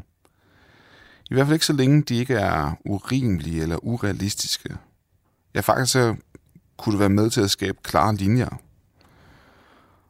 I 1.31 1.35
hvert 1.35 1.47
fald 1.47 1.55
ikke 1.55 1.67
så 1.67 1.73
længe 1.73 2.03
de 2.03 2.17
ikke 2.17 2.35
er 2.35 2.73
urimelige 2.85 3.63
eller 3.63 3.85
urealistiske. 3.85 4.77
Jeg 5.55 5.65
faktisk 5.65 5.93
så 5.93 6.17
kunne 6.81 6.93
det 6.93 7.01
være 7.01 7.09
med 7.09 7.31
til 7.31 7.41
at 7.41 7.51
skabe 7.51 7.79
klare 7.83 8.15
linjer. 8.15 8.61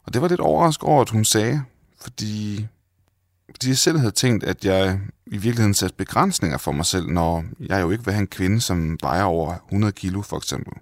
Og 0.05 0.15
det 0.15 0.23
var 0.23 0.29
lidt 0.29 0.41
overrasket 0.41 0.83
over, 0.83 1.03
at 1.03 1.11
hun 1.11 1.25
sagde, 1.25 1.63
fordi, 2.01 2.67
fordi 3.51 3.69
jeg 3.69 3.79
selv 3.79 3.99
havde 3.99 4.11
tænkt, 4.11 4.45
at 4.45 4.65
jeg 4.65 5.01
i 5.27 5.37
virkeligheden 5.37 5.75
satte 5.75 5.97
begrænsninger 5.97 6.59
for 6.59 6.73
mig 6.73 6.87
selv, 6.87 7.07
når 7.07 7.45
jeg 7.61 7.83
jo 7.83 7.91
ikke 7.91 8.05
vil 8.05 8.15
have 8.15 8.21
en 8.21 8.27
kvinde, 8.27 8.61
som 8.61 8.99
vejer 9.03 9.23
over 9.23 9.55
100 9.55 9.93
kilo 9.93 10.23
for 10.23 10.37
eksempel. 10.37 10.73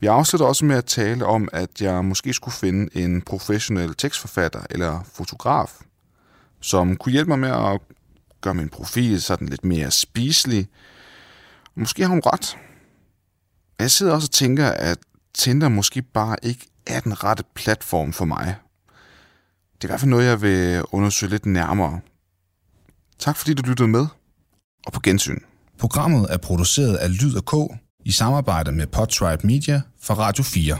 Vi 0.00 0.06
afslutter 0.06 0.46
også 0.46 0.64
med 0.64 0.76
at 0.76 0.84
tale 0.84 1.26
om, 1.26 1.48
at 1.52 1.80
jeg 1.80 2.04
måske 2.04 2.32
skulle 2.32 2.54
finde 2.54 2.96
en 2.96 3.22
professionel 3.22 3.94
tekstforfatter 3.94 4.60
eller 4.70 5.00
fotograf, 5.12 5.70
som 6.60 6.96
kunne 6.96 7.12
hjælpe 7.12 7.28
mig 7.28 7.38
med 7.38 7.50
at 7.50 7.80
gøre 8.40 8.54
min 8.54 8.68
profil 8.68 9.22
sådan 9.22 9.48
lidt 9.48 9.64
mere 9.64 9.90
spiselig. 9.90 10.68
Måske 11.74 12.02
har 12.02 12.08
hun 12.08 12.22
ret. 12.26 12.56
Jeg 13.80 13.90
sidder 13.90 14.12
også 14.12 14.26
og 14.26 14.30
tænker, 14.30 14.68
at 14.68 14.98
Tinder 15.34 15.68
måske 15.68 16.02
bare 16.02 16.36
ikke 16.42 16.66
er 16.86 17.00
den 17.00 17.24
rette 17.24 17.44
platform 17.54 18.12
for 18.12 18.24
mig. 18.24 18.56
Det 19.74 19.84
er 19.84 19.88
i 19.88 19.90
hvert 19.90 20.00
fald 20.00 20.10
noget, 20.10 20.26
jeg 20.26 20.42
vil 20.42 20.82
undersøge 20.92 21.30
lidt 21.30 21.46
nærmere. 21.46 22.00
Tak 23.18 23.36
fordi 23.36 23.54
du 23.54 23.62
lyttede 23.62 23.88
med, 23.88 24.06
og 24.86 24.92
på 24.92 25.00
gensyn. 25.00 25.38
Programmet 25.78 26.26
er 26.30 26.36
produceret 26.36 26.96
af 26.96 27.22
Lyd 27.22 27.34
og 27.36 27.44
K 27.44 27.76
i 28.04 28.12
samarbejde 28.12 28.72
med 28.72 28.86
Podtribe 28.86 29.46
Media 29.46 29.82
for 30.00 30.14
Radio 30.14 30.44
4. 30.44 30.78